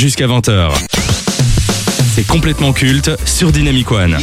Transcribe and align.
jusqu'à 0.00 0.26
20h. 0.26 0.72
C'est 2.14 2.26
complètement 2.26 2.72
culte 2.72 3.10
sur 3.26 3.52
Dynamic 3.52 3.92
One. 3.92 4.16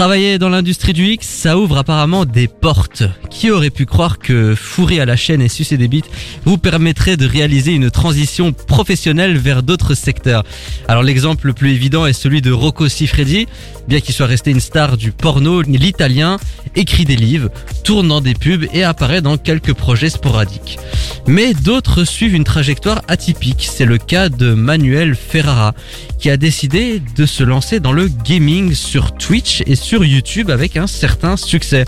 Travailler 0.00 0.38
dans 0.38 0.48
l'industrie 0.48 0.94
du 0.94 1.04
X, 1.08 1.28
ça 1.28 1.58
ouvre 1.58 1.76
apparemment 1.76 2.24
des 2.24 2.48
portes. 2.48 3.02
Qui 3.28 3.50
aurait 3.50 3.68
pu 3.68 3.84
croire 3.84 4.18
que 4.18 4.54
fourrer 4.54 4.98
à 4.98 5.04
la 5.04 5.14
chaîne 5.14 5.42
et 5.42 5.48
sucer 5.48 5.76
des 5.76 5.88
bites 5.88 6.08
vous 6.46 6.56
permettrait 6.56 7.18
de 7.18 7.26
réaliser 7.26 7.72
une 7.72 7.90
transition 7.90 8.54
professionnelle 8.54 9.36
vers 9.36 9.62
d'autres 9.62 9.92
secteurs? 9.92 10.42
Alors 10.88 11.02
l'exemple 11.02 11.48
le 11.48 11.52
plus 11.52 11.72
évident 11.72 12.06
est 12.06 12.14
celui 12.14 12.40
de 12.40 12.50
Rocco 12.50 12.88
Siffredi. 12.88 13.46
Bien 13.88 14.00
qu'il 14.00 14.14
soit 14.14 14.24
resté 14.24 14.50
une 14.50 14.60
star 14.60 14.96
du 14.96 15.12
porno, 15.12 15.60
l'italien 15.60 16.38
écrit 16.76 17.04
des 17.04 17.16
livres, 17.16 17.50
tourne 17.84 18.08
dans 18.08 18.22
des 18.22 18.34
pubs 18.34 18.68
et 18.72 18.84
apparaît 18.84 19.20
dans 19.20 19.36
quelques 19.36 19.74
projets 19.74 20.08
sporadiques. 20.08 20.78
Mais 21.26 21.52
d'autres 21.52 22.04
suivent 22.04 22.34
une 22.34 22.44
trajectoire 22.44 23.02
atypique. 23.08 23.68
C'est 23.70 23.84
le 23.84 23.98
cas 23.98 24.30
de 24.30 24.54
Manuel 24.54 25.14
Ferrara, 25.14 25.74
qui 26.18 26.30
a 26.30 26.36
décidé 26.36 27.02
de 27.16 27.26
se 27.26 27.42
lancer 27.42 27.80
dans 27.80 27.92
le 27.92 28.08
gaming 28.08 28.74
sur 28.74 29.12
Twitch 29.12 29.62
et 29.66 29.74
sur 29.74 29.89
YouTube 29.98 30.50
avec 30.50 30.76
un 30.76 30.86
certain 30.86 31.36
succès. 31.36 31.84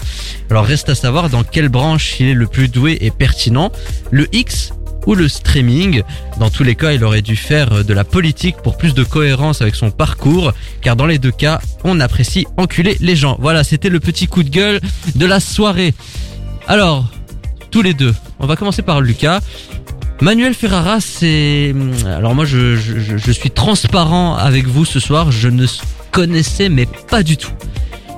Alors 0.51 0.65
reste 0.65 0.89
à 0.89 0.95
savoir 0.95 1.31
dans 1.31 1.45
quelle 1.45 1.69
branche 1.69 2.21
il 2.21 2.27
est 2.27 2.35
le 2.35 2.47
plus 2.47 2.69
doué 2.69 2.99
et 3.01 3.11
pertinent, 3.11 3.71
le 4.11 4.27
X 4.35 4.73
ou 5.07 5.15
le 5.15 5.29
streaming. 5.29 6.03
Dans 6.39 6.51
tous 6.51 6.65
les 6.65 6.75
cas, 6.75 6.93
il 6.93 7.05
aurait 7.05 7.23
dû 7.23 7.37
faire 7.37 7.85
de 7.85 7.95
la 7.95 8.05
politique 8.05 8.57
pour 8.63 8.77
plus 8.77 8.95
de 8.95 9.05
cohérence 9.05 9.63
avec 9.63 9.75
son 9.75 9.91
parcours, 9.91 10.53
car 10.81 10.97
dans 10.97 11.07
les 11.07 11.19
deux 11.19 11.33
cas, 11.33 11.61
on 11.85 12.01
apprécie 12.01 12.47
enculer 12.57 12.97
les 13.01 13.17
gens. 13.17 13.37
Voilà, 13.41 13.65
c'était 13.65 13.89
le 13.89 14.01
petit 14.01 14.27
coup 14.27 14.43
de 14.43 14.51
gueule 14.51 14.81
de 15.15 15.27
la 15.27 15.41
soirée. 15.41 15.95
Alors, 16.69 17.07
tous 17.71 17.83
les 17.83 17.95
deux, 17.95 18.15
on 18.39 18.47
va 18.47 18.57
commencer 18.57 18.83
par 18.83 19.01
Lucas. 19.01 19.41
Manuel 20.21 20.55
Ferrara, 20.55 21.01
c'est... 21.01 21.75
Alors 22.07 22.35
moi, 22.35 22.45
je, 22.45 22.77
je, 22.77 23.17
je 23.17 23.33
suis 23.33 23.51
transparent 23.51 24.37
avec 24.37 24.67
vous 24.67 24.85
ce 24.85 25.01
soir, 25.01 25.33
je 25.33 25.49
ne 25.49 25.67
connaissais 26.13 26.69
mais 26.69 26.87
pas 27.09 27.25
du 27.25 27.37
tout. 27.37 27.51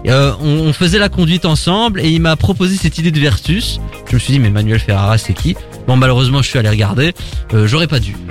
Euh, 0.07 0.33
on, 0.41 0.73
faisait 0.73 0.99
la 0.99 1.09
conduite 1.09 1.45
ensemble 1.47 2.01
et 2.01 2.11
il 2.11 2.21
m'a 2.21 2.37
proposé 2.37 2.77
cette 2.77 2.99
idée 2.99 3.11
de 3.11 3.21
versus. 3.21 3.81
Je 4.09 4.15
me 4.15 4.21
suis 4.21 4.33
dit 4.33 4.39
mais 4.39 4.51
Manuel 4.51 4.79
Ferrara 4.79 5.17
c'est 5.17 5.33
qui? 5.33 5.57
Bon 5.87 5.97
malheureusement 5.97 6.43
je 6.43 6.49
suis 6.49 6.59
allé 6.59 6.69
regarder, 6.69 7.15
Euh, 7.55 7.67
j'aurais 7.67 7.87
pas 7.87 8.01
dû. 8.01 8.15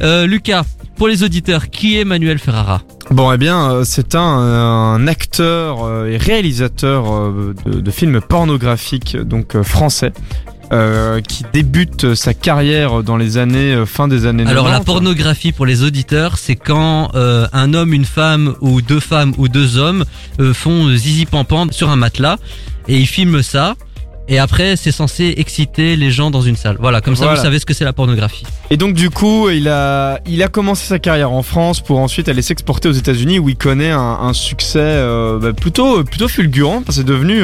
Euh, 0.00 0.26
Lucas, 0.26 0.64
pour 0.96 1.08
les 1.08 1.22
auditeurs, 1.22 1.70
qui 1.70 1.98
est 1.98 2.04
Manuel 2.04 2.38
Ferrara? 2.38 2.82
Bon, 3.10 3.32
eh 3.32 3.36
bien, 3.36 3.82
c'est 3.84 4.14
un, 4.14 5.06
acteur 5.06 6.06
et 6.06 6.16
réalisateur 6.16 7.32
de, 7.32 7.80
de 7.80 7.90
films 7.90 8.20
pornographiques, 8.20 9.16
donc 9.16 9.60
français, 9.62 10.12
euh, 10.72 11.20
qui 11.20 11.44
débute 11.52 12.14
sa 12.14 12.32
carrière 12.34 13.02
dans 13.02 13.16
les 13.16 13.36
années 13.36 13.74
euh, 13.74 13.84
fin 13.86 14.08
des 14.08 14.24
années 14.26 14.44
Alors 14.46 14.64
la 14.64 14.78
90. 14.78 14.86
pornographie 14.86 15.52
pour 15.52 15.66
les 15.66 15.82
auditeurs, 15.82 16.38
c'est 16.38 16.56
quand 16.56 17.10
euh, 17.14 17.46
un 17.52 17.74
homme, 17.74 17.92
une 17.92 18.04
femme 18.06 18.54
ou 18.60 18.80
deux 18.80 19.00
femmes 19.00 19.34
ou 19.38 19.48
deux 19.48 19.76
hommes 19.76 20.04
euh, 20.40 20.54
font 20.54 20.88
zizi 20.96 21.26
pampan 21.26 21.66
sur 21.70 21.90
un 21.90 21.96
matelas 21.96 22.38
et 22.88 22.96
ils 22.96 23.06
filment 23.06 23.42
ça. 23.42 23.74
Et 24.28 24.38
après, 24.38 24.76
c'est 24.76 24.92
censé 24.92 25.34
exciter 25.36 25.96
les 25.96 26.12
gens 26.12 26.30
dans 26.30 26.42
une 26.42 26.54
salle. 26.54 26.76
Voilà, 26.78 27.00
comme 27.00 27.16
ça, 27.16 27.24
Voilà. 27.24 27.36
vous 27.38 27.44
savez 27.44 27.58
ce 27.58 27.66
que 27.66 27.74
c'est 27.74 27.84
la 27.84 27.92
pornographie. 27.92 28.44
Et 28.70 28.76
donc 28.76 28.94
du 28.94 29.10
coup, 29.10 29.50
il 29.50 29.68
a, 29.68 30.20
il 30.26 30.42
a 30.44 30.48
commencé 30.48 30.86
sa 30.86 31.00
carrière 31.00 31.32
en 31.32 31.42
France 31.42 31.80
pour 31.80 31.98
ensuite 31.98 32.28
aller 32.28 32.40
s'exporter 32.40 32.88
aux 32.88 32.92
États-Unis 32.92 33.40
où 33.40 33.48
il 33.48 33.56
connaît 33.56 33.90
un, 33.90 33.98
un 33.98 34.32
succès 34.32 34.78
euh, 34.80 35.40
bah, 35.40 35.52
plutôt, 35.52 36.04
plutôt 36.04 36.28
fulgurant. 36.28 36.84
C'est 36.88 37.04
devenu 37.04 37.42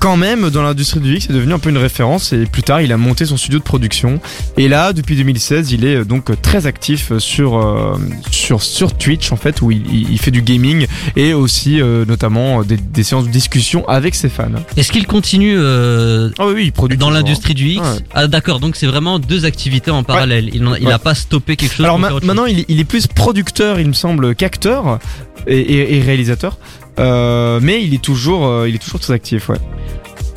quand 0.00 0.16
même 0.16 0.50
dans 0.50 0.62
l'industrie 0.62 1.00
du 1.00 1.14
X, 1.16 1.26
c'est 1.28 1.32
devenu 1.32 1.52
un 1.54 1.58
peu 1.58 1.70
une 1.70 1.78
référence. 1.78 2.32
Et 2.32 2.46
plus 2.46 2.62
tard, 2.62 2.80
il 2.80 2.92
a 2.92 2.96
monté 2.96 3.24
son 3.24 3.36
studio 3.36 3.58
de 3.58 3.64
production. 3.64 4.20
Et 4.56 4.68
là, 4.68 4.92
depuis 4.92 5.16
2016, 5.16 5.72
il 5.72 5.84
est 5.84 5.96
euh, 5.96 6.04
donc 6.04 6.30
très 6.42 6.66
actif 6.66 7.16
sur 7.18 7.56
euh, 7.58 7.96
sur 8.30 8.62
sur 8.62 8.94
Twitch 8.96 9.32
en 9.32 9.36
fait 9.36 9.62
où 9.62 9.70
il, 9.70 10.18
fait 10.18 10.30
du 10.30 10.42
gaming 10.42 10.86
et 11.16 11.34
aussi 11.34 11.80
euh, 11.80 12.04
notamment 12.06 12.62
des, 12.62 12.76
des 12.76 13.02
séances 13.02 13.24
de 13.26 13.30
discussion 13.30 13.86
avec 13.88 14.14
ses 14.14 14.28
fans. 14.28 14.48
Est-ce 14.76 14.92
qu'il 14.92 15.06
continue 15.06 15.54
euh, 15.56 16.30
Ah 16.38 16.46
oui, 16.46 16.64
il 16.66 16.72
produit 16.72 16.98
dans 16.98 17.08
hein. 17.08 17.14
l'industrie 17.14 17.54
du 17.54 17.68
X 17.68 17.80
Ouais. 17.82 17.98
Ah 18.14 18.26
d'accord, 18.26 18.60
donc 18.60 18.76
c'est 18.76 18.86
vraiment 18.86 19.18
deux 19.18 19.44
activités 19.44 19.90
en 19.90 20.02
parallèle. 20.04 20.50
Il 20.54 20.62
n'a 20.62 20.70
Ouais. 20.72 20.98
pas 21.02 21.14
stoppé 21.14 21.56
quelque 21.56 21.74
chose. 21.74 21.84
Alors 21.84 21.98
ma- 21.98 22.10
maintenant, 22.22 22.46
il, 22.46 22.60
est- 22.60 22.64
il 22.68 22.80
est 22.80 22.84
plus 22.84 23.06
producteur, 23.06 23.80
il 23.80 23.88
me 23.88 23.92
semble, 23.92 24.34
qu'acteur 24.34 24.98
et, 25.46 25.58
et- 25.58 25.96
et 25.96 26.00
réalisateur. 26.00 26.58
Euh, 27.00 27.58
mais 27.62 27.82
il 27.82 27.92
est 27.94 28.02
toujours, 28.02 28.46
euh, 28.46 28.68
il 28.68 28.74
est 28.74 28.78
toujours 28.78 29.00
très 29.00 29.12
actif, 29.12 29.48
ouais. 29.48 29.58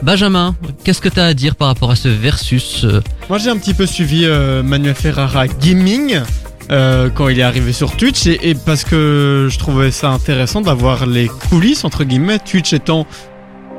Benjamin, 0.04 0.56
qu'est-ce 0.84 1.02
que 1.02 1.10
tu 1.10 1.20
as 1.20 1.26
à 1.26 1.34
dire 1.34 1.56
par 1.56 1.68
rapport 1.68 1.92
à 1.92 1.96
ce 1.96 2.08
versus 2.08 2.84
euh, 2.84 3.02
Moi 3.30 3.40
j'ai 3.40 3.50
un 3.50 3.58
petit 3.58 3.74
peu 3.74 3.86
suivi 3.86 4.26
euh, 4.26 4.64
Manuel 4.64 4.96
Ferrara 4.96 5.48
Gaming 5.48 6.22
euh, 6.70 7.10
quand 7.14 7.30
il 7.30 7.40
est 7.40 7.44
arrivé 7.44 7.74
sur 7.74 7.96
Twitch 7.96 8.28
et, 8.28 8.56
parce 8.66 8.84
que 8.84 9.48
je 9.50 9.58
trouvais 9.58 9.92
ça 9.92 10.10
intéressant 10.10 10.62
d'avoir 10.62 11.06
les 11.06 11.28
coulisses 11.28 11.84
entre 11.84 12.04
guillemets, 12.04 12.40
Twitch 12.40 12.74
étant 12.74 13.08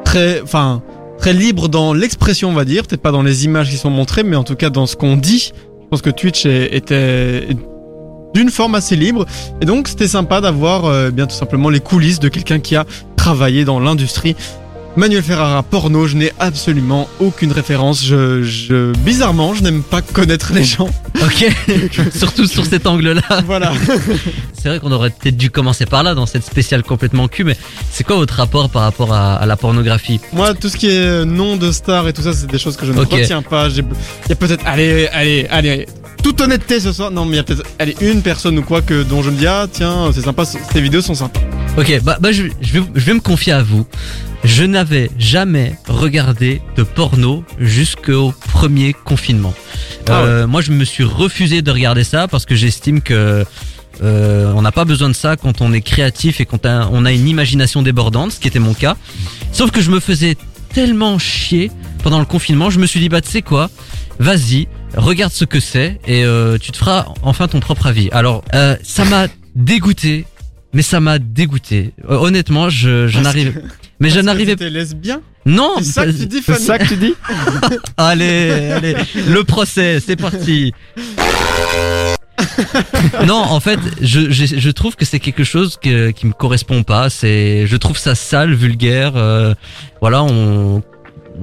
très, 0.05 0.41
enfin 0.43 0.83
très 1.19 1.33
libre 1.33 1.69
dans 1.69 1.93
l'expression 1.93 2.51
on 2.51 2.55
va 2.55 2.65
dire, 2.65 2.85
peut-être 2.87 3.03
pas 3.03 3.13
dans 3.13 3.23
les 3.23 3.45
images 3.45 3.71
qui 3.71 3.77
sont 3.77 3.91
montrées, 3.91 4.23
mais 4.23 4.37
en 4.37 4.45
tout 4.45 4.57
cas 4.57 4.71
dans 4.71 4.87
ce 4.87 4.97
qu'on 4.97 5.17
dit. 5.17 5.53
Je 5.55 5.89
pense 5.91 6.03
que 6.03 6.11
Twitch 6.11 6.45
était 6.45 7.49
d'une 8.35 8.51
forme 8.51 8.75
assez 8.75 8.97
libre 8.97 9.27
et 9.61 9.65
donc 9.65 9.89
c'était 9.89 10.09
sympa 10.09 10.41
d'avoir 10.41 10.85
euh, 10.85 11.11
bien 11.11 11.27
tout 11.27 11.35
simplement 11.35 11.71
les 11.71 11.81
coulisses 11.81 12.21
de 12.21 12.29
quelqu'un 12.29 12.61
qui 12.61 12.77
a 12.77 12.85
travaillé 13.17 13.65
dans 13.65 13.81
l'industrie. 13.81 14.37
Manuel 14.99 15.23
Ferrara 15.23 15.63
porno, 15.63 16.09
je 16.09 16.17
n'ai 16.17 16.33
absolument 16.41 17.09
aucune 17.21 17.53
référence. 17.53 18.05
Je, 18.05 18.43
je, 18.43 18.91
bizarrement, 19.05 19.55
je 19.55 19.63
n'aime 19.63 19.85
pas 19.85 20.03
connaître 20.03 20.53
les 20.53 20.65
gens. 20.65 20.91
Ok, 21.23 21.47
surtout 22.13 22.49
sur 22.49 22.67
cet 22.67 22.85
angle-là. 22.85 23.43
Voilà. 23.47 23.73
C'est 24.61 24.69
vrai 24.69 24.81
qu'on 24.81 24.91
aurait 24.91 25.11
peut-être 25.11 25.37
dû 25.37 25.51
commencer 25.51 25.87
par 25.87 26.03
là 26.03 26.17
dans 26.17 26.27
cette 26.27 26.43
spéciale 26.45 26.83
complètement 26.83 27.29
cul, 27.29 27.45
mais 27.45 27.57
c'est 27.93 28.03
quoi 28.03 28.17
votre 28.17 28.35
rapport 28.35 28.71
par 28.71 28.83
rapport 28.83 29.15
à, 29.15 29.37
à 29.37 29.47
la 29.47 29.57
pornographie? 29.57 30.19
Moi, 30.33 30.53
tout 30.55 30.69
ce 30.69 30.77
qui 30.77 30.89
est 30.89 31.25
nom 31.25 31.55
de 31.57 31.71
star 31.71 32.09
et 32.09 32.13
tout 32.13 32.23
ça, 32.23 32.33
c'est 32.33 32.51
des 32.51 32.59
choses 32.59 32.77
que 32.77 32.85
je 32.85 32.91
ne 32.93 32.99
retiens 32.99 33.43
pas. 33.43 33.69
Il 33.69 33.85
y 34.29 34.33
a 34.33 34.35
peut-être, 34.35 34.67
allez, 34.67 35.07
allez, 35.13 35.47
allez, 35.49 35.87
toute 36.25 36.41
honnêteté 36.41 36.81
ce 36.81 36.93
soir. 36.93 37.13
Non, 37.13 37.25
mais 37.25 37.35
il 37.35 37.37
y 37.37 37.41
a 37.41 37.45
peut-être, 37.45 37.63
allez, 37.79 37.95
une 38.01 38.23
personne 38.23 38.59
ou 38.59 38.63
quoi 38.63 38.83
que 38.83 39.05
dont 39.05 39.23
je 39.23 39.31
me 39.31 39.37
dis 39.37 39.47
ah 39.47 39.69
tiens, 39.71 40.11
c'est 40.13 40.23
sympa, 40.23 40.45
ces 40.45 40.81
vidéos 40.81 41.03
sont 41.03 41.15
sympas. 41.15 41.39
Ok, 41.77 42.01
bah, 42.03 42.19
bah 42.21 42.33
je, 42.33 42.47
je 42.61 42.73
vais, 42.73 42.85
je 42.97 43.05
vais 43.05 43.15
me 43.15 43.21
confier 43.21 43.53
à 43.53 43.63
vous. 43.63 43.87
Je 44.45 44.65
n'avais 44.65 45.11
jamais 45.19 45.75
regardé 45.89 46.63
de 46.77 46.83
porno 46.83 47.45
jusqu'au 47.59 48.33
premier 48.53 48.93
confinement. 48.93 49.55
Ah 50.09 50.21
Euh, 50.23 50.47
Moi, 50.47 50.61
je 50.63 50.73
me 50.73 50.85
suis 50.85 51.05
refusé 51.05 51.61
de 51.63 51.71
regarder 51.71 52.05
ça 52.05 52.29
parce 52.29 52.47
que 52.47 52.55
j'estime 52.55 53.03
que 53.03 53.45
euh, 54.03 54.53
on 54.55 54.63
n'a 54.63 54.73
pas 54.73 54.85
besoin 54.85 55.09
de 55.09 55.15
ça 55.15 55.37
quand 55.37 55.61
on 55.61 55.73
est 55.73 55.81
créatif 55.81 56.41
et 56.41 56.47
quand 56.47 56.65
on 56.67 57.05
a- 57.05 57.13
une 57.13 57.29
imagination 57.29 57.83
débordante, 57.83 58.33
ce 58.33 58.41
qui 58.41 58.47
était 58.49 58.61
mon 58.61 58.75
cas. 58.75 58.97
Sauf 59.53 59.71
que 59.73 59.81
je 59.81 59.91
me 59.91 59.99
faisais 60.01 60.37
tellement 60.73 61.19
chier 61.19 61.71
pendant 62.05 62.21
le 62.21 62.25
confinement, 62.25 62.71
je 62.71 62.79
me 62.79 62.87
suis 62.87 63.01
dit 63.01 63.09
bah 63.09 63.21
tu 63.21 63.29
sais 63.31 63.43
quoi, 63.43 63.71
vas-y, 64.21 64.69
regarde 64.97 65.33
ce 65.33 65.45
que 65.45 65.59
c'est 65.59 65.99
et 66.07 66.25
euh, 66.25 66.59
tu 66.59 66.71
te 66.71 66.77
feras 66.77 67.07
enfin 67.23 67.49
ton 67.49 67.59
propre 67.59 67.87
avis. 67.89 68.09
Alors 68.13 68.45
euh, 68.55 68.77
ça 68.85 69.05
m'a 69.05 69.27
dégoûté, 69.57 70.27
mais 70.73 70.83
ça 70.83 71.01
m'a 71.01 71.19
dégoûté. 71.19 71.93
Euh, 72.09 72.17
honnêtement, 72.19 72.71
je, 72.71 73.09
je 73.09 73.19
n'arrive, 73.19 73.63
mais 74.01 74.09
je 74.11 74.15
Parce 74.15 74.23
que 74.23 74.27
n'arrivais. 74.27 74.57
T'es 74.57 74.71
lesbien 74.71 75.21
Non. 75.47 75.75
C'est 75.79 75.85
ça 75.85 76.07
que 76.07 76.11
tu 76.13 76.27
dis, 76.27 76.43
C'est 76.45 76.53
Fanny 76.53 76.65
ça 76.65 76.79
que 76.79 76.89
tu 76.89 76.97
dis 76.97 77.15
Allez, 77.97 78.71
allez, 78.73 78.97
le 79.29 79.45
procès, 79.45 80.01
c'est 80.01 80.17
parti. 80.17 80.73
non, 83.27 83.35
en 83.37 83.61
fait, 83.61 83.79
je, 84.01 84.31
je, 84.31 84.47
je 84.47 84.71
trouve 84.71 84.97
que 84.97 85.05
c'est 85.05 85.21
quelque 85.21 85.45
chose 85.45 85.79
que, 85.83 86.11
qui 86.11 86.27
me 86.27 86.33
correspond 86.33 86.83
pas. 86.83 87.11
C'est, 87.11 87.67
je 87.67 87.77
trouve 87.77 87.99
ça 87.99 88.15
sale, 88.15 88.55
vulgaire. 88.55 89.13
euh, 89.17 89.55
voilà, 90.01 90.23
on, 90.23 90.83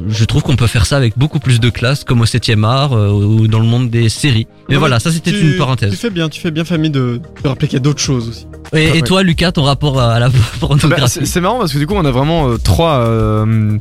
je 0.08 0.26
trouve 0.26 0.42
qu'on 0.44 0.56
peut 0.56 0.68
faire 0.68 0.86
ça 0.86 0.98
avec 0.98 1.18
beaucoup 1.18 1.40
plus 1.40 1.60
de 1.60 1.70
classe, 1.70 2.04
comme 2.04 2.22
au 2.22 2.26
7 2.26 2.52
art 2.64 2.94
euh, 2.94 3.10
ou 3.10 3.48
dans 3.48 3.60
le 3.60 3.66
monde 3.66 3.90
des 3.90 4.10
séries. 4.10 4.48
Mais 4.70 4.76
Non, 4.76 4.80
voilà, 4.80 5.00
ça 5.00 5.12
c'était 5.12 5.32
tu- 5.32 5.40
une 5.42 5.52
Tu 5.54 5.58
parenthèse. 5.58 5.96
fais 5.96 6.10
bien, 6.10 6.30
tu 6.30 6.40
fais 6.42 6.52
bien, 6.52 6.64
famille, 6.66 6.90
de, 6.92 7.20
de 7.44 7.48
rappeler 7.48 7.68
qu'il 7.68 7.78
y 7.78 7.82
a 7.82 7.84
d'autres 7.84 8.02
choses 8.02 8.30
aussi. 8.30 8.48
Et, 8.74 8.84
et 8.86 8.92
Ouais. 8.94 9.02
toi, 9.02 9.24
Lucas, 9.24 9.52
ton 9.54 9.64
rapport 9.64 10.00
à 10.02 10.20
la 10.20 10.30
Bah, 10.30 10.36
pornographie 10.60 11.08
c'est 11.10 11.26
c'est 11.26 11.42
marrant 11.42 11.60
parce 11.60 11.72
que 11.74 11.78
du 11.78 11.88
coup, 11.88 11.94
on 11.96 12.06
a 12.06 12.12
vraiment 12.12 12.50
euh, 12.50 12.58
trois. 12.58 12.96
euh, 13.00 13.78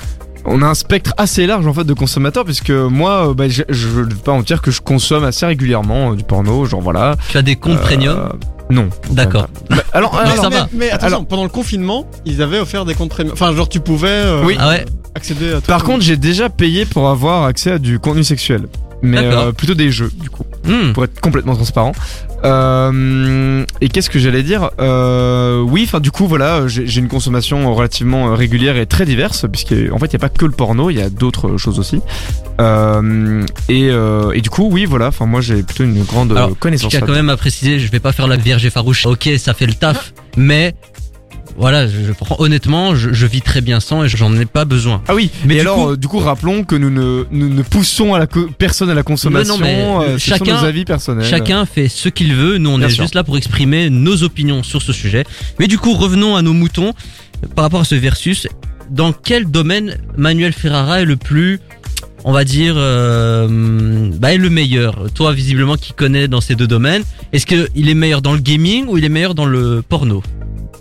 on 0.46 0.60
a 0.60 0.66
un 0.66 0.74
spectre 0.74 1.14
assez 1.16 1.46
large 1.46 1.66
en 1.66 1.72
fait 1.72 1.84
de 1.84 1.94
consommateurs 1.94 2.44
puisque 2.44 2.68
moi, 2.70 3.30
euh, 3.30 3.34
bah, 3.34 3.48
je, 3.48 3.62
ne 3.68 4.04
vais 4.04 4.14
pas 4.14 4.32
mentir 4.32 4.60
que 4.60 4.70
je 4.70 4.82
consomme 4.82 5.24
assez 5.24 5.46
régulièrement 5.46 6.12
euh, 6.12 6.16
du 6.16 6.22
porno, 6.24 6.66
genre 6.66 6.82
voilà. 6.82 7.16
Tu 7.30 7.38
as 7.38 7.42
des 7.42 7.56
comptes 7.56 7.78
Euh, 7.78 7.82
premium? 7.82 8.28
Non. 8.70 8.88
D'accord. 9.10 9.48
Bah, 9.70 9.76
alors, 9.92 10.12
Mais 10.24 10.30
alors, 10.30 10.44
ça 10.44 10.50
mais, 10.50 10.56
va. 10.56 10.68
mais 10.72 10.90
attention, 10.90 11.06
Alors- 11.06 11.26
pendant 11.26 11.42
le 11.44 11.48
confinement, 11.48 12.06
ils 12.24 12.42
avaient 12.42 12.58
offert 12.58 12.84
des 12.84 12.94
comptes 12.94 13.10
premium. 13.10 13.32
Enfin, 13.34 13.54
genre, 13.54 13.68
tu 13.68 13.80
pouvais 13.80 14.08
euh, 14.08 14.42
Oui. 14.44 14.56
Ah 14.58 14.76
accéder 15.14 15.52
à 15.52 15.60
tout. 15.60 15.66
Par 15.66 15.84
contre, 15.84 16.02
j'ai 16.02 16.16
déjà 16.16 16.48
payé 16.48 16.86
pour 16.86 17.08
avoir 17.08 17.44
accès 17.44 17.72
à 17.72 17.78
du 17.78 17.98
contenu 18.00 18.24
sexuel. 18.24 18.66
Mais 19.04 19.18
euh, 19.18 19.52
plutôt 19.52 19.74
des 19.74 19.90
jeux 19.90 20.10
du 20.20 20.30
coup, 20.30 20.44
Hmm. 20.66 20.92
pour 20.94 21.04
être 21.04 21.20
complètement 21.20 21.54
transparent. 21.54 21.92
Euh, 22.42 23.64
et 23.82 23.88
qu'est-ce 23.90 24.08
que 24.08 24.18
j'allais 24.18 24.42
dire 24.42 24.70
euh, 24.80 25.60
Oui, 25.60 25.82
enfin 25.86 26.00
du 26.00 26.10
coup 26.10 26.26
voilà, 26.26 26.66
j'ai 26.66 27.00
une 27.00 27.08
consommation 27.08 27.74
relativement 27.74 28.34
régulière 28.34 28.76
et 28.78 28.86
très 28.86 29.04
diverse, 29.04 29.46
puisqu'en 29.50 29.98
fait 29.98 30.06
il 30.06 30.10
n'y 30.10 30.16
a 30.16 30.18
pas 30.20 30.28
que 30.30 30.44
le 30.46 30.52
porno, 30.52 30.88
il 30.90 30.96
y 30.96 31.02
a 31.02 31.10
d'autres 31.10 31.56
choses 31.58 31.78
aussi. 31.78 32.00
Euh, 32.60 33.44
et, 33.68 33.88
et 34.34 34.40
du 34.40 34.50
coup 34.50 34.68
oui 34.70 34.84
voilà, 34.86 35.08
enfin 35.08 35.26
moi 35.26 35.40
j'ai 35.40 35.62
plutôt 35.62 35.84
une 35.84 36.02
grande 36.04 36.32
Alors, 36.32 36.50
Je 36.50 36.54
connaissance. 36.54 36.90
tiens 36.90 37.00
quand 37.00 37.12
même 37.12 37.28
à 37.30 37.36
préciser, 37.36 37.78
je 37.80 37.90
vais 37.90 38.00
pas 38.00 38.12
faire 38.12 38.26
la 38.26 38.36
vierge 38.36 38.68
farouche. 38.70 39.04
Ok, 39.06 39.28
ça 39.38 39.52
fait 39.54 39.66
le 39.66 39.74
taf, 39.74 40.14
mais 40.36 40.74
voilà, 41.56 41.86
je, 41.86 41.92
je 42.06 42.12
prends 42.12 42.36
honnêtement, 42.40 42.94
je, 42.94 43.12
je 43.12 43.26
vis 43.26 43.40
très 43.42 43.60
bien 43.60 43.80
sans 43.80 44.04
et 44.04 44.08
j'en 44.08 44.34
ai 44.36 44.44
pas 44.46 44.64
besoin. 44.64 45.02
Ah 45.08 45.14
oui, 45.14 45.30
Mais 45.44 45.60
alors 45.60 45.76
coup- 45.76 45.90
euh, 45.90 45.96
du 45.96 46.08
coup 46.08 46.18
rappelons 46.18 46.64
que 46.64 46.74
nous 46.74 46.90
ne, 46.90 47.24
nous 47.30 47.48
ne 47.48 47.62
poussons 47.62 48.12
à 48.14 48.18
la 48.18 48.26
co- 48.26 48.48
personne 48.58 48.90
à 48.90 48.94
la 48.94 49.02
consommation, 49.02 49.56
Mais 49.58 49.82
non, 49.82 49.98
mais 50.00 50.06
euh, 50.14 50.18
chacun- 50.18 50.60
nos 50.60 50.64
avis 50.64 50.84
personnels. 50.84 51.24
Chacun 51.24 51.64
fait 51.66 51.88
ce 51.88 52.08
qu'il 52.08 52.34
veut. 52.34 52.58
Nous, 52.58 52.70
on 52.70 52.78
Bien 52.78 52.88
est 52.88 52.90
sûr. 52.90 53.04
juste 53.04 53.14
là 53.14 53.22
pour 53.24 53.36
exprimer 53.36 53.90
nos 53.90 54.22
opinions 54.24 54.62
sur 54.62 54.82
ce 54.82 54.92
sujet. 54.92 55.24
Mais 55.58 55.66
du 55.66 55.78
coup, 55.78 55.94
revenons 55.94 56.34
à 56.36 56.42
nos 56.42 56.52
moutons 56.52 56.92
par 57.54 57.64
rapport 57.64 57.80
à 57.80 57.84
ce 57.84 57.94
versus. 57.94 58.46
Dans 58.90 59.12
quel 59.12 59.46
domaine 59.50 59.96
Manuel 60.16 60.52
Ferrara 60.52 61.00
est 61.00 61.04
le 61.06 61.16
plus, 61.16 61.58
on 62.24 62.32
va 62.32 62.44
dire, 62.44 62.74
euh, 62.76 64.10
bah, 64.18 64.34
est 64.34 64.38
le 64.38 64.50
meilleur? 64.50 65.06
Toi, 65.14 65.32
visiblement, 65.32 65.76
qui 65.76 65.92
connais 65.92 66.28
dans 66.28 66.40
ces 66.40 66.54
deux 66.54 66.66
domaines, 66.66 67.02
est-ce 67.32 67.46
qu'il 67.46 67.88
est 67.88 67.94
meilleur 67.94 68.20
dans 68.22 68.32
le 68.32 68.40
gaming 68.40 68.86
ou 68.88 68.98
il 68.98 69.04
est 69.04 69.08
meilleur 69.08 69.34
dans 69.34 69.46
le 69.46 69.82
porno? 69.88 70.22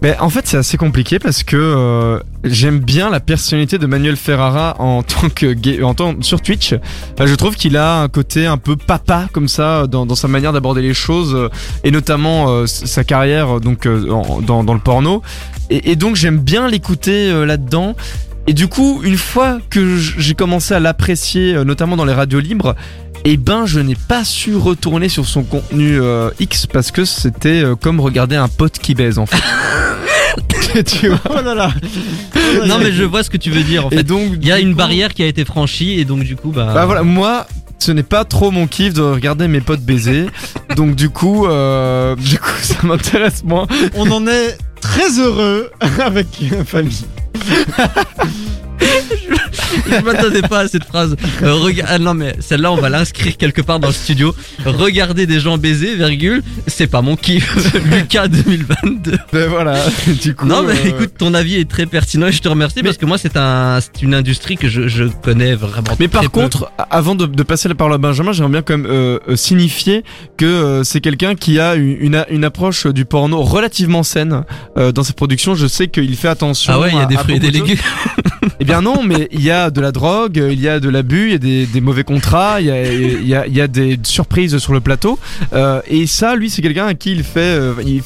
Mais 0.04 0.18
en 0.20 0.30
fait, 0.30 0.46
c'est 0.46 0.58
assez 0.58 0.76
compliqué 0.76 1.18
parce 1.18 1.44
que 1.44 1.56
euh, 1.56 2.20
j'aime 2.44 2.80
bien 2.80 3.10
la 3.10 3.22
personnalité 3.22 3.78
de 3.78 3.88
Manuel 3.88 4.18
Ferrara 4.18 4.76
en 4.80 5.02
tant 5.04 5.30
que 5.30 5.82
en 5.82 5.94
tant 5.94 6.22
sur 6.22 6.42
Twitch. 6.42 6.76
Je 7.18 7.36
trouve 7.36 7.56
qu'il 7.56 7.78
a 7.78 8.02
un 8.02 8.10
côté 8.10 8.46
un 8.46 8.58
peu 8.58 8.76
papa 8.76 9.30
comme 9.32 9.48
ça 9.48 9.88
dans, 9.88 10.14
sa 10.14 10.28
manière 10.28 10.52
d'aborder 10.52 10.82
les 10.82 10.94
choses 10.94 11.34
euh, 11.34 11.50
et 11.86 11.92
notamment 11.92 12.50
euh, 12.50 12.66
sa 12.68 13.06
carrière 13.06 13.62
donc 13.62 13.88
dans, 13.88 14.74
le 14.74 14.80
porno. 14.80 15.22
Et, 15.70 15.96
donc 15.96 16.18
j'aime 16.18 16.40
bien 16.40 16.68
l'écouter 16.68 17.46
là-dedans. 17.46 17.96
Et 18.48 18.54
du 18.54 18.68
coup, 18.68 19.02
une 19.04 19.18
fois 19.18 19.60
que 19.70 19.98
j'ai 19.98 20.34
commencé 20.34 20.74
à 20.74 20.80
l'apprécier, 20.80 21.56
euh, 21.56 21.64
notamment 21.64 21.96
dans 21.96 22.06
les 22.06 22.14
radios 22.14 22.40
libres, 22.42 22.76
eh 23.26 23.38
ben 23.38 23.66
je 23.66 23.80
n'ai 23.80 23.96
pas 23.96 24.26
su 24.26 24.56
retourner 24.56 25.08
sur 25.08 25.26
son 25.26 25.44
contenu 25.44 25.98
euh, 26.02 26.30
X 26.42 26.68
parce 26.68 26.92
que 26.92 27.06
c'était 27.06 27.64
euh, 27.64 27.76
comme 27.76 28.02
regarder 28.02 28.36
un 28.36 28.50
pote 28.50 28.80
qui 28.80 28.96
baise 28.96 29.18
en 29.18 29.26
fait. 29.26 30.84
tu 30.84 31.08
vois? 31.08 31.20
Oh 31.30 31.42
là 31.42 31.54
là. 31.56 31.72
Non, 32.66 32.80
mais 32.80 32.92
je 32.92 33.04
vois 33.04 33.24
ce 33.24 33.30
que 33.30 33.38
tu 33.38 33.50
veux 33.50 33.64
dire. 33.64 33.86
En 33.86 33.90
Et 33.92 33.98
fait, 33.98 34.04
donc 34.04 34.34
il 34.42 34.48
y 34.48 34.52
a 34.52 34.60
une 34.60 34.72
coup- 34.72 34.78
barrière 34.78 35.14
qui 35.14 35.24
a 35.24 35.28
été 35.28 35.46
franchie 35.46 36.00
et 36.00 36.04
donc 36.06 36.24
du 36.24 36.36
coup, 36.36 36.52
bah, 36.52 36.72
Bah 36.74 36.86
voilà, 36.86 37.04
moi 37.04 37.48
ce 37.80 37.92
n'est 37.92 38.04
pas 38.04 38.24
trop 38.26 38.50
mon 38.52 38.66
kiff 38.68 38.94
de 38.94 39.02
regarder 39.02 39.48
mes 39.48 39.62
potes 39.62 39.82
baiser. 39.82 40.26
donc 40.76 40.96
du 40.96 41.10
coup, 41.10 41.46
euh, 41.48 42.16
du 42.18 42.38
coup 42.40 42.50
ça 42.62 42.76
m'intéresse 42.84 43.44
moins. 43.46 43.68
On 43.96 44.10
en 44.12 44.28
est 44.28 44.58
très 44.82 45.18
heureux 45.20 45.70
avec 46.00 46.28
la 46.52 46.66
famille. 46.66 47.06
Je 49.34 49.43
m'attendais 50.04 50.42
pas 50.42 50.60
à 50.62 50.68
cette 50.68 50.84
phrase. 50.86 51.16
Euh, 51.42 51.54
rega- 51.56 51.86
ah 51.88 52.00
non 52.00 52.14
mais 52.14 52.36
celle-là 52.40 52.72
on 52.72 52.78
va 52.78 52.90
l'inscrire 52.90 53.38
quelque 53.38 53.62
part 53.62 53.80
dans 53.80 53.88
le 53.88 53.94
studio. 53.94 54.36
Regarder 54.66 55.26
des 55.28 55.40
gens 55.40 55.58
baiser, 55.58 55.96
virgule, 55.96 56.44
c'est 56.68 56.88
pas 56.88 57.02
mon 57.02 57.16
kiff. 57.16 57.74
Lucas 57.92 58.28
2022. 58.28 59.18
Ben 59.32 59.50
voilà, 59.50 59.78
du 60.22 60.36
coup. 60.36 60.46
non 60.46 60.64
mais 60.64 60.74
euh, 60.74 60.90
écoute, 60.90 61.12
ton 61.18 61.34
avis 61.34 61.56
est 61.56 61.70
très 61.70 61.86
pertinent 61.86 62.28
et 62.28 62.32
je 62.32 62.42
te 62.42 62.48
remercie 62.50 62.84
parce 62.84 62.98
que 62.98 63.06
moi 63.06 63.18
c'est 63.18 63.38
un, 63.38 63.80
c'est 63.82 64.02
une 64.02 64.14
industrie 64.14 64.58
que 64.58 64.68
je, 64.70 64.88
je 64.88 65.06
connais 65.06 65.56
vraiment. 65.56 65.96
Mais 66.00 66.08
par 66.08 66.22
très 66.22 66.30
peu. 66.30 66.42
contre, 66.42 66.72
avant 66.90 67.16
de, 67.16 67.26
de 67.26 67.44
passer 67.44 67.68
la 67.70 67.76
parole 67.76 67.94
à 67.94 67.98
Benjamin, 67.98 68.32
j'aimerais 68.32 68.52
bien 68.52 68.62
quand 68.62 68.78
même 68.78 68.88
euh, 68.90 69.20
euh, 69.30 69.36
signifier 69.36 70.04
que 70.38 70.46
euh, 70.46 70.84
c'est 70.84 71.02
quelqu'un 71.02 71.36
qui 71.36 71.60
a 71.60 71.76
une, 71.76 71.98
une, 72.00 72.16
a- 72.16 72.30
une 72.30 72.44
approche 72.44 72.88
du 72.88 73.06
porno 73.06 73.42
relativement 73.42 74.04
saine 74.04 74.44
euh, 74.78 74.92
dans 74.92 75.04
ses 75.04 75.14
productions. 75.14 75.56
Je 75.56 75.68
sais 75.68 75.88
qu'il 75.88 76.16
fait 76.16 76.28
attention. 76.28 76.74
ah 76.76 76.80
ouais, 76.80 76.90
il 76.92 76.96
y 76.96 77.00
a 77.00 77.04
à- 77.04 77.06
des 77.06 77.16
à 77.16 77.20
fruits 77.20 77.36
et 77.36 77.40
des 77.40 77.52
beaucoup 77.52 77.72
de 77.72 77.76
choses. 77.76 77.84
légumes. 77.84 78.52
Eh 78.60 78.66
bien 78.66 78.82
non, 78.82 79.04
mais 79.04 79.28
il 79.32 79.42
y 79.42 79.52
a 79.52 79.53
de 79.54 79.82
la 79.82 79.92
drogue, 79.92 80.44
il 80.52 80.60
y 80.60 80.68
a 80.68 80.80
de 80.80 80.90
l'abus, 80.90 81.28
il 81.28 81.32
y 81.32 81.64
a 81.64 81.66
des, 81.66 81.82
mauvais 81.82 82.04
contrats, 82.04 82.60
il 82.60 82.68
y 82.68 82.72
a, 82.72 82.92
il 82.92 83.28
y, 83.28 83.36
a, 83.36 83.48
il 83.48 83.54
y 83.54 83.62
a 83.62 83.68
des 83.68 84.00
surprises 84.04 84.58
sur 84.58 84.74
le 84.74 84.82
plateau. 84.82 85.20
Euh, 85.54 85.82
et 85.88 86.08
ça, 86.08 86.36
lui, 86.36 86.50
c'est 86.50 86.62
quelqu'un 86.62 86.88
à 86.88 86.94
qui 86.94 87.12
il 87.12 87.24
fait, 87.24 87.40
euh, 87.40 87.74
il 87.86 88.02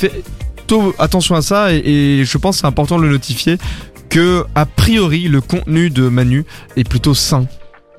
attention 1.00 1.36
à 1.36 1.42
ça. 1.42 1.74
Et, 1.74 2.24
je 2.26 2.38
pense 2.38 2.58
c'est 2.58 2.68
important 2.68 2.98
de 2.98 3.04
le 3.04 3.10
notifier 3.10 3.58
que 4.10 4.44
a 4.56 4.66
priori 4.66 5.28
le 5.28 5.42
contenu 5.42 5.90
de 5.90 6.08
Manu 6.08 6.46
est 6.76 6.88
plutôt 6.88 7.14
sain, 7.14 7.46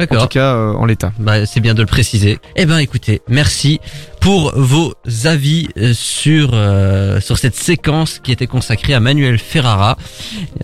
en 0.01 0.07
tout 0.07 0.15
D'accord. 0.15 0.29
cas 0.29 0.55
euh, 0.55 0.73
en 0.75 0.85
l'état. 0.87 1.13
Bah, 1.19 1.45
c'est 1.47 1.61
bien 1.61 1.75
de 1.75 1.81
le 1.83 1.87
préciser. 1.87 2.39
Eh 2.57 2.67
ben, 2.67 2.79
écoutez, 2.79 3.21
merci 3.29 3.81
pour 4.21 4.53
vos 4.57 4.95
avis 5.25 5.69
euh, 5.77 5.93
sur 5.95 6.51
euh, 6.53 7.21
sur 7.21 7.39
cette 7.39 7.57
séquence 7.57 8.21
qui 8.23 8.31
était 8.33 8.47
consacrée 8.47 8.95
à 8.95 9.01
Manuel 9.01 9.39
Ferrara. 9.39 9.97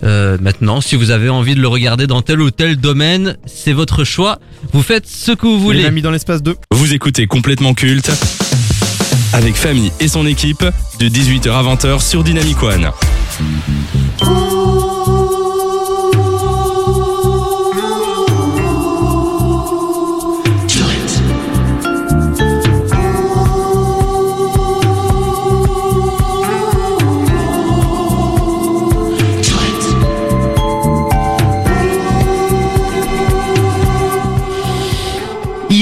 Euh, 0.03 0.37
maintenant, 0.41 0.79
si 0.81 0.95
vous 0.95 1.11
avez 1.11 1.29
envie 1.29 1.55
de 1.55 1.61
le 1.61 1.67
regarder 1.67 2.07
dans 2.07 2.21
tel 2.21 2.41
ou 2.41 2.49
tel 2.51 2.77
domaine, 2.77 3.35
c'est 3.45 3.73
votre 3.73 4.03
choix. 4.03 4.39
Vous 4.71 4.81
faites 4.83 5.07
ce 5.07 5.31
que 5.31 5.45
vous 5.47 5.55
Il 5.55 5.61
voulez. 5.61 5.83
l'a 5.83 5.91
mis 5.91 6.01
dans 6.01 6.11
l'espace 6.11 6.41
2. 6.41 6.55
Vous 6.71 6.93
écoutez 6.93 7.27
complètement 7.27 7.73
culte 7.73 8.11
avec 9.33 9.55
Famille 9.55 9.91
et 9.99 10.07
son 10.07 10.25
équipe 10.25 10.63
de 10.99 11.09
18h 11.09 11.51
à 11.51 11.63
20h 11.75 12.01
sur 12.01 12.23
Dynamic 12.23 12.61
One. 12.63 12.89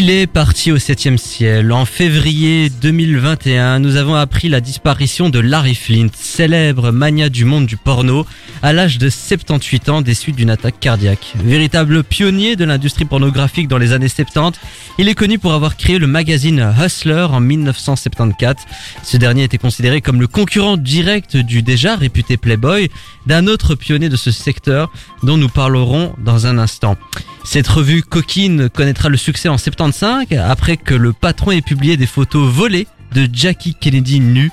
Il 0.05 0.09
est 0.09 0.27
parti 0.27 0.73
au 0.73 0.79
septième 0.79 1.17
ciel. 1.17 1.71
En 1.71 1.85
février 1.85 2.69
2021, 2.69 3.79
nous 3.79 3.95
avons 3.95 4.15
appris 4.15 4.49
la 4.49 4.59
disparition 4.59 5.29
de 5.29 5.39
Larry 5.39 5.75
Flint, 5.75 6.09
célèbre 6.13 6.91
mania 6.91 7.29
du 7.29 7.45
monde 7.45 7.65
du 7.65 7.77
porno, 7.77 8.25
à 8.63 8.71
l'âge 8.71 8.97
de 8.97 9.09
78 9.09 9.89
ans 9.89 10.01
des 10.01 10.13
suites 10.13 10.37
d'une 10.37 10.49
attaque 10.49 10.79
cardiaque. 10.79 11.33
Véritable 11.35 12.01
pionnier 12.01 12.55
de 12.55 12.63
l'industrie 12.63 13.03
pornographique 13.03 13.67
dans 13.67 13.77
les 13.77 13.91
années 13.91 14.07
70, 14.07 14.57
il 14.97 15.09
est 15.09 15.15
connu 15.15 15.37
pour 15.37 15.51
avoir 15.51 15.75
créé 15.75 15.99
le 15.99 16.07
magazine 16.07 16.73
Hustler 16.79 17.27
en 17.29 17.41
1974. 17.41 18.63
Ce 19.03 19.17
dernier 19.17 19.43
était 19.43 19.57
considéré 19.57 19.99
comme 19.99 20.21
le 20.21 20.27
concurrent 20.27 20.77
direct 20.77 21.35
du 21.35 21.61
déjà 21.61 21.97
réputé 21.97 22.37
Playboy, 22.37 22.89
d'un 23.27 23.47
autre 23.47 23.75
pionnier 23.75 24.07
de 24.07 24.15
ce 24.15 24.31
secteur 24.31 24.89
dont 25.23 25.35
nous 25.35 25.49
parlerons 25.49 26.15
dans 26.17 26.47
un 26.47 26.57
instant. 26.57 26.95
Cette 27.43 27.67
revue 27.67 28.01
coquine 28.01 28.69
connaîtra 28.69 29.09
le 29.09 29.17
succès 29.17 29.49
en 29.49 29.57
75 29.57 30.27
après 30.39 30.77
que 30.77 30.93
le 30.93 31.11
patron 31.11 31.51
ait 31.51 31.61
publié 31.61 31.97
des 31.97 32.07
photos 32.07 32.49
volées 32.49 32.87
de 33.13 33.27
Jackie 33.31 33.75
Kennedy 33.75 34.21
nue. 34.21 34.51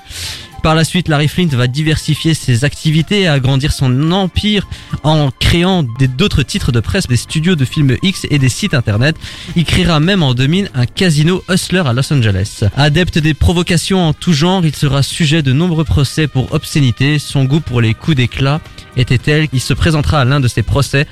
Par 0.61 0.75
la 0.75 0.83
suite, 0.83 1.07
Larry 1.07 1.27
Flint 1.27 1.47
va 1.47 1.65
diversifier 1.65 2.35
ses 2.35 2.65
activités 2.65 3.21
et 3.21 3.27
agrandir 3.27 3.71
son 3.71 4.11
empire 4.11 4.67
en 5.03 5.31
créant 5.39 5.83
d'autres 5.83 6.43
titres 6.43 6.71
de 6.71 6.79
presse, 6.79 7.07
des 7.07 7.17
studios 7.17 7.55
de 7.55 7.65
films 7.65 7.97
X 8.03 8.27
et 8.29 8.37
des 8.37 8.49
sites 8.49 8.75
internet. 8.75 9.15
Il 9.55 9.65
créera 9.65 9.99
même 9.99 10.21
en 10.21 10.35
2000 10.35 10.69
un 10.75 10.85
casino 10.85 11.43
Hustler 11.49 11.83
à 11.85 11.93
Los 11.93 12.13
Angeles. 12.13 12.63
Adepte 12.75 13.17
des 13.17 13.33
provocations 13.33 14.09
en 14.09 14.13
tout 14.13 14.33
genre, 14.33 14.63
il 14.63 14.75
sera 14.75 15.01
sujet 15.01 15.41
de 15.41 15.51
nombreux 15.51 15.83
procès 15.83 16.27
pour 16.27 16.53
obscénité. 16.53 17.17
Son 17.17 17.45
goût 17.45 17.59
pour 17.59 17.81
les 17.81 17.95
coups 17.95 18.17
d'éclat 18.17 18.61
était 18.97 19.17
tel 19.17 19.47
qu'il 19.47 19.61
se 19.61 19.73
présentera 19.73 20.21
à 20.21 20.25
l'un 20.25 20.39
de 20.39 20.47
ces 20.47 20.61
procès 20.61 21.07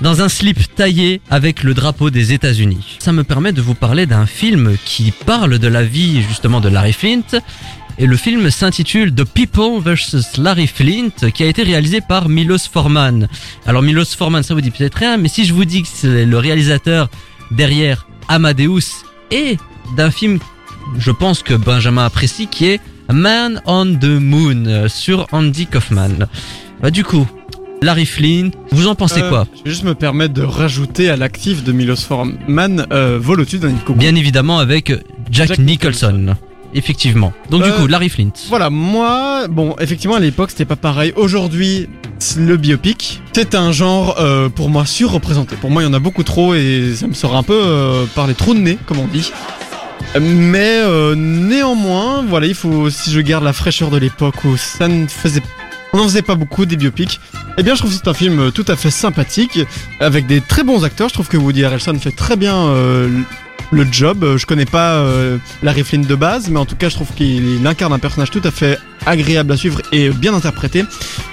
dans 0.00 0.22
un 0.22 0.28
slip 0.28 0.74
taillé 0.74 1.20
avec 1.30 1.62
le 1.62 1.74
drapeau 1.74 2.10
des 2.10 2.32
États-Unis. 2.32 2.98
Ça 3.00 3.12
me 3.12 3.24
permet 3.24 3.52
de 3.52 3.60
vous 3.60 3.74
parler 3.74 4.06
d'un 4.06 4.26
film 4.26 4.76
qui 4.84 5.12
parle 5.12 5.58
de 5.58 5.68
la 5.68 5.82
vie 5.82 6.22
justement 6.22 6.60
de 6.60 6.68
Larry 6.68 6.92
Flint. 6.92 7.40
Et 8.02 8.06
le 8.06 8.16
film 8.16 8.48
s'intitule 8.50 9.14
The 9.14 9.24
People 9.24 9.78
vs 9.84 10.38
Larry 10.38 10.66
Flint, 10.66 11.30
qui 11.34 11.42
a 11.42 11.46
été 11.46 11.62
réalisé 11.62 12.00
par 12.00 12.30
Milos 12.30 12.66
Forman. 12.72 13.28
Alors 13.66 13.82
Milos 13.82 14.06
Forman, 14.16 14.42
ça 14.42 14.54
vous 14.54 14.62
dit 14.62 14.70
peut-être 14.70 14.94
rien, 14.94 15.18
mais 15.18 15.28
si 15.28 15.44
je 15.44 15.52
vous 15.52 15.66
dis 15.66 15.82
que 15.82 15.88
c'est 15.92 16.24
le 16.24 16.38
réalisateur 16.38 17.10
derrière 17.50 18.06
Amadeus 18.28 19.04
et 19.30 19.58
d'un 19.98 20.10
film, 20.10 20.38
je 20.98 21.10
pense 21.10 21.42
que 21.42 21.52
Benjamin 21.52 22.06
apprécie, 22.06 22.46
qui 22.46 22.68
est 22.68 22.80
Man 23.12 23.60
on 23.66 23.84
the 24.00 24.04
Moon 24.18 24.88
sur 24.88 25.26
Andy 25.32 25.66
Kaufman. 25.66 26.26
Bah 26.80 26.90
du 26.90 27.04
coup, 27.04 27.26
Larry 27.82 28.06
Flint, 28.06 28.48
vous 28.70 28.86
en 28.86 28.94
pensez 28.94 29.20
Euh, 29.20 29.28
quoi? 29.28 29.46
Je 29.58 29.64
vais 29.64 29.70
juste 29.72 29.84
me 29.84 29.94
permettre 29.94 30.32
de 30.32 30.42
rajouter 30.42 31.10
à 31.10 31.16
l'actif 31.16 31.62
de 31.64 31.72
Milos 31.72 31.96
Forman 31.96 32.86
euh, 32.92 33.18
Vol 33.20 33.40
au-dessus 33.42 33.58
d'un 33.58 33.68
hélicoptère. 33.68 33.96
Bien 33.96 34.14
évidemment 34.14 34.58
avec 34.58 34.90
Jack, 35.30 35.48
Jack 35.48 35.58
Nicholson. 35.58 36.34
Effectivement. 36.74 37.32
Donc 37.50 37.62
du 37.62 37.70
Euh, 37.70 37.76
coup, 37.78 37.86
Larry 37.86 38.08
Flint. 38.08 38.30
Voilà, 38.48 38.70
moi, 38.70 39.46
bon, 39.48 39.74
effectivement, 39.80 40.16
à 40.16 40.20
l'époque, 40.20 40.50
c'était 40.50 40.64
pas 40.64 40.76
pareil. 40.76 41.12
Aujourd'hui, 41.16 41.88
le 42.36 42.56
biopic, 42.56 43.22
c'est 43.32 43.54
un 43.54 43.72
genre, 43.72 44.16
euh, 44.20 44.48
pour 44.48 44.68
moi, 44.70 44.84
surreprésenté. 44.86 45.56
Pour 45.56 45.70
moi, 45.70 45.82
il 45.82 45.86
y 45.86 45.88
en 45.88 45.94
a 45.94 45.98
beaucoup 45.98 46.22
trop 46.22 46.54
et 46.54 46.92
ça 46.96 47.06
me 47.06 47.14
sort 47.14 47.36
un 47.36 47.42
peu 47.42 47.58
euh, 47.60 48.04
par 48.14 48.26
les 48.26 48.34
trous 48.34 48.54
de 48.54 48.60
nez, 48.60 48.78
comme 48.86 48.98
on 48.98 49.06
dit. 49.06 49.32
Mais 50.20 50.80
euh, 50.82 51.14
néanmoins, 51.14 52.24
voilà, 52.26 52.46
il 52.46 52.54
faut, 52.54 52.90
si 52.90 53.10
je 53.12 53.20
garde 53.20 53.44
la 53.44 53.52
fraîcheur 53.52 53.90
de 53.90 53.96
l'époque 53.98 54.44
où 54.44 54.56
ça 54.56 54.88
ne 54.88 55.06
faisait 55.06 55.42
on 55.92 55.96
n'en 55.98 56.04
faisait 56.04 56.22
pas 56.22 56.36
beaucoup 56.36 56.66
des 56.66 56.76
biopics. 56.76 57.18
Eh 57.58 57.64
bien, 57.64 57.74
je 57.74 57.80
trouve 57.80 57.90
que 57.90 57.96
c'est 57.96 58.08
un 58.08 58.14
film 58.14 58.52
tout 58.52 58.64
à 58.68 58.76
fait 58.76 58.90
sympathique, 58.92 59.58
avec 59.98 60.26
des 60.28 60.40
très 60.40 60.62
bons 60.62 60.84
acteurs. 60.84 61.08
Je 61.08 61.14
trouve 61.14 61.26
que 61.26 61.36
Woody 61.36 61.64
Harrelson 61.64 61.94
fait 61.98 62.12
très 62.12 62.36
bien 62.36 62.72
le 63.70 63.86
job. 63.90 64.24
Euh, 64.24 64.38
Je 64.38 64.46
connais 64.46 64.64
pas 64.66 64.94
euh, 64.94 65.38
Larry 65.62 65.84
Flint 65.84 66.00
de 66.00 66.14
base, 66.14 66.48
mais 66.50 66.58
en 66.58 66.66
tout 66.66 66.76
cas, 66.76 66.88
je 66.88 66.94
trouve 66.94 67.12
qu'il 67.14 67.60
il 67.60 67.66
incarne 67.66 67.92
un 67.92 67.98
personnage 67.98 68.30
tout 68.30 68.42
à 68.44 68.50
fait 68.50 68.78
agréable 69.06 69.52
à 69.52 69.56
suivre 69.56 69.80
et 69.92 70.10
bien 70.10 70.34
interprété. 70.34 70.84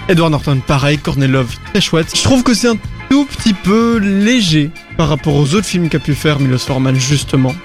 Edward 0.08 0.32
Norton, 0.32 0.62
pareil. 0.66 0.98
Courtney 0.98 1.28
Love, 1.28 1.56
très 1.72 1.82
chouette. 1.82 2.08
Je 2.16 2.24
trouve 2.24 2.44
que 2.44 2.54
c'est 2.54 2.70
un 2.70 2.78
tout 3.10 3.26
petit 3.26 3.54
peu 3.54 3.98
léger 3.98 4.72
par 4.98 5.10
rapport 5.10 5.36
aux 5.36 5.54
autres 5.54 5.68
films 5.68 5.90
qu'a 5.90 6.00
pu 6.00 6.16
faire 6.16 6.40
Milos 6.40 6.60
Forman, 6.60 6.96
justement. 6.96 7.56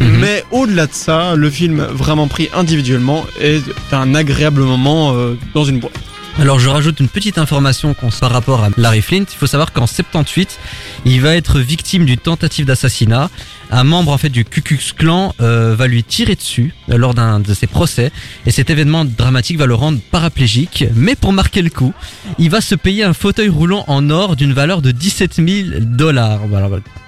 Mhm. 0.00 0.18
Mais 0.18 0.44
au-delà 0.50 0.86
de 0.86 0.92
ça, 0.92 1.34
le 1.34 1.50
film 1.50 1.82
vraiment 1.82 2.28
pris 2.28 2.48
individuellement 2.54 3.24
est 3.40 3.62
un 3.92 4.14
agréable 4.14 4.62
moment 4.62 5.14
euh, 5.14 5.38
dans 5.54 5.64
une 5.64 5.80
boîte. 5.80 5.94
Alors 6.38 6.58
je 6.58 6.68
rajoute 6.68 7.00
une 7.00 7.08
petite 7.08 7.38
information 7.38 7.94
par 8.20 8.30
rapport 8.30 8.62
à 8.62 8.68
Larry 8.76 9.00
Flint. 9.00 9.24
Il 9.32 9.38
faut 9.38 9.46
savoir 9.46 9.72
qu'en 9.72 9.86
78, 9.86 10.58
il 11.06 11.22
va 11.22 11.34
être 11.34 11.60
victime 11.60 12.04
d'une 12.04 12.18
tentative 12.18 12.66
d'assassinat. 12.66 13.30
Un 13.70 13.84
membre 13.84 14.12
en 14.12 14.18
fait 14.18 14.28
du 14.28 14.44
Ku 14.44 14.62
Klux 14.62 14.92
Klan 14.96 15.34
euh, 15.40 15.74
va 15.76 15.86
lui 15.86 16.04
tirer 16.04 16.34
dessus 16.34 16.72
euh, 16.90 16.96
lors 16.96 17.14
d'un 17.14 17.40
de 17.40 17.54
ses 17.54 17.66
procès. 17.66 18.12
Et 18.46 18.50
cet 18.50 18.70
événement 18.70 19.04
dramatique 19.04 19.58
va 19.58 19.66
le 19.66 19.74
rendre 19.74 19.98
paraplégique. 20.10 20.84
Mais 20.94 21.14
pour 21.14 21.32
marquer 21.32 21.62
le 21.62 21.70
coup, 21.70 21.92
il 22.38 22.50
va 22.50 22.60
se 22.60 22.74
payer 22.74 23.04
un 23.04 23.12
fauteuil 23.12 23.48
roulant 23.48 23.84
en 23.88 24.10
or 24.10 24.36
d'une 24.36 24.52
valeur 24.52 24.82
de 24.82 24.90
17 24.90 25.34
000 25.34 25.80
dollars. 25.80 26.40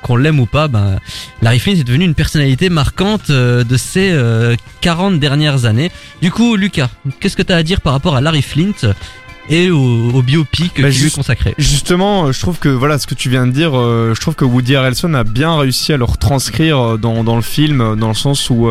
Qu'on 0.03 0.17
l'aime 0.17 0.41
ou 0.41 0.47
pas, 0.47 0.69
ben, 0.69 0.99
Larry 1.43 1.59
Flint 1.59 1.73
est 1.73 1.85
devenu 1.85 2.05
une 2.05 2.15
personnalité 2.15 2.69
marquante 2.71 3.31
euh, 3.31 3.65
de 3.65 3.77
ces 3.77 4.11
euh, 4.11 4.57
40 4.81 5.19
dernières 5.21 5.65
années. 5.65 5.91
Du 6.23 6.31
coup, 6.31 6.57
Lucas, 6.57 6.89
qu'est-ce 7.21 7.37
que 7.37 7.43
tu 7.43 7.53
as 7.53 7.57
à 7.57 7.63
dire 7.63 7.81
par 7.81 7.93
rapport 7.93 8.17
à 8.17 8.21
Larry 8.21 8.43
Flint 8.43 8.95
et 9.49 9.71
au, 9.71 10.11
au 10.13 10.23
biopic 10.23 10.67
Bah, 10.67 10.73
qui 10.75 10.81
lui 10.83 10.89
est 10.89 10.93
juste- 10.93 11.17
consacré. 11.17 11.55
Justement, 11.59 12.27
euh, 12.27 12.33
je 12.33 12.41
trouve 12.41 12.59
que 12.59 12.69
voilà 12.69 12.99
ce 12.99 13.07
que 13.07 13.15
tu 13.15 13.31
viens 13.31 13.47
de 13.47 13.53
dire, 13.53 13.77
euh, 13.77 14.13
je 14.15 14.21
trouve 14.21 14.35
que 14.35 14.45
Woody 14.45 14.77
Harrelson 14.77 15.15
a 15.15 15.25
bien 15.25 15.57
réussi 15.59 15.93
à 15.93 15.97
le 15.97 16.05
retranscrire 16.05 16.79
euh, 16.79 16.97
dans, 16.99 17.25
dans 17.25 17.37
le 17.37 17.43
film, 17.43 17.97
dans 17.97 18.09
le 18.09 18.15
sens 18.15 18.51
où 18.51 18.69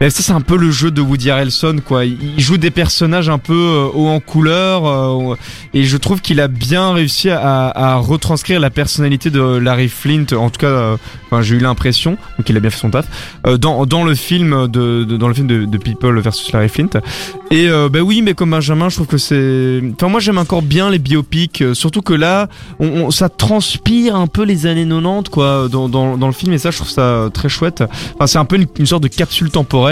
bah, 0.00 0.08
ça 0.10 0.22
c'est 0.22 0.32
un 0.32 0.40
peu 0.40 0.56
le 0.56 0.70
jeu 0.70 0.90
de 0.90 1.00
Woody 1.00 1.30
Harrelson 1.30 1.76
quoi. 1.84 2.04
Il 2.04 2.18
joue 2.40 2.56
des 2.56 2.70
personnages 2.70 3.28
un 3.28 3.38
peu 3.38 3.52
euh, 3.52 3.86
haut 3.94 4.08
en 4.08 4.20
couleur 4.20 4.86
euh, 4.86 5.34
et 5.74 5.84
je 5.84 5.96
trouve 5.96 6.20
qu'il 6.20 6.40
a 6.40 6.48
bien 6.48 6.92
réussi 6.92 7.28
à, 7.30 7.68
à 7.68 7.96
retranscrire 7.96 8.60
la 8.60 8.70
personnalité 8.70 9.30
de 9.30 9.40
Larry 9.40 9.88
Flint. 9.88 10.26
En 10.32 10.50
tout 10.50 10.58
cas, 10.60 10.66
euh, 10.66 10.96
j'ai 11.42 11.56
eu 11.56 11.60
l'impression 11.60 12.12
donc 12.38 12.48
il 12.48 12.56
a 12.56 12.60
bien 12.60 12.70
fait 12.70 12.78
son 12.80 12.90
taf 12.90 13.06
dans 13.60 13.84
dans 13.86 14.04
le 14.04 14.14
film 14.14 14.68
de, 14.68 15.04
de- 15.04 15.16
dans 15.16 15.28
le 15.28 15.34
film 15.34 15.46
de, 15.46 15.64
de 15.64 15.78
People 15.78 16.18
versus 16.20 16.50
Larry 16.52 16.68
Flint. 16.68 16.90
Et 17.50 17.68
euh, 17.68 17.88
bah 17.88 18.00
oui, 18.00 18.22
mais 18.22 18.34
comme 18.34 18.50
Benjamin, 18.50 18.88
je 18.88 18.94
trouve 18.96 19.06
que 19.08 19.18
c'est. 19.18 19.80
Enfin, 19.94 20.08
moi 20.08 20.20
j'aime 20.20 20.38
encore 20.38 20.62
bien 20.62 20.88
les 20.88 20.98
biopics, 20.98 21.62
surtout 21.74 22.00
que 22.02 22.14
là, 22.14 22.48
on, 22.78 22.86
on- 22.86 23.10
ça 23.10 23.28
transpire 23.28 24.14
un 24.16 24.26
peu 24.28 24.44
les 24.44 24.66
années 24.66 24.86
90 24.86 25.28
quoi 25.30 25.68
dans, 25.68 25.88
dans, 25.88 26.16
dans 26.16 26.26
le 26.28 26.32
film 26.32 26.52
et 26.52 26.58
ça, 26.58 26.70
je 26.70 26.76
trouve 26.76 26.88
ça 26.90 27.28
très 27.34 27.48
chouette. 27.48 27.82
Enfin, 28.14 28.26
c'est 28.26 28.38
un 28.38 28.44
peu 28.44 28.58
une 28.78 28.86
sorte 28.86 29.02
de 29.02 29.08
capsule 29.08 29.50
temporelle 29.50 29.89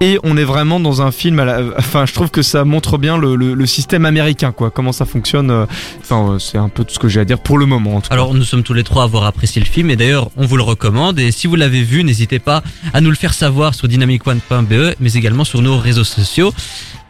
et 0.00 0.18
on 0.22 0.36
est 0.36 0.44
vraiment 0.44 0.80
dans 0.80 1.02
un 1.02 1.10
film. 1.10 1.38
À 1.38 1.44
la... 1.44 1.60
Enfin, 1.78 2.06
je 2.06 2.12
trouve 2.12 2.30
que 2.30 2.42
ça 2.42 2.64
montre 2.64 2.98
bien 2.98 3.18
le, 3.18 3.66
système 3.66 4.04
américain 4.04 4.52
quoi, 4.52 4.70
comment 4.70 4.92
ça 4.92 5.04
fonctionne. 5.04 5.50
euh. 5.50 5.66
Enfin, 6.00 6.32
euh, 6.32 6.38
c'est 6.38 6.58
un 6.58 6.68
peu 6.68 6.84
tout 6.84 6.94
ce 6.94 6.98
que 6.98 7.08
j'ai 7.08 7.20
à 7.20 7.24
dire 7.24 7.38
pour 7.38 7.58
le 7.58 7.66
moment. 7.66 8.02
Alors 8.10 8.34
nous 8.34 8.44
sommes 8.44 8.62
tous 8.62 8.74
les 8.74 8.84
trois 8.84 9.02
à 9.02 9.04
avoir 9.04 9.24
apprécié 9.24 9.60
le 9.60 9.66
film 9.66 9.90
et 9.90 9.96
d'ailleurs 9.96 10.30
on 10.36 10.46
vous 10.46 10.56
le 10.56 10.62
recommande 10.62 11.18
et 11.18 11.30
si 11.30 11.46
vous 11.46 11.56
l'avez 11.56 11.82
vu 11.82 12.02
n'hésitez 12.04 12.38
pas 12.38 12.62
à 12.92 13.00
nous 13.00 13.10
le 13.10 13.16
faire 13.16 13.34
savoir 13.34 13.74
sur 13.74 13.88
dynamicone.be 13.88 14.94
mais 14.98 15.12
également 15.12 15.44
sur 15.44 15.62
nos 15.62 15.78
réseaux 15.78 16.04
sociaux. 16.04 16.52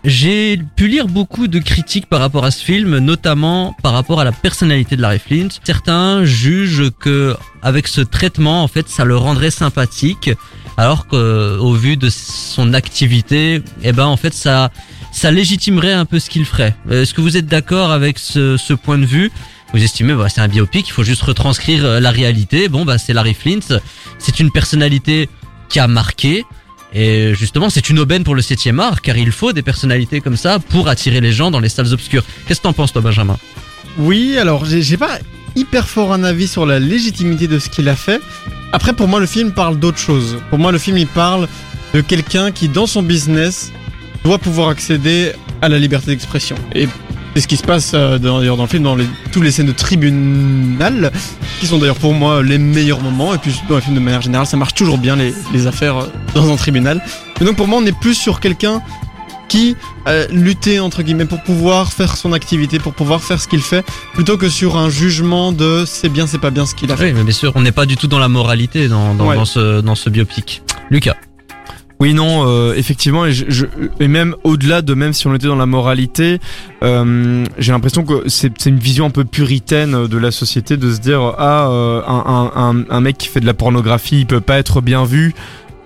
J'ai 0.02 0.58
pu 0.76 0.86
lire 0.88 1.08
beaucoup 1.08 1.46
de 1.46 1.58
critiques 1.58 2.06
par 2.06 2.20
rapport 2.20 2.44
à 2.44 2.50
ce 2.50 2.64
film, 2.64 2.98
notamment 2.98 3.76
par 3.82 3.92
rapport 3.92 4.18
à 4.20 4.24
la 4.24 4.32
personnalité 4.32 4.96
de 4.96 5.02
Larry 5.02 5.18
Flint. 5.18 5.48
Certains 5.62 6.24
jugent 6.24 6.90
que 6.98 7.36
avec 7.62 7.86
ce 7.86 8.00
traitement, 8.00 8.62
en 8.62 8.68
fait, 8.68 8.88
ça 8.88 9.04
le 9.04 9.16
rendrait 9.18 9.50
sympathique, 9.50 10.30
alors 10.80 11.06
qu'au 11.06 11.74
vu 11.74 11.98
de 11.98 12.08
son 12.08 12.72
activité, 12.72 13.62
eh 13.82 13.92
ben, 13.92 14.06
en 14.06 14.16
fait, 14.16 14.32
ça, 14.32 14.70
ça 15.12 15.30
légitimerait 15.30 15.92
un 15.92 16.06
peu 16.06 16.18
ce 16.18 16.30
qu'il 16.30 16.46
ferait. 16.46 16.74
Est-ce 16.90 17.12
que 17.12 17.20
vous 17.20 17.36
êtes 17.36 17.44
d'accord 17.44 17.90
avec 17.90 18.18
ce, 18.18 18.72
point 18.72 18.96
de 18.96 19.04
vue? 19.04 19.30
Vous 19.74 19.84
estimez, 19.84 20.14
bah, 20.14 20.30
c'est 20.30 20.40
un 20.40 20.48
biopic, 20.48 20.88
il 20.88 20.92
faut 20.92 21.02
juste 21.02 21.20
retranscrire 21.20 21.84
euh, 21.84 22.00
la 22.00 22.10
réalité. 22.10 22.70
Bon, 22.70 22.86
bah, 22.86 22.96
c'est 22.96 23.12
Larry 23.12 23.34
Flint, 23.34 23.78
c'est 24.18 24.40
une 24.40 24.50
personnalité 24.50 25.28
qui 25.68 25.80
a 25.80 25.86
marqué. 25.86 26.46
Et 26.94 27.34
justement, 27.34 27.68
c'est 27.68 27.90
une 27.90 27.98
aubaine 27.98 28.24
pour 28.24 28.34
le 28.34 28.40
7 28.40 28.68
art, 28.78 29.02
car 29.02 29.18
il 29.18 29.32
faut 29.32 29.52
des 29.52 29.62
personnalités 29.62 30.22
comme 30.22 30.38
ça 30.38 30.60
pour 30.60 30.88
attirer 30.88 31.20
les 31.20 31.32
gens 31.32 31.50
dans 31.50 31.60
les 31.60 31.68
salles 31.68 31.92
obscures. 31.92 32.24
Qu'est-ce 32.46 32.60
que 32.60 32.64
t'en 32.64 32.72
penses, 32.72 32.94
toi, 32.94 33.02
Benjamin? 33.02 33.36
Oui, 33.98 34.38
alors 34.38 34.64
j'ai 34.64 34.96
pas 34.96 35.18
hyper 35.56 35.88
fort 35.88 36.12
un 36.12 36.24
avis 36.24 36.48
sur 36.48 36.66
la 36.66 36.78
légitimité 36.78 37.46
de 37.46 37.58
ce 37.58 37.68
qu'il 37.68 37.88
a 37.88 37.96
fait. 37.96 38.20
Après, 38.72 38.92
pour 38.92 39.08
moi, 39.08 39.20
le 39.20 39.26
film 39.26 39.52
parle 39.52 39.78
d'autre 39.78 39.98
chose. 39.98 40.38
Pour 40.50 40.58
moi, 40.58 40.72
le 40.72 40.78
film, 40.78 40.96
il 40.98 41.06
parle 41.06 41.48
de 41.94 42.00
quelqu'un 42.00 42.52
qui, 42.52 42.68
dans 42.68 42.86
son 42.86 43.02
business, 43.02 43.72
doit 44.24 44.38
pouvoir 44.38 44.68
accéder 44.68 45.32
à 45.62 45.68
la 45.68 45.78
liberté 45.78 46.12
d'expression. 46.12 46.56
Et 46.74 46.88
c'est 47.34 47.42
ce 47.42 47.48
qui 47.48 47.56
se 47.56 47.62
passe 47.62 47.92
euh, 47.94 48.18
d'ailleurs 48.18 48.56
dans 48.56 48.64
le 48.64 48.68
film, 48.68 48.82
dans 48.82 48.96
toutes 49.32 49.44
les 49.44 49.50
scènes 49.50 49.66
de 49.66 49.72
tribunal, 49.72 51.12
qui 51.60 51.66
sont 51.66 51.78
d'ailleurs 51.78 51.96
pour 51.96 52.12
moi 52.12 52.42
les 52.42 52.58
meilleurs 52.58 53.00
moments. 53.00 53.34
Et 53.34 53.38
puis 53.38 53.54
dans 53.68 53.76
le 53.76 53.80
film 53.80 53.94
de 53.94 54.00
manière 54.00 54.22
générale, 54.22 54.46
ça 54.46 54.56
marche 54.56 54.74
toujours 54.74 54.98
bien 54.98 55.16
les, 55.16 55.32
les 55.52 55.66
affaires 55.66 55.98
euh, 55.98 56.06
dans 56.34 56.52
un 56.52 56.56
tribunal. 56.56 57.02
Et 57.40 57.44
donc 57.44 57.56
pour 57.56 57.68
moi, 57.68 57.80
on 57.82 57.86
est 57.86 57.98
plus 57.98 58.14
sur 58.14 58.40
quelqu'un 58.40 58.82
qui 59.50 59.76
euh, 60.06 60.26
luttait 60.30 60.78
entre 60.78 61.02
guillemets 61.02 61.26
pour 61.26 61.42
pouvoir 61.42 61.92
faire 61.92 62.16
son 62.16 62.32
activité, 62.32 62.78
pour 62.78 62.94
pouvoir 62.94 63.20
faire 63.22 63.38
ce 63.40 63.48
qu'il 63.48 63.60
fait, 63.60 63.84
plutôt 64.14 64.38
que 64.38 64.48
sur 64.48 64.76
un 64.78 64.88
jugement 64.88 65.52
de 65.52 65.84
c'est 65.86 66.08
bien, 66.08 66.26
c'est 66.26 66.38
pas 66.38 66.50
bien 66.50 66.64
ce 66.64 66.74
qu'il 66.74 66.90
a 66.92 66.96
fait. 66.96 67.06
Oui, 67.06 67.12
mais 67.14 67.24
bien 67.24 67.34
sûr, 67.34 67.52
on 67.56 67.60
n'est 67.60 67.72
pas 67.72 67.84
du 67.84 67.96
tout 67.96 68.06
dans 68.06 68.18
la 68.20 68.28
moralité 68.28 68.88
dans, 68.88 69.14
dans, 69.14 69.26
Ouais. 69.26 69.34
dans 69.36 69.44
ce, 69.44 69.80
dans 69.82 69.94
ce 69.96 70.08
biopic. 70.08 70.62
Lucas 70.90 71.16
Oui, 71.98 72.14
non, 72.14 72.44
euh, 72.46 72.74
effectivement, 72.76 73.26
et, 73.26 73.32
je, 73.32 73.44
je- 73.48 73.66
et 73.98 74.08
même 74.08 74.34
au-delà 74.44 74.80
de 74.82 74.94
même 74.94 75.12
si 75.12 75.26
on 75.26 75.34
était 75.34 75.48
dans 75.48 75.56
la 75.56 75.66
moralité, 75.66 76.38
euh, 76.82 77.44
j'ai 77.58 77.72
l'impression 77.72 78.04
que 78.04 78.22
c'est 78.28 78.52
c'est 78.56 78.70
une 78.70 78.78
vision 78.78 79.06
un 79.06 79.10
peu 79.10 79.24
puritaine 79.24 80.06
de 80.06 80.16
la 80.16 80.30
société 80.30 80.76
de 80.78 80.92
se 80.94 81.00
dire 81.00 81.20
ah 81.38 81.68
euh, 81.68 82.00
un, 82.06 82.22
un, 82.54 82.62
un, 82.78 82.84
un 82.88 83.00
mec 83.00 83.18
qui 83.18 83.28
fait 83.28 83.40
de 83.40 83.46
la 83.46 83.54
pornographie, 83.54 84.20
il 84.20 84.26
peut 84.26 84.40
pas 84.40 84.58
être 84.58 84.80
bien 84.80 85.04
vu. 85.04 85.34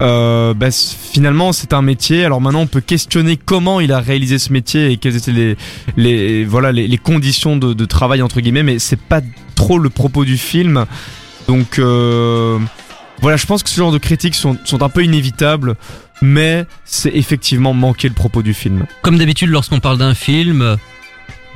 Euh, 0.00 0.54
bah, 0.54 0.70
finalement, 0.70 1.52
c'est 1.52 1.72
un 1.72 1.82
métier. 1.82 2.24
Alors 2.24 2.40
maintenant, 2.40 2.60
on 2.60 2.66
peut 2.66 2.80
questionner 2.80 3.36
comment 3.36 3.80
il 3.80 3.92
a 3.92 4.00
réalisé 4.00 4.38
ce 4.38 4.52
métier 4.52 4.90
et 4.90 4.96
quelles 4.96 5.16
étaient 5.16 5.32
les, 5.32 5.56
les 5.96 6.44
voilà 6.44 6.72
les, 6.72 6.98
conditions 6.98 7.56
de, 7.56 7.84
travail 7.84 8.22
entre 8.22 8.40
guillemets. 8.40 8.62
Mais 8.62 8.78
c'est 8.78 9.00
pas 9.00 9.20
trop 9.54 9.78
le 9.78 9.90
propos 9.90 10.24
du 10.24 10.36
film. 10.36 10.86
Donc 11.46 11.78
euh, 11.78 12.58
voilà, 13.20 13.36
je 13.36 13.46
pense 13.46 13.62
que 13.62 13.70
ce 13.70 13.76
genre 13.76 13.92
de 13.92 13.98
critiques 13.98 14.34
sont, 14.34 14.56
sont 14.64 14.82
un 14.82 14.88
peu 14.88 15.04
inévitables 15.04 15.76
mais 16.22 16.64
c'est 16.84 17.14
effectivement 17.14 17.74
manquer 17.74 18.08
le 18.08 18.14
propos 18.14 18.42
du 18.42 18.54
film. 18.54 18.86
Comme 19.02 19.18
d'habitude, 19.18 19.50
lorsqu'on 19.50 19.80
parle 19.80 19.98
d'un 19.98 20.14
film, 20.14 20.76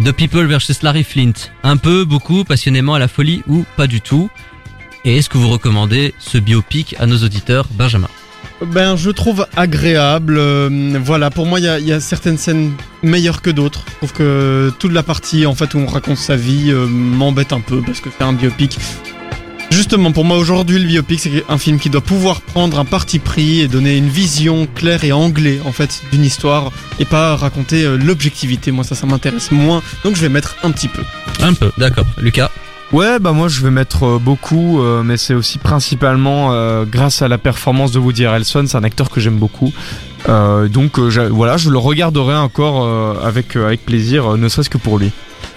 The 0.04 0.12
People 0.12 0.46
vs 0.46 0.82
Larry 0.82 1.04
Flint, 1.04 1.32
un 1.62 1.76
peu, 1.76 2.04
beaucoup, 2.04 2.44
passionnément 2.44 2.94
à 2.94 2.98
la 2.98 3.08
folie 3.08 3.42
ou 3.48 3.64
pas 3.76 3.86
du 3.86 4.00
tout. 4.00 4.30
Et 5.04 5.16
est-ce 5.16 5.28
que 5.28 5.38
vous 5.38 5.48
recommandez 5.48 6.14
ce 6.18 6.38
biopic 6.38 6.94
à 6.98 7.06
nos 7.06 7.18
auditeurs, 7.18 7.66
Benjamin? 7.72 8.08
Ben, 8.66 8.96
je 8.96 9.10
trouve 9.10 9.46
agréable. 9.56 10.36
euh, 10.38 10.98
voilà, 11.02 11.30
pour 11.30 11.46
moi, 11.46 11.60
il 11.60 11.64
y 11.64 11.68
a, 11.68 11.78
y 11.78 11.92
a 11.92 12.00
certaines 12.00 12.38
scènes 12.38 12.72
meilleures 13.02 13.40
que 13.40 13.50
d'autres. 13.50 13.84
Je 13.88 13.96
trouve 13.98 14.12
que 14.12 14.72
toute 14.78 14.92
la 14.92 15.02
partie 15.02 15.46
en 15.46 15.54
fait 15.54 15.74
où 15.74 15.78
on 15.78 15.86
raconte 15.86 16.16
sa 16.16 16.36
vie 16.36 16.70
euh, 16.70 16.86
m'embête 16.86 17.52
un 17.52 17.60
peu 17.60 17.80
parce 17.82 18.00
que 18.00 18.08
c'est 18.16 18.24
un 18.24 18.32
biopic. 18.32 18.76
Justement, 19.70 20.12
pour 20.12 20.24
moi 20.24 20.38
aujourd'hui, 20.38 20.78
le 20.78 20.86
biopic 20.86 21.20
c'est 21.20 21.44
un 21.48 21.58
film 21.58 21.78
qui 21.78 21.90
doit 21.90 22.00
pouvoir 22.00 22.40
prendre 22.40 22.78
un 22.80 22.84
parti 22.84 23.18
pris 23.18 23.60
et 23.60 23.68
donner 23.68 23.96
une 23.96 24.08
vision 24.08 24.66
claire 24.74 25.04
et 25.04 25.12
anglais 25.12 25.60
en 25.64 25.72
fait 25.72 26.02
d'une 26.10 26.24
histoire 26.24 26.72
et 26.98 27.04
pas 27.04 27.36
raconter 27.36 27.84
euh, 27.84 27.96
l'objectivité. 27.96 28.72
Moi, 28.72 28.82
ça, 28.82 28.94
ça 28.96 29.06
m'intéresse 29.06 29.52
moins. 29.52 29.82
Donc, 30.04 30.16
je 30.16 30.22
vais 30.22 30.30
mettre 30.30 30.56
un 30.64 30.72
petit 30.72 30.88
peu. 30.88 31.02
Un 31.42 31.54
peu, 31.54 31.70
d'accord. 31.78 32.06
Lucas? 32.16 32.50
Ouais, 32.90 33.18
bah 33.18 33.32
moi 33.32 33.48
je 33.48 33.60
vais 33.60 33.70
mettre 33.70 34.04
euh, 34.04 34.18
beaucoup, 34.18 34.80
euh, 34.80 35.02
mais 35.02 35.18
c'est 35.18 35.34
aussi 35.34 35.58
principalement 35.58 36.52
euh, 36.52 36.86
grâce 36.86 37.20
à 37.20 37.28
la 37.28 37.36
performance 37.36 37.92
de 37.92 37.98
Woody 37.98 38.24
Harrelson. 38.24 38.64
C'est 38.66 38.78
un 38.78 38.84
acteur 38.84 39.10
que 39.10 39.20
j'aime 39.20 39.36
beaucoup. 39.38 39.72
Donc 40.26 40.98
voilà, 40.98 41.56
je 41.56 41.70
le 41.70 41.78
regarderai 41.78 42.36
encore 42.36 42.86
avec 43.24 43.56
avec 43.56 43.84
plaisir, 43.86 44.36
ne 44.36 44.48
serait-ce 44.48 44.68
que 44.68 44.76
pour 44.76 44.98
lui. 44.98 45.10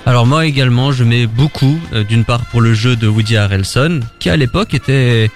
Alors 0.05 0.25
moi 0.25 0.45
également, 0.45 0.91
je 0.91 1.03
mets 1.03 1.25
beaucoup, 1.25 1.77
d'une 2.07 2.23
part 2.23 2.45
pour 2.45 2.61
le 2.61 2.73
jeu 2.73 2.95
de 2.95 3.07
Woody 3.07 3.35
Harrelson, 3.37 4.01
qui 4.19 4.29
à 4.29 4.37
l'époque 4.37 4.73
était 4.73 5.29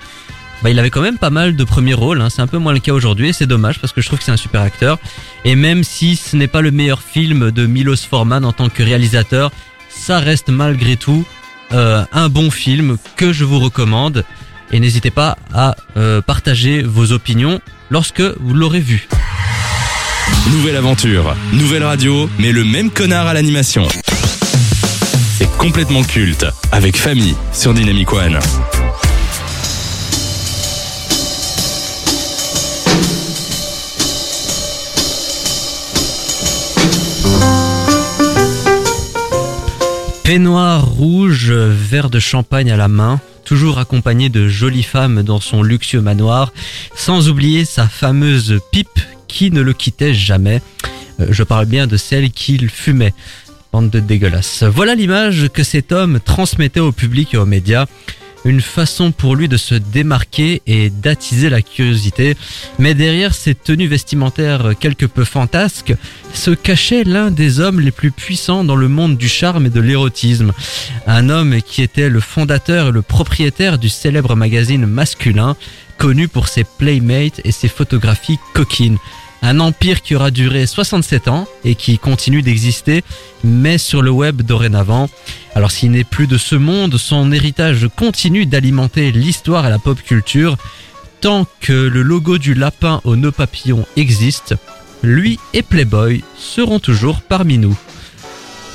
bah, 0.63 0.69
il 0.69 0.79
avait 0.79 0.89
quand 0.89 1.01
même 1.01 1.17
pas 1.17 1.31
mal 1.31 1.55
de 1.55 1.63
premiers 1.63 1.93
rôles. 1.95 2.21
hein. 2.21 2.29
C'est 2.29 2.41
un 2.41 2.47
peu 2.47 2.59
moins 2.59 2.71
le 2.71 2.79
cas 2.79 2.93
aujourd'hui 2.93 3.29
et 3.29 3.33
c'est 3.33 3.47
dommage 3.47 3.79
parce 3.79 3.91
que 3.93 4.01
je 4.01 4.07
trouve 4.07 4.19
que 4.19 4.25
c'est 4.25 4.31
un 4.31 4.37
super 4.37 4.61
acteur. 4.61 4.99
Et 5.43 5.55
même 5.55 5.83
si 5.83 6.15
ce 6.15 6.37
n'est 6.37 6.47
pas 6.47 6.61
le 6.61 6.71
meilleur 6.71 7.01
film 7.01 7.51
de 7.51 7.65
Milos 7.65 7.97
Forman 8.09 8.45
en 8.45 8.53
tant 8.53 8.69
que 8.69 8.83
réalisateur, 8.83 9.51
ça 9.89 10.19
reste 10.19 10.49
malgré 10.49 10.95
tout 10.95 11.25
euh, 11.75 12.03
un 12.13 12.29
bon 12.29 12.49
film 12.49 12.97
que 13.15 13.33
je 13.33 13.43
vous 13.43 13.59
recommande. 13.59 14.23
Et 14.71 14.79
n'hésitez 14.79 15.11
pas 15.11 15.37
à 15.53 15.75
euh, 15.97 16.21
partager 16.21 16.81
vos 16.81 17.11
opinions 17.11 17.59
lorsque 17.89 18.21
vous 18.21 18.53
l'aurez 18.53 18.79
vu. 18.79 19.07
Nouvelle 20.49 20.75
aventure, 20.77 21.35
nouvelle 21.53 21.83
radio, 21.83 22.29
mais 22.39 22.51
le 22.51 22.63
même 22.63 22.89
connard 22.89 23.27
à 23.27 23.33
l'animation. 23.33 23.87
C'est 25.37 25.51
complètement 25.57 26.03
culte, 26.03 26.45
avec 26.71 26.97
famille 26.97 27.35
sur 27.51 27.73
Dynamic 27.73 28.11
One. 28.13 28.39
Peignoir 40.25 40.87
rouge, 40.87 41.51
verre 41.51 42.09
de 42.09 42.17
champagne 42.17 42.71
à 42.71 42.77
la 42.77 42.87
main, 42.87 43.21
toujours 43.43 43.77
accompagné 43.77 44.29
de 44.29 44.47
jolies 44.47 44.81
femmes 44.81 45.21
dans 45.21 45.39
son 45.39 45.61
luxueux 45.61 46.01
manoir, 46.01 46.51
sans 46.95 47.29
oublier 47.29 47.63
sa 47.63 47.87
fameuse 47.87 48.59
pipe 48.71 48.99
qui 49.27 49.51
ne 49.51 49.61
le 49.61 49.73
quittait 49.73 50.15
jamais. 50.15 50.63
Euh, 51.19 51.27
Je 51.29 51.43
parle 51.43 51.67
bien 51.67 51.85
de 51.85 51.95
celle 51.95 52.31
qu'il 52.31 52.71
fumait. 52.71 53.13
Bande 53.71 53.91
de 53.91 53.99
dégueulasses. 53.99 54.63
Voilà 54.63 54.95
l'image 54.95 55.49
que 55.53 55.61
cet 55.61 55.91
homme 55.91 56.19
transmettait 56.19 56.79
au 56.79 56.91
public 56.91 57.35
et 57.35 57.37
aux 57.37 57.45
médias. 57.45 57.85
Une 58.45 58.61
façon 58.61 59.11
pour 59.11 59.35
lui 59.35 59.47
de 59.47 59.57
se 59.57 59.75
démarquer 59.75 60.61
et 60.67 60.89
d'attiser 60.89 61.49
la 61.49 61.61
curiosité. 61.61 62.37
Mais 62.79 62.93
derrière 62.93 63.33
ces 63.33 63.55
tenues 63.55 63.87
vestimentaires 63.87 64.73
quelque 64.79 65.05
peu 65.05 65.25
fantasques, 65.25 65.93
se 66.33 66.51
cachait 66.51 67.03
l'un 67.03 67.31
des 67.31 67.59
hommes 67.59 67.79
les 67.79 67.91
plus 67.91 68.11
puissants 68.11 68.63
dans 68.63 68.75
le 68.75 68.87
monde 68.87 69.17
du 69.17 69.27
charme 69.27 69.65
et 69.65 69.69
de 69.69 69.81
l'érotisme. 69.81 70.53
Un 71.07 71.29
homme 71.29 71.61
qui 71.61 71.81
était 71.81 72.09
le 72.09 72.19
fondateur 72.19 72.89
et 72.89 72.91
le 72.91 73.01
propriétaire 73.01 73.77
du 73.77 73.89
célèbre 73.89 74.35
magazine 74.35 74.85
masculin, 74.85 75.55
connu 75.97 76.27
pour 76.27 76.47
ses 76.47 76.63
playmates 76.63 77.41
et 77.43 77.51
ses 77.51 77.67
photographies 77.67 78.39
coquines. 78.53 78.97
Un 79.47 79.59
empire 79.59 80.01
qui 80.01 80.15
aura 80.15 80.31
duré 80.31 80.65
67 80.65 81.27
ans 81.27 81.47
et 81.63 81.75
qui 81.75 81.99
continue 81.99 82.41
d'exister, 82.41 83.03
mais 83.43 83.77
sur 83.77 84.01
le 84.01 84.09
web 84.09 84.41
dorénavant. 84.41 85.07
Alors 85.53 85.69
s'il 85.69 85.91
n'est 85.91 86.03
plus 86.03 86.25
de 86.25 86.39
ce 86.39 86.55
monde, 86.55 86.97
son 86.97 87.31
héritage 87.31 87.87
continue 87.95 88.47
d'alimenter 88.47 89.11
l'histoire 89.11 89.67
et 89.67 89.69
la 89.69 89.77
pop 89.77 90.01
culture. 90.01 90.57
Tant 91.21 91.45
que 91.61 91.73
le 91.73 92.01
logo 92.01 92.39
du 92.39 92.55
lapin 92.55 93.01
aux 93.03 93.15
nœuds 93.15 93.31
papillons 93.31 93.85
existe, 93.95 94.55
lui 95.03 95.37
et 95.53 95.61
Playboy 95.61 96.23
seront 96.35 96.79
toujours 96.79 97.21
parmi 97.21 97.59
nous. 97.59 97.77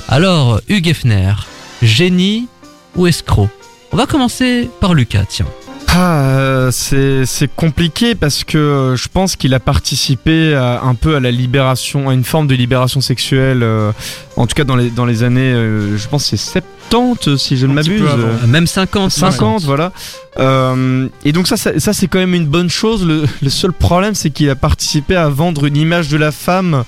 Alors, 0.07 0.61
Hugh 0.69 0.87
Hefner, 0.87 1.33
génie 1.81 2.47
ou 2.95 3.07
escroc? 3.07 3.49
On 3.91 3.97
va 3.97 4.05
commencer 4.05 4.69
par 4.79 4.93
Lucas, 4.93 5.25
tiens. 5.27 5.47
Ah, 5.93 6.21
euh, 6.37 6.71
c'est 6.71 7.53
compliqué 7.53 8.15
parce 8.15 8.45
que 8.45 8.57
euh, 8.57 8.95
je 8.95 9.09
pense 9.09 9.35
qu'il 9.35 9.53
a 9.53 9.59
participé 9.59 10.53
à- 10.55 10.81
un 10.83 10.95
peu 10.95 11.15
à 11.17 11.19
la 11.19 11.31
libération, 11.31 12.07
à 12.09 12.13
une 12.13 12.23
forme 12.23 12.47
de 12.47 12.55
libération 12.55 13.01
sexuelle, 13.01 13.61
euh, 13.61 13.91
en 14.37 14.47
tout 14.47 14.55
cas 14.55 14.63
dans 14.63 14.77
les, 14.77 14.89
dans 14.89 15.05
les 15.05 15.23
années, 15.23 15.41
euh, 15.51 15.97
je 15.97 16.07
pense 16.07 16.25
c'est 16.25 16.37
70 16.37 17.35
si 17.37 17.57
je 17.57 17.65
ne 17.67 17.73
m'abuse. 17.73 18.01
Même 18.47 18.67
50, 18.67 19.11
50, 19.11 19.63
voilà. 19.63 19.91
Euh, 20.39 21.09
et 21.25 21.33
donc 21.33 21.47
ça, 21.47 21.57
ça, 21.57 21.77
ça, 21.77 21.91
c'est 21.91 22.07
quand 22.07 22.19
même 22.19 22.35
une 22.35 22.47
bonne 22.47 22.69
chose. 22.69 23.05
Le, 23.05 23.25
le 23.41 23.49
seul 23.49 23.73
problème, 23.73 24.15
c'est 24.15 24.29
qu'il 24.29 24.49
a 24.49 24.55
participé 24.55 25.17
à 25.17 25.27
vendre 25.27 25.65
une 25.65 25.75
image 25.75 26.07
de 26.07 26.15
la 26.15 26.31
femme 26.31 26.85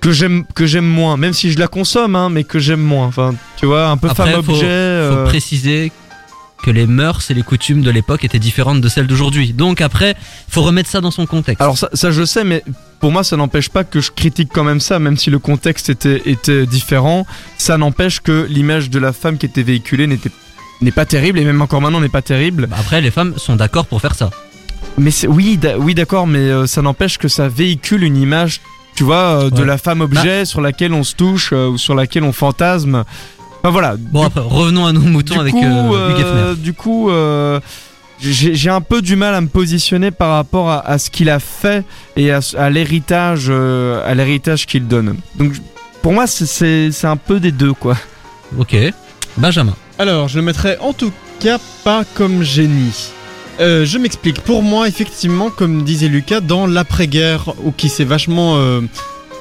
que 0.00 0.12
j'aime 0.12 0.44
que 0.54 0.66
j'aime 0.66 0.86
moins, 0.86 1.16
même 1.16 1.32
si 1.32 1.50
je 1.50 1.58
la 1.58 1.66
consomme, 1.66 2.14
hein, 2.14 2.28
mais 2.30 2.44
que 2.44 2.60
j'aime 2.60 2.80
moins. 2.80 3.06
Enfin, 3.06 3.34
tu 3.56 3.66
vois, 3.66 3.88
un 3.88 3.96
peu 3.96 4.08
Après, 4.08 4.30
femme 4.32 4.42
faut- 4.44 4.52
objet. 4.52 4.60
Faut 4.62 4.68
euh, 4.68 5.26
préciser 5.26 5.90
que 6.62 6.70
les 6.70 6.86
mœurs 6.86 7.30
et 7.30 7.34
les 7.34 7.42
coutumes 7.42 7.82
de 7.82 7.90
l'époque 7.90 8.24
étaient 8.24 8.38
différentes 8.38 8.80
de 8.80 8.88
celles 8.88 9.06
d'aujourd'hui. 9.06 9.52
Donc 9.52 9.80
après, 9.80 10.16
faut 10.48 10.62
remettre 10.62 10.90
ça 10.90 11.00
dans 11.00 11.10
son 11.10 11.26
contexte. 11.26 11.60
Alors 11.60 11.78
ça, 11.78 11.88
ça 11.92 12.10
je 12.10 12.24
sais, 12.24 12.44
mais 12.44 12.62
pour 13.00 13.12
moi 13.12 13.24
ça 13.24 13.36
n'empêche 13.36 13.68
pas 13.68 13.84
que 13.84 14.00
je 14.00 14.10
critique 14.10 14.50
quand 14.52 14.64
même 14.64 14.80
ça, 14.80 14.98
même 14.98 15.16
si 15.16 15.30
le 15.30 15.38
contexte 15.38 15.88
était, 15.88 16.22
était 16.26 16.66
différent. 16.66 17.26
Ça 17.58 17.78
n'empêche 17.78 18.20
que 18.20 18.46
l'image 18.48 18.90
de 18.90 18.98
la 18.98 19.12
femme 19.12 19.38
qui 19.38 19.46
était 19.46 19.62
véhiculée 19.62 20.06
n'était 20.06 20.30
n'est 20.80 20.90
pas 20.90 21.04
terrible 21.04 21.38
et 21.38 21.44
même 21.44 21.60
encore 21.60 21.80
maintenant 21.80 22.00
n'est 22.00 22.08
pas 22.08 22.22
terrible. 22.22 22.66
Bah, 22.66 22.76
Après, 22.80 23.00
les 23.00 23.10
femmes 23.10 23.34
sont 23.36 23.56
d'accord 23.56 23.86
pour 23.86 24.00
faire 24.00 24.14
ça. 24.14 24.30
Mais 24.98 25.10
oui, 25.26 25.58
oui 25.78 25.94
d'accord, 25.94 26.26
mais 26.26 26.38
euh, 26.38 26.66
ça 26.66 26.82
n'empêche 26.82 27.18
que 27.18 27.28
ça 27.28 27.48
véhicule 27.48 28.02
une 28.02 28.16
image, 28.16 28.60
tu 28.94 29.04
vois, 29.04 29.44
euh, 29.44 29.50
de 29.50 29.62
la 29.62 29.78
femme 29.78 30.00
objet 30.00 30.44
sur 30.44 30.60
laquelle 30.60 30.92
on 30.92 31.04
se 31.04 31.14
touche 31.14 31.50
euh, 31.52 31.68
ou 31.68 31.78
sur 31.78 31.94
laquelle 31.94 32.24
on 32.24 32.32
fantasme. 32.32 33.04
Enfin 33.62 33.70
voilà. 33.70 33.96
Bon 33.98 34.22
après, 34.24 34.40
revenons 34.40 34.86
à 34.86 34.92
nos 34.92 35.00
moutons 35.00 35.34
du 35.34 35.40
avec 35.40 35.52
coup, 35.52 35.60
euh, 35.64 36.10
Hugh 36.10 36.20
Hefner. 36.20 36.40
euh, 36.40 36.54
du 36.54 36.72
coup, 36.72 37.10
euh, 37.10 37.60
j'ai 38.20 38.70
un 38.70 38.80
peu 38.80 39.02
du 39.02 39.16
mal 39.16 39.34
à 39.34 39.40
me 39.40 39.48
positionner 39.48 40.10
par 40.10 40.30
rapport 40.34 40.70
à, 40.70 40.80
à 40.86 40.98
ce 40.98 41.10
qu'il 41.10 41.28
a 41.30 41.38
fait 41.40 41.84
et 42.16 42.30
à, 42.32 42.40
l'héritage, 42.70 43.46
euh, 43.48 44.02
à 44.06 44.14
l'héritage 44.14 44.66
qu'il 44.66 44.86
donne. 44.88 45.16
Donc, 45.36 45.52
pour 46.02 46.12
moi, 46.12 46.26
c'est- 46.26 47.04
un 47.04 47.16
peu 47.16 47.40
des 47.40 47.52
deux, 47.52 47.72
quoi. 47.74 47.96
Ok. 48.58 48.76
Benjamin. 49.36 49.74
Alors, 49.98 50.28
je 50.28 50.36
le 50.38 50.42
mettrais 50.44 50.78
en 50.80 50.92
tout 50.92 51.12
cas 51.40 51.58
pas 51.84 52.04
comme 52.14 52.42
génie. 52.42 53.10
Euh, 53.60 53.84
je 53.84 53.98
m'explique. 53.98 54.40
Pour 54.40 54.62
moi, 54.62 54.88
effectivement, 54.88 55.50
comme 55.50 55.82
disait 55.84 56.08
Lucas, 56.08 56.40
dans 56.40 56.66
l'après-guerre, 56.66 57.52
où 57.62 57.72
qui 57.72 57.90
s'est 57.90 58.04
vachement, 58.04 58.56
euh, 58.56 58.80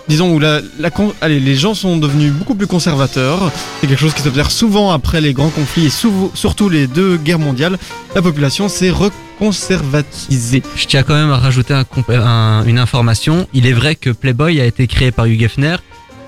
disons, 0.09 0.33
où 0.33 0.39
la, 0.39 0.59
la 0.79 0.89
con- 0.89 1.13
allez, 1.21 1.39
les 1.39 1.55
gens 1.55 1.73
sont 1.73 1.95
devenus 1.95 2.33
beaucoup 2.33 2.55
plus 2.55 2.67
conservateurs. 2.67 3.51
C'est 3.79 3.87
quelque 3.87 3.99
chose 3.99 4.13
qui 4.13 4.21
s'observe 4.21 4.49
souvent 4.51 4.91
après 4.91 5.21
les 5.21 5.31
grands 5.33 5.49
conflits 5.49 5.85
et 5.85 5.89
surtout 6.33 6.67
les 6.67 6.87
deux 6.87 7.15
guerres 7.17 7.39
mondiales. 7.39 7.77
La 8.15 8.21
population 8.21 8.67
s'est 8.67 8.89
reconservatisée. 8.89 10.63
Je 10.75 10.85
tiens 10.85 11.03
quand 11.03 11.13
même 11.15 11.31
à 11.31 11.37
rajouter 11.37 11.73
un 11.73 11.83
comp- 11.83 12.09
un- 12.09 12.63
une 12.65 12.79
information. 12.79 13.47
Il 13.53 13.65
est 13.67 13.73
vrai 13.73 13.95
que 13.95 14.09
Playboy 14.09 14.59
a 14.59 14.65
été 14.65 14.87
créé 14.87 15.11
par 15.11 15.25
Hugh 15.27 15.41
Hefner 15.43 15.77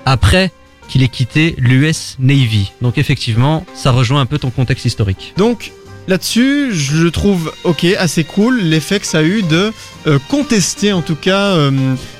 après 0.06 0.52
qu'il 0.88 1.02
ait 1.02 1.08
quitté 1.08 1.54
l'US 1.58 2.16
Navy. 2.18 2.72
Donc 2.82 2.98
effectivement, 2.98 3.64
ça 3.74 3.90
rejoint 3.92 4.20
un 4.20 4.26
peu 4.26 4.38
ton 4.38 4.50
contexte 4.50 4.84
historique. 4.84 5.32
Donc 5.36 5.72
là-dessus, 6.08 6.70
je 6.72 7.02
le 7.02 7.10
trouve 7.10 7.52
ok, 7.64 7.84
assez 7.98 8.24
cool 8.24 8.60
l'effet 8.60 9.00
que 9.00 9.06
ça 9.06 9.18
a 9.18 9.22
eu 9.22 9.42
de 9.42 9.72
euh, 10.06 10.18
contester 10.28 10.92
en 10.92 11.02
tout 11.02 11.14
cas, 11.14 11.52
euh, 11.52 11.70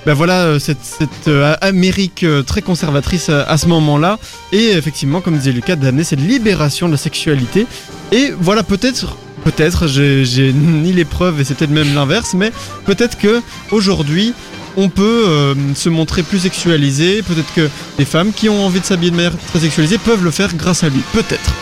ben 0.07 0.14
voilà 0.14 0.42
euh, 0.45 0.59
cette, 0.59 0.83
cette, 0.83 1.29
euh, 1.29 1.55
Amérique 1.61 2.25
très 2.47 2.62
conservatrice 2.62 3.29
à, 3.29 3.42
à 3.42 3.57
ce 3.59 3.66
moment-là 3.66 4.18
et 4.53 4.71
effectivement, 4.71 5.21
comme 5.21 5.37
disait 5.37 5.53
Lucas, 5.53 5.77
d'amener 5.77 6.05
cette 6.05 6.21
libération 6.21 6.87
de 6.87 6.92
la 6.92 6.99
sexualité 6.99 7.66
et 8.12 8.33
voilà 8.38 8.62
peut-être. 8.62 9.16
Peut-être, 9.45 9.88
j'ai 9.88 10.25
j'ai 10.25 10.53
ni 10.53 10.92
les 10.92 11.05
preuves 11.05 11.40
et 11.40 11.45
c'est 11.45 11.55
peut-être 11.55 11.73
même 11.73 11.97
l'inverse, 11.97 12.33
mais 12.35 12.53
peut-être 12.85 13.18
que 13.18 13.42
aujourd'hui 13.73 14.35
on 14.77 14.88
peut 14.88 15.25
euh, 15.27 15.55
se 15.75 15.88
montrer 15.88 16.23
plus 16.23 16.38
sexualisé. 16.40 17.23
Peut-être 17.23 17.53
que 17.55 17.68
les 17.99 18.05
femmes 18.05 18.33
qui 18.33 18.49
ont 18.49 18.64
envie 18.64 18.81
de 18.81 18.85
s'habiller 18.85 19.11
de 19.11 19.16
manière 19.16 19.37
très 19.49 19.61
sexualisée 19.61 19.99
peuvent 19.99 20.25
le 20.25 20.31
faire 20.31 20.55
grâce 20.55 20.85
à 20.85 20.88
lui. 20.88 21.01
Peut-être. 21.12 21.53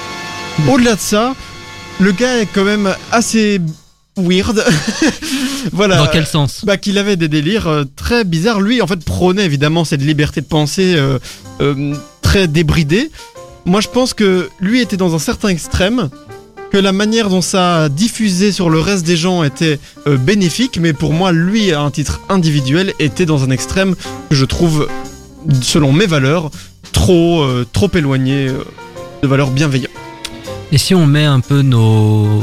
Au-delà 0.69 0.95
de 0.95 1.01
ça, 1.01 1.35
le 2.01 2.13
gars 2.13 2.39
est 2.39 2.47
quand 2.47 2.65
même 2.65 2.95
assez 3.13 3.61
weird. 4.17 4.65
voilà. 5.73 5.97
Dans 5.97 6.07
quel 6.07 6.27
sens? 6.27 6.65
Bah 6.65 6.77
qu'il 6.77 6.99
avait 6.99 7.17
des 7.17 7.29
délires 7.29 7.69
euh, 7.69 7.85
très 7.97 8.25
bizarres. 8.25 8.61
Lui, 8.61 8.81
en 8.83 8.87
fait, 8.87 9.05
prônait 9.05 9.45
évidemment 9.45 9.85
cette 9.85 10.03
liberté 10.03 10.41
de 10.41 10.47
pensée 10.47 10.95
euh, 10.97 11.19
euh, 11.61 11.95
très 12.23 12.49
débridée. 12.49 13.11
Moi, 13.67 13.81
je 13.81 13.89
pense 13.89 14.15
que 14.15 14.49
lui 14.61 14.81
était 14.81 14.97
dans 14.97 15.15
un 15.15 15.19
certain 15.19 15.49
extrême, 15.49 16.09
que 16.73 16.79
la 16.79 16.93
manière 16.93 17.29
dont 17.29 17.43
ça 17.43 17.89
diffusait 17.91 18.53
sur 18.53 18.71
le 18.71 18.81
reste 18.81 19.05
des 19.05 19.17
gens 19.17 19.43
était 19.43 19.79
euh, 20.07 20.17
bénéfique, 20.17 20.79
mais 20.81 20.95
pour 20.95 21.13
moi, 21.13 21.33
lui, 21.33 21.73
à 21.73 21.83
un 21.83 21.91
titre 21.91 22.21
individuel, 22.31 22.95
était 22.99 23.27
dans 23.27 23.45
un 23.45 23.51
extrême 23.51 23.95
que 24.31 24.35
je 24.35 24.45
trouve, 24.47 24.89
selon 25.61 25.93
mes 25.93 26.07
valeurs, 26.07 26.51
trop, 26.93 27.45
trop 27.73 27.91
éloigné 27.95 28.49
de 29.23 29.29
valeurs 29.29 29.51
bienveillantes. 29.51 29.91
Et 30.73 30.79
si 30.79 30.95
on 30.95 31.07
met 31.07 31.25
un 31.25 31.41
peu 31.41 31.63
nos, 31.63 32.43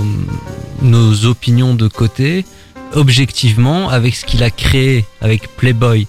nos 0.82 1.26
opinions 1.26 1.76
de 1.76 1.88
côté, 1.88 2.46
objectivement, 2.94 3.90
avec 3.90 4.16
ce 4.16 4.26
qu'il 4.26 4.44
a 4.44 4.50
créé 4.50 5.06
avec 5.22 5.56
Playboy, 5.56 6.08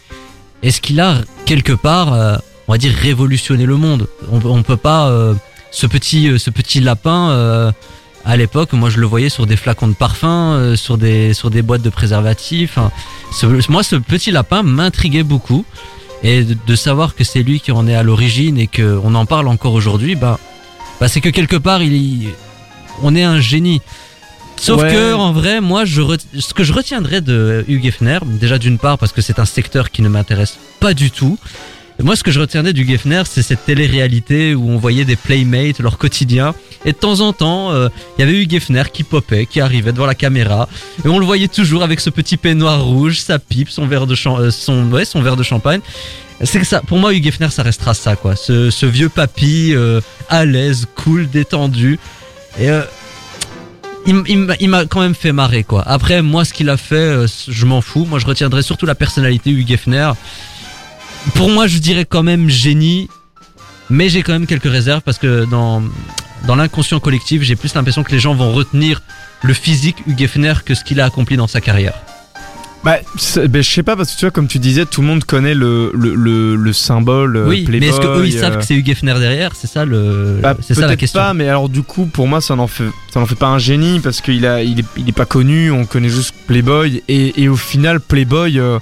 est-ce 0.62 0.80
qu'il 0.80 1.00
a 1.00 1.18
quelque 1.46 1.72
part, 1.72 2.12
euh, 2.12 2.36
on 2.66 2.72
va 2.72 2.78
dire, 2.78 2.92
révolutionné 2.92 3.66
le 3.66 3.76
monde? 3.76 4.08
On, 4.32 4.40
on 4.44 4.62
peut 4.62 4.76
pas, 4.76 5.08
euh, 5.08 5.34
ce 5.70 5.86
petit, 5.86 6.28
euh, 6.28 6.38
ce 6.38 6.50
petit 6.50 6.80
lapin. 6.80 7.72
à 8.24 8.36
l'époque, 8.36 8.72
moi 8.72 8.90
je 8.90 8.98
le 8.98 9.06
voyais 9.06 9.28
sur 9.30 9.46
des 9.46 9.56
flacons 9.56 9.88
de 9.88 9.94
parfum, 9.94 10.74
sur 10.76 10.98
des 10.98 11.32
sur 11.32 11.50
des 11.50 11.62
boîtes 11.62 11.82
de 11.82 11.88
préservatifs. 11.88 12.78
Ce- 13.32 13.70
moi, 13.70 13.82
ce 13.82 13.96
petit 13.96 14.32
lapin 14.32 14.62
m'intriguait 14.62 15.22
beaucoup, 15.22 15.64
et 16.22 16.42
de, 16.42 16.74
savoir 16.76 17.14
que 17.14 17.22
c'est 17.24 17.42
lui 17.42 17.60
qui 17.60 17.70
en 17.72 17.86
est 17.86 17.94
à 17.94 18.02
l'origine 18.02 18.58
et 18.58 18.66
que 18.66 19.00
on 19.04 19.14
en 19.14 19.24
parle 19.24 19.46
encore 19.48 19.72
aujourd'hui, 19.72 20.16
bah, 20.16 20.38
bah 21.00 21.08
c'est 21.08 21.20
que 21.20 21.28
quelque 21.28 21.56
part 21.56 21.82
il, 21.82 22.28
on 23.02 23.14
est 23.14 23.22
un 23.22 23.40
génie. 23.40 23.80
Sauf 24.60 24.82
Ouais. 24.82 24.92
que 24.92 25.14
en 25.14 25.32
vrai, 25.32 25.60
moi, 25.60 25.84
je 25.84 26.02
ce 26.38 26.52
que 26.52 26.64
je 26.64 26.72
retiendrai 26.72 27.20
de 27.20 27.64
Hugh 27.68 27.86
Hefner, 27.86 28.18
déjà 28.24 28.58
d'une 28.58 28.76
part 28.78 28.98
parce 28.98 29.12
que 29.12 29.20
c'est 29.22 29.38
un 29.38 29.44
secteur 29.44 29.90
qui 29.92 30.02
ne 30.02 30.08
m'intéresse 30.08 30.58
pas 30.80 30.94
du 30.94 31.12
tout. 31.12 31.38
Moi, 32.00 32.14
ce 32.14 32.22
que 32.22 32.30
je 32.30 32.38
retiendrai 32.38 32.72
du 32.72 32.88
Hefner, 32.92 33.22
c'est 33.28 33.42
cette 33.42 33.64
télé-réalité 33.66 34.54
où 34.54 34.70
on 34.70 34.78
voyait 34.78 35.04
des 35.04 35.16
playmates, 35.16 35.80
leur 35.80 35.98
quotidien. 35.98 36.54
Et 36.84 36.92
de 36.92 36.96
temps 36.96 37.18
en 37.20 37.32
temps, 37.32 37.72
euh, 37.72 37.88
il 38.16 38.20
y 38.20 38.24
avait 38.28 38.40
Hugh 38.40 38.54
Hefner 38.54 38.84
qui 38.92 39.02
popait, 39.02 39.46
qui 39.46 39.60
arrivait 39.60 39.90
devant 39.92 40.06
la 40.06 40.14
caméra. 40.14 40.68
Et 41.04 41.08
on 41.08 41.18
le 41.18 41.26
voyait 41.26 41.48
toujours 41.48 41.82
avec 41.82 41.98
ce 41.98 42.08
petit 42.10 42.36
peignoir 42.36 42.84
rouge, 42.84 43.18
sa 43.18 43.40
pipe, 43.40 43.68
son 43.68 43.86
verre 43.88 44.06
de, 44.06 44.14
euh, 44.26 44.50
son, 44.52 44.90
ouais, 44.92 45.04
son 45.04 45.22
verre 45.22 45.34
de 45.36 45.42
champagne. 45.42 45.80
C'est 46.44 46.60
que 46.60 46.66
ça, 46.66 46.80
pour 46.82 46.98
moi, 46.98 47.12
Hugh 47.14 47.26
Hefner, 47.26 47.50
ça 47.50 47.64
restera 47.64 47.94
ça, 47.94 48.14
quoi. 48.14 48.36
Ce, 48.36 48.86
vieux 48.86 49.08
papy, 49.08 49.72
euh, 49.74 50.00
à 50.28 50.44
l'aise, 50.44 50.86
cool, 50.94 51.28
détendu. 51.28 51.98
Et 52.60 52.68
il, 54.06 54.22
il 54.60 54.68
m'a- 54.68 54.86
quand 54.86 55.00
même 55.00 55.16
fait 55.16 55.32
marrer, 55.32 55.64
quoi. 55.64 55.82
Après, 55.84 56.22
moi, 56.22 56.44
ce 56.44 56.52
qu'il 56.52 56.70
a 56.70 56.76
fait, 56.76 57.26
je 57.48 57.66
m'en 57.66 57.80
fous. 57.80 58.04
Moi, 58.08 58.20
je 58.20 58.26
retiendrai 58.26 58.62
surtout 58.62 58.86
la 58.86 58.94
personnalité 58.94 59.50
Hugh 59.50 59.72
Hefner. 59.72 60.12
Pour 61.34 61.50
moi, 61.50 61.66
je 61.66 61.78
dirais 61.78 62.04
quand 62.04 62.22
même 62.22 62.48
génie, 62.48 63.08
mais 63.90 64.08
j'ai 64.08 64.22
quand 64.22 64.32
même 64.32 64.46
quelques 64.46 64.70
réserves 64.70 65.02
parce 65.02 65.18
que 65.18 65.44
dans, 65.48 65.82
dans 66.46 66.56
l'inconscient 66.56 67.00
collectif, 67.00 67.42
j'ai 67.42 67.56
plus 67.56 67.74
l'impression 67.74 68.02
que 68.02 68.10
les 68.12 68.18
gens 68.18 68.34
vont 68.34 68.52
retenir 68.52 69.02
le 69.42 69.54
physique 69.54 69.96
Hugh 70.06 70.20
Hefner 70.22 70.54
que 70.64 70.74
ce 70.74 70.82
qu'il 70.84 71.00
a 71.00 71.04
accompli 71.04 71.36
dans 71.36 71.46
sa 71.46 71.60
carrière. 71.60 71.94
Bah, 72.84 72.98
bah, 73.48 73.60
je 73.60 73.68
sais 73.68 73.82
pas, 73.82 73.96
parce 73.96 74.12
que 74.12 74.18
tu 74.18 74.24
vois, 74.24 74.30
comme 74.30 74.46
tu 74.46 74.58
disais, 74.60 74.86
tout 74.86 75.00
le 75.00 75.08
monde 75.08 75.24
connaît 75.24 75.54
le, 75.54 75.90
le, 75.94 76.14
le, 76.14 76.54
le 76.54 76.72
symbole 76.72 77.36
euh, 77.36 77.48
oui, 77.48 77.64
Playboy. 77.64 77.80
mais 77.80 77.86
est-ce 77.92 78.00
qu'eux 78.00 78.26
ils 78.26 78.36
euh, 78.36 78.40
savent 78.40 78.56
que 78.58 78.64
c'est 78.64 78.74
Hugh 78.74 78.88
Hefner 78.88 79.18
derrière? 79.18 79.50
C'est 79.56 79.66
ça 79.66 79.84
le, 79.84 80.38
Bah, 80.40 80.56
c'est 80.60 80.74
ça 80.74 80.86
la 80.86 80.96
question. 80.96 81.20
pas, 81.20 81.34
mais 81.34 81.48
alors 81.48 81.68
du 81.68 81.82
coup, 81.82 82.06
pour 82.06 82.28
moi, 82.28 82.40
ça 82.40 82.54
n'en 82.54 82.68
fait, 82.68 82.88
ça 83.12 83.18
n'en 83.20 83.26
fait 83.26 83.34
pas 83.34 83.48
un 83.48 83.58
génie 83.58 83.98
parce 84.00 84.20
qu'il 84.20 84.46
a, 84.46 84.62
il 84.62 84.80
est, 84.80 84.84
il 84.96 85.08
est 85.08 85.12
pas 85.12 85.26
connu. 85.26 85.72
On 85.72 85.86
connaît 85.86 86.08
juste 86.08 86.34
Playboy 86.46 87.02
et, 87.08 87.42
et 87.42 87.48
au 87.48 87.56
final, 87.56 87.98
Playboy, 88.00 88.60
euh, 88.60 88.78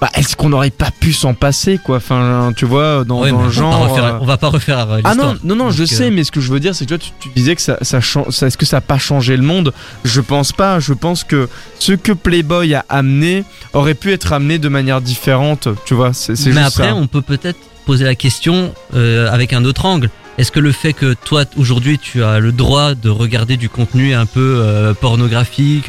bah, 0.00 0.10
est-ce 0.14 0.36
qu'on 0.36 0.50
n'aurait 0.50 0.70
pas 0.70 0.90
pu 0.90 1.12
s'en 1.14 1.32
passer, 1.32 1.78
quoi? 1.78 1.96
Enfin, 1.96 2.52
tu 2.56 2.66
vois, 2.66 3.04
dans, 3.04 3.22
on, 3.22 3.36
va 3.44 3.48
genre. 3.50 3.88
refaire, 3.88 4.04
euh, 4.04 4.18
on 4.20 4.26
va 4.26 4.36
pas 4.36 4.48
refaire 4.48 4.78
euh, 4.80 5.00
Ah 5.04 5.10
l'histoire. 5.12 5.34
non, 5.34 5.38
non, 5.42 5.56
non, 5.64 5.70
je 5.70 5.78
Donc, 5.78 5.86
sais, 5.88 6.08
euh, 6.08 6.10
mais 6.12 6.22
ce 6.22 6.30
que 6.30 6.40
je 6.40 6.52
veux 6.52 6.60
dire, 6.60 6.74
c'est 6.74 6.84
que 6.84 6.90
toi, 6.90 6.98
tu, 6.98 7.10
tu 7.18 7.30
disais 7.34 7.54
que 7.56 7.62
ça, 7.62 7.78
ça, 7.80 7.98
est-ce 7.98 8.56
que 8.58 8.66
ça 8.66 8.76
a 8.76 8.80
pas 8.82 8.98
changé 8.98 9.36
le 9.36 9.42
monde? 9.42 9.72
Je 10.04 10.20
pense 10.20 10.52
pas. 10.52 10.80
Je 10.80 10.92
pense 10.92 11.24
que 11.24 11.48
ce 11.78 11.92
que 11.92 12.12
Playboy 12.12 12.74
a 12.74 12.84
amené 12.90 13.44
aurait 13.72 13.94
pu 13.94 14.12
être 14.12 14.32
amené 14.34 14.58
de 14.58 14.68
manière 14.68 15.00
différente. 15.00 15.68
Tu 15.86 15.94
vois, 15.94 16.12
c'est 16.12 16.36
c'est 16.36 16.50
Mais 16.50 16.62
juste 16.62 16.78
après, 16.78 16.90
ça. 16.90 16.94
on 16.94 17.06
peut 17.06 17.22
peut-être 17.22 17.58
poser 17.86 18.04
la 18.04 18.14
question 18.16 18.74
euh, 18.94 19.30
avec 19.32 19.52
un 19.54 19.64
autre 19.64 19.86
angle. 19.86 20.10
Est-ce 20.36 20.52
que 20.52 20.60
le 20.60 20.72
fait 20.72 20.92
que 20.92 21.14
toi, 21.14 21.44
aujourd'hui, 21.56 21.98
tu 21.98 22.22
as 22.22 22.40
le 22.40 22.52
droit 22.52 22.94
de 22.94 23.08
regarder 23.08 23.56
du 23.56 23.70
contenu 23.70 24.12
un 24.12 24.26
peu 24.26 24.60
euh, 24.62 24.92
pornographique, 24.92 25.86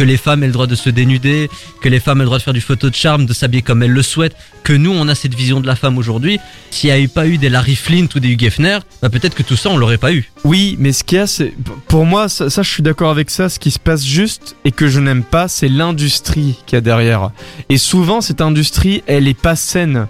que 0.00 0.04
les 0.06 0.16
femmes 0.16 0.42
aient 0.42 0.46
le 0.46 0.54
droit 0.54 0.66
de 0.66 0.76
se 0.76 0.88
dénuder, 0.88 1.50
que 1.82 1.90
les 1.90 2.00
femmes 2.00 2.20
aient 2.20 2.24
le 2.24 2.28
droit 2.28 2.38
de 2.38 2.42
faire 2.42 2.54
du 2.54 2.62
photo 2.62 2.88
de 2.88 2.94
charme, 2.94 3.26
de 3.26 3.34
s'habiller 3.34 3.60
comme 3.60 3.82
elles 3.82 3.90
le 3.90 4.00
souhaitent, 4.00 4.34
que 4.64 4.72
nous, 4.72 4.90
on 4.90 5.08
a 5.08 5.14
cette 5.14 5.34
vision 5.34 5.60
de 5.60 5.66
la 5.66 5.76
femme 5.76 5.98
aujourd'hui, 5.98 6.38
s'il 6.70 6.88
n'y 6.88 6.96
a 6.96 6.98
eu 6.98 7.08
pas 7.08 7.26
eu 7.26 7.36
des 7.36 7.50
Larry 7.50 7.76
Flint 7.76 8.06
ou 8.16 8.18
des 8.18 8.28
Hugh 8.28 8.42
Hefner, 8.44 8.78
bah 9.02 9.10
peut-être 9.10 9.34
que 9.34 9.42
tout 9.42 9.56
ça, 9.56 9.68
on 9.68 9.76
l'aurait 9.76 9.98
pas 9.98 10.14
eu. 10.14 10.30
Oui, 10.44 10.76
mais 10.78 10.94
ce 10.94 11.04
qu'il 11.04 11.18
y 11.18 11.20
a, 11.20 11.26
c'est 11.26 11.52
pour 11.86 12.06
moi, 12.06 12.30
ça, 12.30 12.48
ça, 12.48 12.62
je 12.62 12.70
suis 12.70 12.82
d'accord 12.82 13.10
avec 13.10 13.28
ça. 13.28 13.50
Ce 13.50 13.58
qui 13.58 13.70
se 13.70 13.78
passe 13.78 14.02
juste 14.02 14.56
et 14.64 14.72
que 14.72 14.88
je 14.88 15.00
n'aime 15.00 15.22
pas, 15.22 15.48
c'est 15.48 15.68
l'industrie 15.68 16.56
qu'il 16.64 16.76
y 16.76 16.78
a 16.78 16.80
derrière. 16.80 17.30
Et 17.68 17.76
souvent, 17.76 18.22
cette 18.22 18.40
industrie, 18.40 19.02
elle 19.06 19.28
est 19.28 19.38
pas 19.38 19.54
saine. 19.54 20.06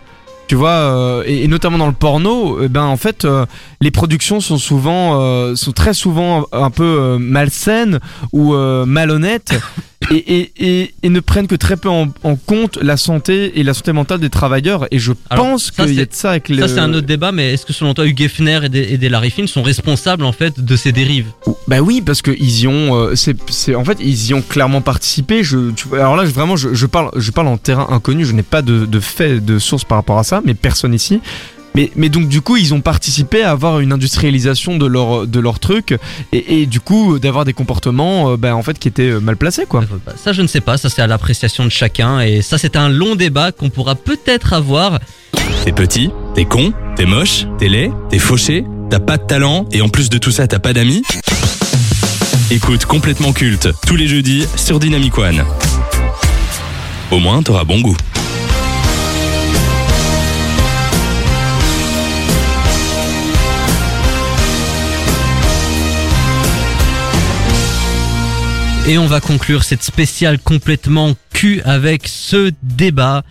Tu 0.50 0.56
vois, 0.56 0.70
euh, 0.70 1.22
et, 1.26 1.46
notamment 1.46 1.78
dans 1.78 1.86
le 1.86 1.92
porno, 1.92 2.60
eh 2.60 2.68
ben 2.68 2.82
en 2.82 2.96
fait, 2.96 3.24
euh, 3.24 3.46
les 3.80 3.92
productions 3.92 4.40
sont 4.40 4.58
souvent, 4.58 5.20
euh, 5.20 5.54
sont 5.54 5.70
très 5.70 5.94
souvent 5.94 6.44
un 6.50 6.70
peu 6.70 6.82
euh, 6.82 7.18
malsaines 7.20 8.00
ou 8.32 8.54
euh, 8.54 8.84
malhonnêtes. 8.84 9.54
Et, 10.10 10.14
et, 10.16 10.52
et, 10.56 10.94
et 11.02 11.08
ne 11.10 11.20
prennent 11.20 11.46
que 11.46 11.54
très 11.54 11.76
peu 11.76 11.90
en, 11.90 12.08
en 12.24 12.34
compte 12.34 12.78
la 12.82 12.96
santé 12.96 13.60
et 13.60 13.62
la 13.62 13.74
santé 13.74 13.92
mentale 13.92 14.18
des 14.18 14.30
travailleurs. 14.30 14.86
Et 14.90 14.98
je 14.98 15.12
Alors, 15.28 15.44
pense 15.44 15.70
qu'il 15.70 15.84
y 15.92 15.98
a 15.98 16.00
c'est- 16.00 16.06
de 16.10 16.14
ça 16.14 16.30
avec 16.30 16.48
le. 16.48 16.58
Ça, 16.62 16.68
c'est 16.68 16.78
un 16.80 16.92
autre 16.94 17.06
débat, 17.06 17.32
mais 17.32 17.52
est-ce 17.52 17.66
que 17.66 17.74
selon 17.74 17.92
toi, 17.92 18.06
Hugh 18.06 18.20
Hefner 18.22 18.60
et 18.64 18.68
des, 18.70 18.80
et 18.94 18.98
des 18.98 19.08
Larry 19.10 19.30
Flint 19.30 19.46
sont 19.46 19.62
responsables, 19.62 20.24
en 20.24 20.32
fait, 20.32 20.58
de 20.58 20.74
ces 20.76 20.90
dérives? 20.92 21.26
Bah 21.68 21.80
oui, 21.80 22.00
parce 22.04 22.22
que 22.22 22.30
ils 22.30 22.60
y 22.62 22.66
ont, 22.66 22.96
euh, 22.96 23.14
c'est, 23.14 23.36
c'est, 23.50 23.74
en 23.74 23.84
fait, 23.84 23.98
ils 24.00 24.28
y 24.28 24.34
ont 24.34 24.42
clairement 24.42 24.80
participé. 24.80 25.44
Je, 25.44 25.70
tu 25.72 25.86
vois, 25.88 25.98
alors 25.98 26.16
là, 26.16 26.24
je- 26.24 26.30
vraiment, 26.32 26.56
je, 26.56 26.72
je 26.72 26.86
parle, 26.86 27.10
je 27.16 27.30
parle 27.30 27.48
en 27.48 27.58
terrain 27.58 27.86
inconnu. 27.90 28.24
Je 28.24 28.32
n'ai 28.32 28.42
pas 28.42 28.62
de, 28.62 28.86
de 28.86 29.00
fait, 29.00 29.38
de 29.44 29.58
source 29.58 29.84
par 29.84 29.98
rapport 29.98 30.18
à 30.18 30.24
ça, 30.24 30.40
mais 30.44 30.54
personne 30.54 30.94
ici. 30.94 31.20
Mais, 31.74 31.90
mais 31.96 32.08
donc 32.08 32.28
du 32.28 32.40
coup, 32.40 32.56
ils 32.56 32.74
ont 32.74 32.80
participé 32.80 33.42
à 33.42 33.50
avoir 33.50 33.80
une 33.80 33.92
industrialisation 33.92 34.76
de 34.76 34.86
leur, 34.86 35.26
de 35.26 35.40
leur 35.40 35.58
truc, 35.58 35.96
et, 36.32 36.62
et 36.62 36.66
du 36.66 36.80
coup, 36.80 37.18
d'avoir 37.18 37.44
des 37.44 37.52
comportements, 37.52 38.32
euh, 38.32 38.36
bah, 38.36 38.56
en 38.56 38.62
fait, 38.62 38.78
qui 38.78 38.88
étaient 38.88 39.10
euh, 39.10 39.20
mal 39.20 39.36
placés, 39.36 39.66
quoi. 39.66 39.84
Ça, 40.16 40.32
je 40.32 40.42
ne 40.42 40.46
sais 40.46 40.60
pas. 40.60 40.76
Ça, 40.76 40.88
c'est 40.88 41.02
à 41.02 41.06
l'appréciation 41.06 41.64
de 41.64 41.70
chacun. 41.70 42.20
Et 42.20 42.42
ça, 42.42 42.58
c'est 42.58 42.76
un 42.76 42.88
long 42.88 43.14
débat 43.14 43.52
qu'on 43.52 43.70
pourra 43.70 43.94
peut-être 43.94 44.52
avoir. 44.52 44.98
T'es 45.64 45.72
petit, 45.72 46.10
t'es 46.34 46.44
con, 46.44 46.72
t'es 46.96 47.06
moche, 47.06 47.46
t'es 47.58 47.68
laid, 47.68 47.92
t'es 48.08 48.18
fauché, 48.18 48.64
t'as 48.88 48.98
pas 48.98 49.18
de 49.18 49.26
talent 49.26 49.66
et 49.72 49.82
en 49.82 49.88
plus 49.88 50.08
de 50.08 50.18
tout 50.18 50.30
ça, 50.30 50.46
t'as 50.46 50.58
pas 50.58 50.72
d'amis 50.72 51.02
Écoute 52.50 52.84
complètement 52.84 53.32
culte 53.32 53.68
tous 53.86 53.96
les 53.96 54.08
jeudis 54.08 54.46
sur 54.56 54.80
Dynamic 54.80 55.16
One. 55.18 55.44
Au 57.10 57.18
moins, 57.18 57.42
t'auras 57.42 57.64
bon 57.64 57.80
goût. 57.80 57.96
Et 68.86 68.98
on 68.98 69.06
va 69.06 69.20
conclure 69.20 69.62
cette 69.62 69.82
spéciale 69.82 70.38
complètement 70.38 71.14
cul 71.32 71.60
avec 71.64 72.08
ce 72.08 72.50
débat. 72.62 73.22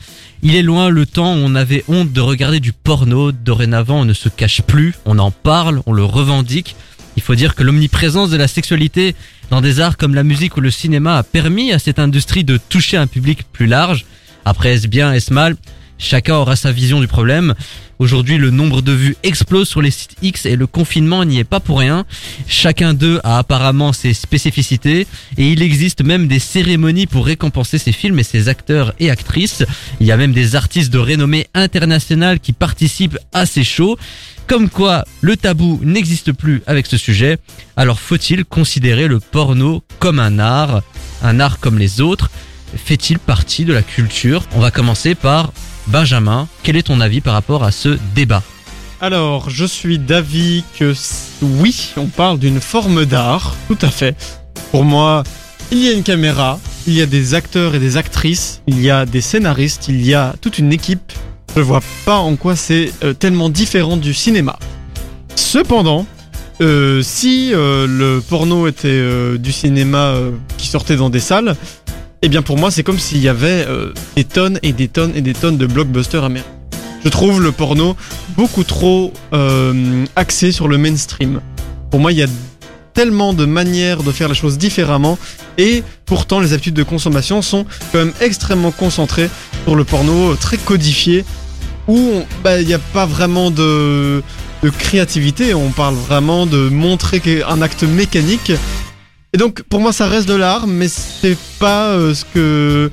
Il 0.42 0.56
est 0.56 0.62
loin 0.62 0.90
le 0.90 1.06
temps 1.06 1.34
où 1.34 1.40
on 1.40 1.56
avait 1.56 1.84
honte 1.88 2.14
de 2.14 2.22
regarder 2.22 2.60
du 2.60 2.72
porno. 2.72 3.32
Dorénavant, 3.32 4.02
on 4.02 4.06
ne 4.06 4.14
se 4.14 4.30
cache 4.30 4.62
plus. 4.62 4.96
On 5.06 5.20
en 5.20 5.32
parle, 5.32 5.82
on 5.86 5.92
le 5.92 6.06
revendique. 6.06 6.76
Il 7.18 7.24
faut 7.24 7.36
dire 7.36 7.56
que 7.56 7.64
l'omniprésence 7.64 8.30
de 8.30 8.38
la 8.38 8.48
sexualité 8.48 9.16
dans 9.50 9.60
des 9.60 9.82
arts 9.82 9.98
comme 9.98 10.16
la 10.16 10.24
musique 10.24 10.56
ou 10.56 10.62
le 10.62 10.72
cinéma 10.72 11.18
a 11.18 11.24
permis 11.24 11.74
à 11.74 11.80
cette 11.80 12.00
industrie 12.00 12.44
de 12.44 12.58
toucher 12.70 12.96
un 12.96 13.08
public 13.08 13.44
plus 13.52 13.66
large. 13.66 14.06
Après, 14.46 14.74
est-ce 14.74 14.88
bien, 14.88 15.12
est-ce 15.14 15.34
mal? 15.34 15.58
Chacun 16.00 16.36
aura 16.36 16.56
sa 16.56 16.72
vision 16.72 17.02
du 17.02 17.08
problème. 17.08 17.54
Aujourd'hui, 18.00 18.38
le 18.38 18.50
nombre 18.50 18.82
de 18.82 18.94
vues 18.94 19.18
explose 19.24 19.68
sur 19.68 19.82
les 19.82 19.92
sites 19.92 20.16
X 20.22 20.46
et 20.46 20.56
le 20.56 20.66
confinement 20.66 21.26
n'y 21.26 21.38
est 21.38 21.44
pas 21.44 21.60
pour 21.60 21.80
rien. 21.80 22.06
Chacun 22.48 22.94
d'eux 22.94 23.20
a 23.26 23.38
apparemment 23.38 23.92
ses 23.92 24.14
spécificités 24.14 25.06
et 25.38 25.52
il 25.52 25.62
existe 25.62 26.02
même 26.02 26.30
des 26.30 26.40
cérémonies 26.40 27.06
pour 27.06 27.26
récompenser 27.26 27.78
ces 27.78 27.92
films 27.92 28.18
et 28.18 28.24
ces 28.24 28.48
acteurs 28.48 28.94
et 29.00 29.12
actrices. 29.12 29.66
Il 30.00 30.08
y 30.08 30.14
a 30.14 30.18
même 30.18 30.32
des 30.32 30.56
artistes 30.56 30.92
de 30.92 30.98
renommée 30.98 31.48
internationale 31.54 32.40
qui 32.40 32.54
participent 32.54 33.20
à 33.34 33.46
ces 33.46 33.66
shows. 33.66 33.98
Comme 34.48 34.70
quoi, 34.70 35.04
le 35.20 35.36
tabou 35.36 35.82
n'existe 35.84 36.32
plus 36.32 36.64
avec 36.66 36.88
ce 36.88 36.96
sujet. 36.96 37.38
Alors 37.76 38.00
faut-il 38.00 38.46
considérer 38.46 39.10
le 39.10 39.20
porno 39.20 39.84
comme 40.00 40.20
un 40.20 40.40
art, 40.40 40.82
un 41.22 41.42
art 41.42 41.60
comme 41.60 41.78
les 41.78 42.00
autres? 42.00 42.32
Fait-il 42.76 43.20
partie 43.20 43.66
de 43.66 43.74
la 43.74 43.82
culture? 43.82 44.46
On 44.56 44.60
va 44.60 44.72
commencer 44.72 45.16
par 45.16 45.52
Benjamin. 45.88 46.48
Quel 46.64 46.76
est 46.76 46.84
ton 46.84 47.02
avis 47.02 47.22
par 47.22 47.34
rapport 47.34 47.64
à 47.64 47.72
ce 47.72 47.98
débat 48.16 48.44
Alors, 49.02 49.50
je 49.50 49.66
suis 49.66 50.00
d'avis 50.00 50.64
que 50.78 50.94
oui, 51.42 51.94
on 51.98 52.08
parle 52.08 52.40
d'une 52.40 52.62
forme 52.62 53.06
d'art, 53.06 53.56
tout 53.68 53.78
à 53.82 53.90
fait. 53.90 54.16
Pour 54.72 54.84
moi, 54.84 55.24
il 55.72 55.80
y 55.84 55.90
a 55.90 55.92
une 55.92 56.04
caméra, 56.04 56.60
il 56.88 56.94
y 56.94 57.02
a 57.02 57.06
des 57.06 57.34
acteurs 57.34 57.76
et 57.76 57.80
des 57.80 57.98
actrices, 57.98 58.62
il 58.68 58.82
y 58.82 58.90
a 58.90 59.06
des 59.06 59.22
scénaristes, 59.22 59.88
il 59.88 60.06
y 60.06 60.14
a 60.14 60.34
toute 60.42 60.58
une 60.58 60.74
équipe. 60.74 61.14
Je 61.56 61.62
vois 61.62 61.82
pas 62.06 62.18
en 62.18 62.36
quoi 62.36 62.56
c'est 62.56 62.92
euh, 63.04 63.14
tellement 63.14 63.50
différent 63.50 63.98
du 63.98 64.14
cinéma. 64.14 64.58
Cependant, 65.36 66.06
euh, 66.62 67.02
si 67.02 67.52
euh, 67.54 67.88
le 67.88 68.22
porno 68.22 68.68
était 68.68 69.38
du 69.38 69.52
cinéma 69.52 70.16
qui 70.58 70.68
sortait 70.68 70.96
dans 70.96 71.10
des 71.10 71.20
salles, 71.20 71.56
eh 72.22 72.30
bien 72.30 72.42
pour 72.42 72.58
moi 72.58 72.72
c'est 72.72 72.84
comme 72.84 73.00
s'il 73.00 73.20
y 73.20 73.30
avait 73.30 73.66
euh, 73.68 73.94
des 74.16 74.24
tonnes 74.24 74.60
et 74.64 74.74
des 74.74 74.88
tonnes 74.88 75.14
et 75.16 75.22
des 75.22 75.34
tonnes 75.34 75.58
de 75.58 75.66
blockbusters 75.66 76.24
américains. 76.24 76.50
Je 77.04 77.10
trouve 77.10 77.42
le 77.42 77.52
porno 77.52 77.96
beaucoup 78.36 78.64
trop 78.64 79.14
euh, 79.34 80.06
axé 80.16 80.52
sur 80.52 80.68
le 80.68 80.78
mainstream. 80.78 81.40
Pour 81.92 82.00
moi, 82.00 82.12
il 82.12 82.18
y 82.18 82.24
a 82.24 82.28
tellement 82.94 83.34
de 83.34 83.46
manières 83.46 84.04
de 84.04 84.12
faire 84.12 84.28
les 84.28 84.36
choses 84.36 84.58
différemment 84.58 85.18
et 85.58 85.84
pourtant 86.06 86.40
les 86.40 86.54
habitudes 86.54 86.74
de 86.74 86.84
consommation 86.84 87.42
sont 87.42 87.66
quand 87.92 88.00
même 88.00 88.14
extrêmement 88.20 88.72
concentrées 88.72 89.30
sur 89.64 89.76
le 89.76 89.86
porno 89.86 90.32
euh, 90.32 90.36
très 90.36 90.58
codifié 90.58 91.24
où 91.88 92.22
bah, 92.44 92.60
il 92.60 92.68
n'y 92.68 92.74
a 92.74 92.80
pas 92.80 93.06
vraiment 93.06 93.52
de, 93.52 94.22
créativité, 94.78 95.54
on 95.54 95.70
parle 95.70 95.96
vraiment 95.96 96.46
de 96.46 96.70
montrer 96.70 97.22
un 97.48 97.62
acte 97.62 97.84
mécanique. 97.84 98.52
Et 99.34 99.38
donc 99.38 99.64
pour 99.64 99.80
moi 99.80 99.94
ça 99.94 100.08
reste 100.08 100.28
de 100.28 100.34
l'art 100.34 100.66
mais 100.68 100.88
c'est 100.88 101.38
pas 101.60 101.90
euh, 101.90 102.14
ce 102.14 102.26
que 102.26 102.92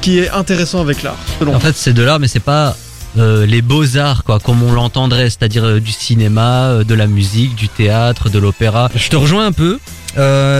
qui 0.00 0.18
est 0.18 0.30
intéressant 0.30 0.80
avec 0.80 1.02
l'art. 1.02 1.18
En 1.46 1.60
fait, 1.60 1.76
c'est 1.76 1.92
de 1.92 2.02
l'art, 2.02 2.18
mais 2.18 2.28
c'est 2.28 2.40
pas 2.40 2.74
euh, 3.18 3.44
les 3.44 3.60
beaux-arts, 3.60 4.24
quoi, 4.24 4.40
comme 4.40 4.62
on 4.62 4.72
l'entendrait, 4.72 5.28
c'est-à-dire 5.28 5.64
euh, 5.64 5.80
du 5.80 5.92
cinéma, 5.92 6.84
de 6.84 6.94
la 6.94 7.06
musique, 7.06 7.54
du 7.54 7.68
théâtre, 7.68 8.30
de 8.30 8.38
l'opéra. 8.38 8.88
Je 8.94 9.10
te 9.10 9.16
rejoins 9.16 9.44
un 9.46 9.52
peu. 9.52 9.78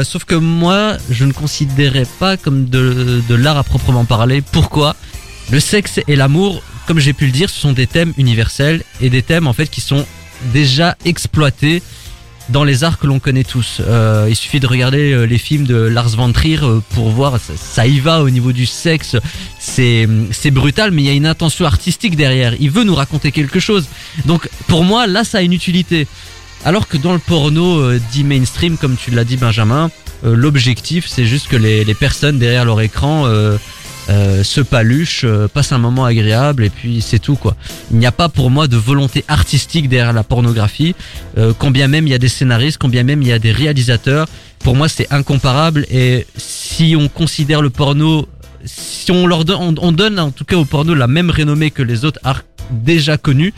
Sauf 0.05 0.25
que 0.25 0.35
moi, 0.35 0.99
je 1.11 1.25
ne 1.25 1.33
considérais 1.33 2.07
pas 2.19 2.37
comme 2.37 2.67
de, 2.67 3.23
de 3.27 3.35
l'art 3.35 3.57
à 3.57 3.65
proprement 3.65 4.05
parler. 4.05 4.43
Pourquoi? 4.43 4.95
Le 5.51 5.59
sexe 5.59 6.01
et 6.07 6.17
l'amour, 6.17 6.63
comme 6.87 6.99
j'ai 6.99 7.15
pu 7.15 7.25
le 7.25 7.33
dire, 7.33 7.49
ce 7.49 7.59
sont 7.59 7.73
des 7.73 7.87
thèmes 7.87 8.13
universels 8.19 8.83
et 9.01 9.09
des 9.09 9.23
thèmes 9.23 9.47
en 9.47 9.53
fait 9.55 9.69
qui 9.69 9.81
sont 9.81 10.05
déjà 10.53 10.97
exploités 11.05 11.83
dans 12.51 12.65
les 12.65 12.85
arts 12.85 12.99
que 12.99 13.07
l'on 13.07 13.19
connaît 13.19 13.45
tous. 13.45 13.81
Euh, 13.81 14.27
il 14.29 14.37
suffit 14.37 14.61
de 14.61 14.67
regarder 14.67 15.13
euh, 15.13 15.25
les 15.25 15.39
films 15.39 15.65
de 15.65 15.77
Lars 15.77 16.11
von 16.11 16.33
Trier 16.33 16.59
euh, 16.63 16.81
pour 16.91 17.11
voir, 17.11 17.39
ça, 17.57 17.87
y 17.87 18.01
va 18.01 18.23
au 18.23 18.31
niveau 18.31 18.53
du 18.53 18.67
sexe. 18.67 19.17
C'est 19.59 20.07
brutal, 20.51 20.91
mais 20.91 21.03
il 21.03 21.07
y 21.07 21.11
a 21.11 21.15
une 21.15 21.27
intention 21.27 21.65
artistique 21.65 22.17
derrière. 22.17 22.55
Il 22.61 22.71
veut 22.71 22.85
nous 22.85 22.95
raconter 22.95 23.33
quelque 23.33 23.61
chose. 23.61 23.87
Donc 24.27 24.49
pour 24.67 24.85
moi, 24.85 25.07
là, 25.07 25.25
ça 25.25 25.39
a 25.39 25.43
une 25.43 25.53
utilité. 25.53 26.07
Alors 26.65 26.89
que 26.89 26.97
dans 26.97 27.13
le 27.13 27.19
porno 27.19 27.97
dit 28.13 28.25
mainstream, 28.25 28.77
comme 28.77 28.97
tu 28.97 29.11
l'as 29.11 29.25
dit 29.25 29.39
Benjamin, 29.39 29.91
l'objectif 30.23 31.07
c'est 31.09 31.25
juste 31.25 31.49
que 31.49 31.57
les, 31.57 31.95
personnes 31.95 32.39
derrière 32.39 32.67
leur 32.67 32.83
écran 32.83 33.27
euh, 34.11 34.43
se 34.43 34.61
paluchent, 34.61 35.25
euh, 35.25 35.49
passent 35.49 35.73
un 35.73 35.79
moment 35.79 36.05
agréable 36.05 36.65
et 36.65 36.71
puis 36.71 37.01
c'est 37.01 37.19
tout 37.19 37.37
quoi. 37.37 37.57
Il 37.91 37.99
n'y 37.99 38.07
a 38.07 38.13
pas 38.13 38.29
pour 38.29 38.51
moi 38.51 38.67
de 38.67 38.77
volonté 38.77 39.25
artistique 39.29 39.89
derrière 39.89 40.13
la 40.13 40.25
pornographie, 40.25 40.95
euh, 41.39 41.53
combien 41.57 41.89
même 41.89 42.07
il 42.07 42.11
y 42.11 42.15
a 42.15 42.19
des 42.19 42.29
scénaristes, 42.29 42.79
combien 42.79 43.03
même 43.03 43.23
il 43.23 43.29
y 43.29 43.33
a 43.33 43.39
des 43.39 43.53
réalisateurs. 43.53 44.27
Pour 44.59 44.75
moi 44.75 44.89
c'est 44.89 45.13
incomparable 45.13 45.87
et 45.91 46.27
si 46.37 46.97
on 46.99 47.09
considère 47.09 47.63
le 47.63 47.71
porno, 47.71 48.29
si 48.65 49.11
on 49.13 49.27
leur 49.27 49.45
donne, 49.45 49.59
on, 49.61 49.75
on 49.81 49.93
donne 49.93 50.19
en 50.19 50.31
tout 50.31 50.45
cas 50.45 50.57
au 50.57 50.65
porno 50.65 50.95
la 50.95 51.07
même 51.07 51.31
renommée 51.31 51.71
que 51.71 51.83
les 51.83 52.05
autres 52.05 52.21
arts 52.25 52.43
déjà 52.71 53.17
connus, 53.17 53.55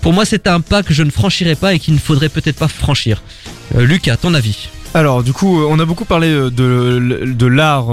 pour 0.00 0.12
moi, 0.12 0.24
c'est 0.24 0.46
un 0.46 0.60
pas 0.60 0.82
que 0.82 0.94
je 0.94 1.02
ne 1.02 1.10
franchirais 1.10 1.56
pas 1.56 1.74
et 1.74 1.78
qu'il 1.78 1.94
ne 1.94 1.98
faudrait 1.98 2.28
peut-être 2.28 2.56
pas 2.56 2.68
franchir. 2.68 3.22
Euh, 3.74 3.84
Lucas, 3.84 4.16
ton 4.16 4.34
avis? 4.34 4.68
Alors 4.94 5.22
du 5.22 5.32
coup, 5.32 5.60
euh, 5.60 5.66
on 5.68 5.78
a 5.78 5.84
beaucoup 5.84 6.06
parlé 6.06 6.28
euh, 6.28 6.50
de, 6.50 7.24
de 7.32 7.46
l'art. 7.46 7.90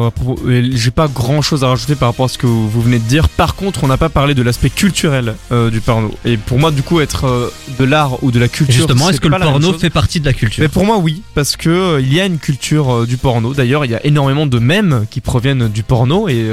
euh, 0.47 0.69
J'ai 0.73 0.91
pas 0.91 1.08
grand 1.08 1.41
chose 1.41 1.63
à 1.63 1.67
rajouter 1.67 1.93
par 1.95 2.10
rapport 2.10 2.25
à 2.25 2.29
ce 2.29 2.38
que 2.38 2.47
vous 2.47 2.81
venez 2.81 2.99
de 2.99 3.03
dire. 3.03 3.27
Par 3.29 3.55
contre, 3.55 3.84
on 3.84 3.88
n'a 3.88 3.97
pas 3.97 4.10
parlé 4.10 4.34
de 4.34 4.41
l'aspect 4.41 4.69
culturel 4.69 5.36
euh, 5.51 5.69
du 5.69 5.81
porno. 5.81 6.12
Et 6.23 6.38
pour 6.38 6.58
moi, 6.58 6.71
du 6.71 6.84
coup, 6.84 7.01
être 7.01 7.25
euh, 7.25 7.49
de 7.77 7.84
l'art 7.84 8.23
ou 8.23 8.31
de 8.31 8.39
la 8.39 8.47
culture. 8.47 8.73
Justement, 8.73 9.10
est-ce 9.10 9.19
que 9.19 9.27
le 9.27 9.31
porno 9.51 9.67
fait 9.79 9.89
partie 9.89 10.19
de 10.21 10.25
la 10.25 10.34
culture 10.34 10.62
Mais 10.63 10.69
pour 10.69 10.86
moi, 10.86 10.97
oui, 10.97 11.21
parce 11.36 11.58
que 11.58 11.69
euh, 11.69 12.01
il 12.01 12.13
y 12.13 12.19
a 12.21 12.25
une 12.25 12.39
culture 12.39 13.05
du 13.05 13.17
porno. 13.17 13.53
D'ailleurs, 13.53 13.84
il 13.86 13.91
y 13.91 13.95
a 13.95 14.03
énormément 14.05 14.45
de 14.47 14.58
mèmes 14.60 15.05
qui 15.12 15.19
proviennent 15.21 15.67
du 15.67 15.84
porno, 15.84 16.27
et, 16.29 16.49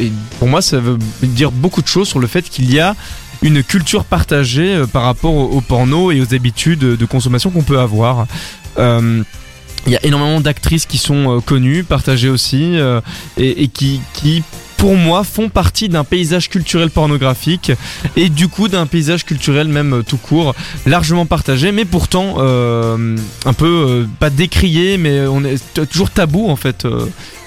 et 0.00 0.12
pour 0.38 0.48
moi, 0.48 0.60
ça 0.60 0.80
veut 0.80 0.98
dire 1.22 1.50
beaucoup 1.52 1.82
de 1.82 1.86
choses 1.88 2.08
sur 2.08 2.18
le 2.18 2.26
fait 2.26 2.42
qu'il 2.42 2.70
y 2.70 2.80
a 2.80 2.94
une 3.42 3.62
culture 3.62 4.04
partagée 4.04 4.82
par 4.92 5.04
rapport 5.04 5.34
au, 5.34 5.44
au 5.56 5.60
porno 5.60 6.10
et 6.10 6.20
aux 6.20 6.34
habitudes 6.34 6.80
de 6.80 7.06
consommation 7.06 7.50
qu'on 7.50 7.62
peut 7.62 7.78
avoir. 7.78 8.26
Il 9.86 9.92
y 9.92 9.96
a 9.96 10.04
énormément 10.04 10.40
d'actrices 10.40 10.86
qui 10.86 10.98
sont 10.98 11.36
euh, 11.36 11.40
connues, 11.40 11.84
partagées 11.84 12.30
aussi, 12.30 12.78
euh, 12.78 13.00
et, 13.36 13.68
qui, 13.68 14.00
pour 14.78 14.96
moi, 14.96 15.24
font 15.24 15.48
partie 15.48 15.88
d'un 15.88 16.04
paysage 16.04 16.48
culturel 16.48 16.90
pornographique 16.90 17.72
et 18.16 18.28
du 18.28 18.48
coup 18.48 18.68
d'un 18.68 18.86
paysage 18.86 19.24
culturel 19.24 19.68
même 19.68 19.94
euh, 19.94 20.02
tout 20.02 20.16
court, 20.16 20.54
largement 20.86 21.26
partagé, 21.26 21.70
mais 21.70 21.84
pourtant 21.84 22.36
un 22.38 23.52
peu 23.52 24.06
pas 24.18 24.30
décrié, 24.30 24.96
mais 24.98 25.26
on 25.26 25.44
est 25.44 25.62
toujours 25.90 26.10
tabou 26.10 26.48
en 26.48 26.56
fait. 26.56 26.86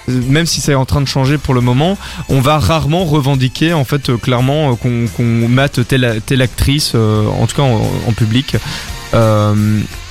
même 0.08 0.46
si 0.46 0.62
c'est 0.62 0.76
en 0.76 0.86
train 0.86 1.02
de 1.02 1.08
changer 1.08 1.38
pour 1.38 1.54
le 1.54 1.62
moment, 1.62 1.98
on 2.30 2.40
va 2.40 2.60
rarement 2.60 3.06
revendiquer 3.06 3.74
en 3.74 3.84
fait 3.84 4.16
clairement 4.18 4.76
qu'on 4.76 5.48
mate 5.50 5.88
telle, 5.88 6.42
actrice, 6.42 6.96
en 6.96 7.46
tout 7.48 7.56
cas 7.56 7.64
en 7.64 8.14
public. 8.14 8.56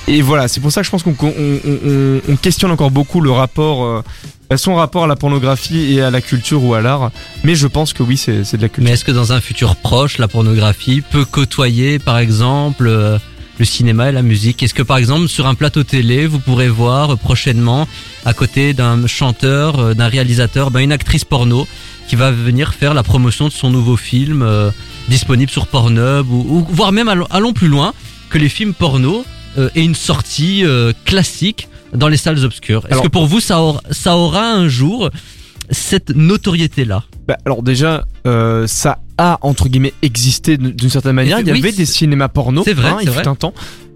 Et 0.07 0.21
voilà, 0.21 0.47
c'est 0.47 0.61
pour 0.61 0.71
ça 0.71 0.81
que 0.81 0.85
je 0.85 0.91
pense 0.91 1.03
qu'on 1.03 1.15
on, 1.21 1.59
on- 1.65 2.21
on 2.29 2.35
questionne 2.37 2.71
encore 2.71 2.91
beaucoup 2.91 3.19
le 3.19 3.31
rapport, 3.31 3.83
euh, 3.83 4.57
son 4.57 4.75
rapport 4.75 5.03
à 5.03 5.07
la 5.07 5.17
pornographie 5.17 5.93
et 5.93 6.01
à 6.01 6.09
la 6.11 6.21
culture 6.21 6.63
ou 6.63 6.73
à 6.73 6.81
l'art. 6.81 7.11
Mais 7.43 7.55
je 7.55 7.67
pense 7.67 7.91
que 7.91 8.03
oui, 8.03 8.15
c'est 8.15 8.45
c'est 8.45 8.55
de 8.57 8.61
la 8.61 8.69
culture. 8.69 8.85
Mais 8.85 8.91
est-ce 8.91 9.03
que 9.03 9.11
dans 9.11 9.33
un 9.33 9.41
futur 9.41 9.75
proche, 9.75 10.17
la 10.17 10.29
pornographie 10.29 11.01
peut 11.01 11.25
côtoyer, 11.25 11.99
par 11.99 12.19
exemple, 12.19 12.87
euh, 12.87 13.17
le 13.59 13.65
cinéma 13.65 14.07
et 14.07 14.11
la 14.13 14.21
musique? 14.21 14.63
Est-ce 14.63 14.73
que, 14.73 14.81
par 14.83 14.95
exemple, 14.95 15.27
sur 15.27 15.45
un 15.45 15.55
plateau 15.55 15.83
télé, 15.83 16.25
vous 16.25 16.39
pourrez 16.39 16.69
voir 16.69 17.11
euh, 17.11 17.15
prochainement, 17.17 17.85
à 18.23 18.33
côté 18.33 18.73
d'un 18.73 19.07
chanteur, 19.07 19.77
euh, 19.79 19.93
d'un 19.93 20.07
réalisateur, 20.07 20.71
ben, 20.71 20.79
une 20.79 20.93
actrice 20.93 21.25
porno 21.25 21.67
qui 22.07 22.15
va 22.15 22.31
venir 22.31 22.73
faire 22.73 22.93
la 22.93 23.03
promotion 23.03 23.49
de 23.49 23.53
son 23.53 23.69
nouveau 23.69 23.97
film 23.97 24.41
euh, 24.41 24.71
disponible 25.09 25.51
sur 25.51 25.67
Pornhub, 25.67 26.31
ou, 26.31 26.45
ou 26.49 26.67
voire 26.69 26.93
même 26.93 27.09
allons, 27.09 27.27
allons 27.29 27.51
plus 27.51 27.67
loin, 27.67 27.93
que 28.29 28.37
les 28.37 28.47
films 28.47 28.73
porno 28.73 29.25
euh, 29.57 29.69
aient 29.75 29.83
une 29.83 29.95
sortie 29.95 30.63
euh, 30.65 30.93
classique 31.05 31.67
dans 31.93 32.07
les 32.09 32.17
salles 32.17 32.43
obscures. 32.45 32.85
Est-ce 32.89 33.01
que 33.01 33.07
pour 33.07 33.25
vous, 33.27 33.39
ça 33.39 33.59
aura, 33.61 33.81
ça 33.91 34.15
aura 34.17 34.51
un 34.51 34.67
jour 34.67 35.09
cette 35.71 36.11
notoriété-là? 36.15 37.03
Bah, 37.27 37.37
alors 37.45 37.63
déjà, 37.63 38.05
euh, 38.25 38.67
ça 38.67 38.99
a 39.17 39.37
entre 39.41 39.67
guillemets 39.67 39.93
existé 40.01 40.57
d'une 40.57 40.89
certaine 40.89 41.13
manière. 41.13 41.39
Il 41.39 41.47
y 41.47 41.51
Oui, 41.51 41.59
avait 41.59 41.71
des 41.71 41.85
cinémas 41.85 42.27
porno, 42.29 42.63
c'est 42.63 42.73
vrai, 42.73 42.89
hein, 42.89 42.97
il 43.01 43.05
c'est 43.07 43.11
fut 43.13 43.19
vrai. 43.19 43.27
un 43.27 43.35
temps, 43.35 43.53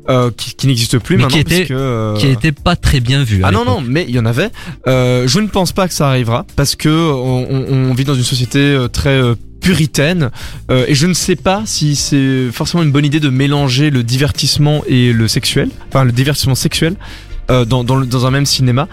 euh, 0.10 0.32
qui, 0.36 0.54
qui 0.56 0.68
n'existent 0.68 0.98
plus 1.00 1.16
Mais 1.18 1.24
maintenant 1.24 1.38
qui 1.38 1.44
parce 1.44 1.56
était- 1.58 1.68
que, 1.68 1.74
euh, 1.76 2.16
qui 2.18 2.28
était 2.28 2.52
pas 2.52 2.76
très 2.76 3.00
bien 3.00 3.24
vu. 3.24 3.42
Ah 3.44 3.52
non 3.52 3.64
non, 3.64 3.82
mais 3.86 4.06
il 4.10 4.16
y 4.16 4.20
en 4.20 4.26
avait. 4.26 4.50
Euh, 4.88 5.28
je 5.28 5.40
ne 5.40 5.48
pense 5.48 5.72
pas 5.72 5.88
que 5.88 5.94
ça 5.94 6.10
arrivera 6.10 6.46
parce 6.56 6.76
que 6.76 6.90
on, 6.90 7.94
vit 7.94 8.04
dans 8.04 8.16
une 8.16 8.24
société 8.24 8.78
très 8.92 9.22
puritaine 9.62 10.32
euh, 10.70 10.86
et 10.88 10.96
je 10.96 11.08
ne 11.08 11.14
sais 11.14 11.36
pas 11.36 11.64
si 11.66 11.96
c'est 11.96 12.50
forcément 12.52 12.84
une 12.84 12.92
bonne 12.92 13.06
idée 13.06 13.20
de 13.20 13.30
mélanger 13.30 13.90
le 13.90 14.04
divertissement 14.04 14.84
et 14.88 15.14
le 15.14 15.28
sexuel, 15.28 15.70
enfin 15.88 16.04
le 16.04 16.12
divertissement 16.12 16.56
sexuel. 16.56 16.96
euh, 17.50 17.66
dans, 17.66 18.26
un 18.26 18.32
même 18.32 18.46
cinéma. 18.46 18.88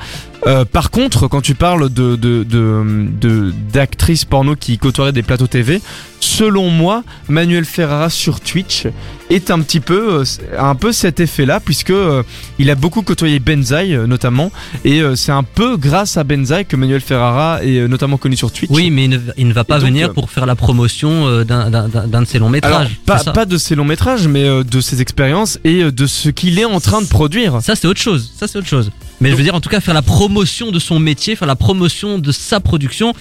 Euh, 0.47 0.65
par 0.65 0.91
contre, 0.91 1.27
quand 1.27 1.41
tu 1.41 1.55
parles 1.55 1.89
de 1.93 2.15
de- 2.17 2.45
de- 2.45 3.07
de- 3.21 3.53
d'actrices 3.73 4.25
porno 4.25 4.55
qui 4.55 4.79
côtoieraient 4.79 5.13
des 5.13 5.25
plateaux 5.25 5.49
TV, 5.49 5.81
selon 6.21 6.71
moi, 6.71 7.03
Manuel 7.29 7.65
Ferrara 7.65 8.09
sur 8.09 8.39
Twitch 8.41 8.87
est 9.31 9.51
un 9.51 9.61
petit 9.61 9.81
peu, 9.81 10.21
euh, 10.21 10.25
un 10.57 10.77
peu 10.77 10.93
cet 10.93 11.19
effet-là, 11.19 11.59
puisque 11.59 11.91
euh, 11.91 12.23
il 12.61 12.71
a 12.71 12.77
beaucoup 12.77 13.03
côtoyé 13.03 13.41
Benzaï 13.41 13.95
euh, 13.95 14.07
notamment, 14.07 14.53
et 14.85 15.03
c'est 15.17 15.33
un 15.33 15.43
peu 15.43 15.77
grâce 15.77 16.17
à 16.17 16.23
Benzaï 16.25 16.65
que 16.65 16.77
Manuel 16.77 17.01
Ferrara 17.01 17.65
est 17.65 17.89
notamment 17.89 18.17
connu 18.17 18.37
sur 18.37 18.53
Twitch. 18.53 18.71
Oui, 18.73 18.91
mais 18.93 19.05
il 19.07 19.11
ne, 19.11 19.19
il 19.37 19.49
ne 19.49 19.53
va 19.53 19.65
pas 19.65 19.79
donc, 19.79 19.87
venir 19.89 20.13
pour 20.13 20.31
faire 20.31 20.47
la 20.47 20.55
promotion 20.55 21.43
d'un- 21.45 21.69
d'un 21.69 21.89
d'un- 21.89 22.07
d'un 22.07 22.23
de 22.23 22.27
ses 22.27 22.39
longs 22.39 22.47
Alors, 22.47 22.81
métrages. 22.81 22.97
pas, 23.05 23.19
ça. 23.19 23.33
pas 23.33 23.45
de 23.45 23.59
ses 23.59 23.75
longs 23.75 23.85
métrages, 23.85 24.29
mais 24.29 24.45
de 24.63 24.81
ses 24.81 25.01
expériences 25.03 25.59
et 25.65 25.91
de 25.91 26.07
ce 26.07 26.29
qu'il 26.29 26.59
est 26.61 26.65
en 26.65 26.79
train 26.81 27.03
de 27.03 27.09
produire. 27.09 27.59
Ça, 27.61 27.75
c'est 27.75 27.89
autre 27.89 28.01
chose. 28.01 28.33
Ça, 28.39 28.47
c'est 28.47 28.59
autre 28.59 28.69
chose. 28.69 28.91
Mais 29.21 29.31
je 29.31 29.35
veux 29.37 29.43
dire, 29.43 29.55
en 29.55 29.61
tout 29.61 29.69
cas, 29.69 29.81
faire 29.81 29.95
la 29.95 30.03
promotion 30.03 30.71
de 30.71 30.79
son 30.79 30.99
métier, 31.01 31.35
faire 31.37 31.49
la 31.49 31.57
promotion 31.57 32.19
de 32.19 32.31
sa 32.33 32.61
production, 32.61 33.15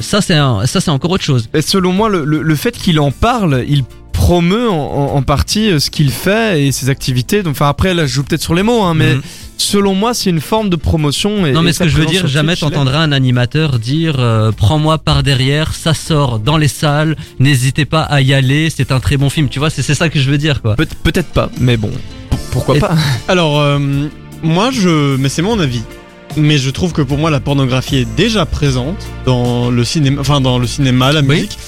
ça, 0.00 0.20
c'est 0.20 0.34
ça, 0.66 0.80
c'est 0.80 0.90
encore 0.90 1.10
autre 1.10 1.24
chose. 1.24 1.48
Et 1.54 1.62
selon 1.62 1.92
moi, 1.92 2.08
le, 2.08 2.24
le- 2.24 2.42
le 2.42 2.56
fait 2.56 2.76
qu'il 2.76 2.98
en 3.00 3.10
parle, 3.10 3.64
il 3.68 3.84
promeut 4.12 4.70
en, 4.70 4.74
en- 4.74 5.16
en 5.16 5.22
partie 5.22 5.70
euh, 5.70 5.78
ce 5.78 5.90
qu'il 5.90 6.10
fait 6.10 6.64
et 6.66 6.72
ses 6.72 6.88
activités. 6.88 7.42
Donc, 7.42 7.52
enfin, 7.52 7.68
après, 7.68 7.94
là, 7.94 8.06
je 8.06 8.12
joue 8.14 8.22
peut-être 8.24 8.42
sur 8.42 8.54
les 8.54 8.62
mots, 8.62 8.82
hein, 8.82 8.94
mais 8.94 9.14
Mhm. 9.16 9.22
selon 9.58 9.94
moi, 9.94 10.14
c'est 10.14 10.30
une 10.30 10.40
forme 10.40 10.70
de 10.70 10.76
promotion. 10.76 11.44
Et, 11.46 11.52
non, 11.52 11.62
mais 11.62 11.70
et 11.70 11.72
ce 11.74 11.80
que 11.80 11.88
je 11.88 11.96
veux 11.96 12.06
dire, 12.06 12.26
jamais 12.26 12.56
t'entendras 12.56 13.00
un 13.00 13.12
animateur 13.12 13.78
dire 13.78 14.16
euh, 14.18 14.50
prends-moi 14.52 14.98
par 14.98 15.22
derrière, 15.24 15.74
ça 15.74 15.94
sort 15.94 16.38
dans 16.38 16.56
les 16.56 16.68
salles, 16.68 17.16
n'hésitez 17.38 17.84
pas 17.84 18.02
à 18.02 18.20
y 18.22 18.32
aller, 18.32 18.70
c'est 18.74 18.92
un 18.92 19.00
très 19.00 19.16
bon 19.18 19.28
film. 19.30 19.48
Tu 19.48 19.58
vois, 19.58 19.68
c'est 19.68 19.82
ça 19.82 20.08
que 20.08 20.18
je 20.18 20.30
veux 20.30 20.38
dire, 20.38 20.62
quoi. 20.62 20.74
Peut- 20.76 20.86
Peut-être 21.02 21.28
pas, 21.30 21.50
mais 21.60 21.76
bon, 21.76 21.90
pourquoi 22.50 22.76
Et- 22.76 22.80
pas 22.80 22.94
Alors, 23.28 23.60
euh, 23.60 23.78
moi, 24.44 24.70
je. 24.70 25.16
Mais 25.16 25.28
c'est 25.28 25.42
mon 25.42 25.58
avis. 25.58 25.82
Mais 26.36 26.58
je 26.58 26.70
trouve 26.70 26.92
que 26.92 27.02
pour 27.02 27.18
moi, 27.18 27.30
la 27.30 27.40
pornographie 27.40 27.96
est 27.96 28.14
déjà 28.16 28.44
présente 28.46 28.96
dans 29.24 29.70
le 29.70 29.84
cinéma, 29.84 30.20
enfin 30.20 30.40
dans 30.40 30.58
le 30.58 30.66
cinéma, 30.66 31.12
la 31.12 31.20
Oui. 31.20 31.26
musique. 31.26 31.58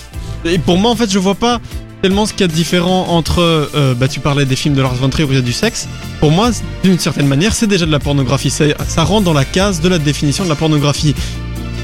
Et 0.45 0.59
pour 0.59 0.77
moi, 0.79 0.91
en 0.91 0.97
fait, 0.97 1.11
je 1.11 1.19
vois 1.19 1.35
pas 1.37 1.61
tellement 2.03 2.27
ce 2.27 2.33
qu'il 2.33 2.43
y 2.43 2.45
a 2.45 2.49
de 2.49 2.53
différent 2.53 3.07
entre. 3.09 3.41
euh, 3.41 3.95
bah, 3.95 4.09
tu 4.09 4.21
parlais 4.21 4.45
des 4.45 4.57
films 4.57 4.75
de 4.75 4.83
Lars 4.83 4.95
von 4.95 5.09
Trier 5.09 5.27
où 5.29 5.33
il 5.33 5.37
y 5.37 5.39
a 5.39 5.43
du 5.43 5.53
sexe. 5.53 5.89
Pour 6.21 6.31
moi, 6.31 6.51
d'une 6.85 6.99
certaine 6.99 7.27
manière, 7.27 7.55
c'est 7.55 7.67
déjà 7.67 7.87
de 7.87 7.91
la 7.93 7.99
pornographie. 8.01 8.51
Ça 8.51 9.05
rentre 9.05 9.25
dans 9.25 9.33
la 9.33 9.45
case 9.45 9.81
de 9.81 9.89
la 9.89 9.99
définition 9.99 10.45
de 10.45 10.49
la 10.49 10.57
pornographie. 10.57 11.15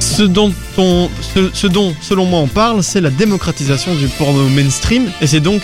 Ce 0.00 0.22
dont, 0.24 0.52
on, 0.78 1.08
ce, 1.34 1.50
ce 1.52 1.66
dont, 1.68 1.94
selon 2.00 2.26
moi, 2.26 2.40
on 2.40 2.48
parle, 2.48 2.82
c'est 2.82 3.00
la 3.00 3.10
démocratisation 3.10 3.94
du 3.94 4.08
porno 4.08 4.48
mainstream. 4.48 5.04
Et 5.20 5.26
c'est 5.28 5.40
donc 5.40 5.62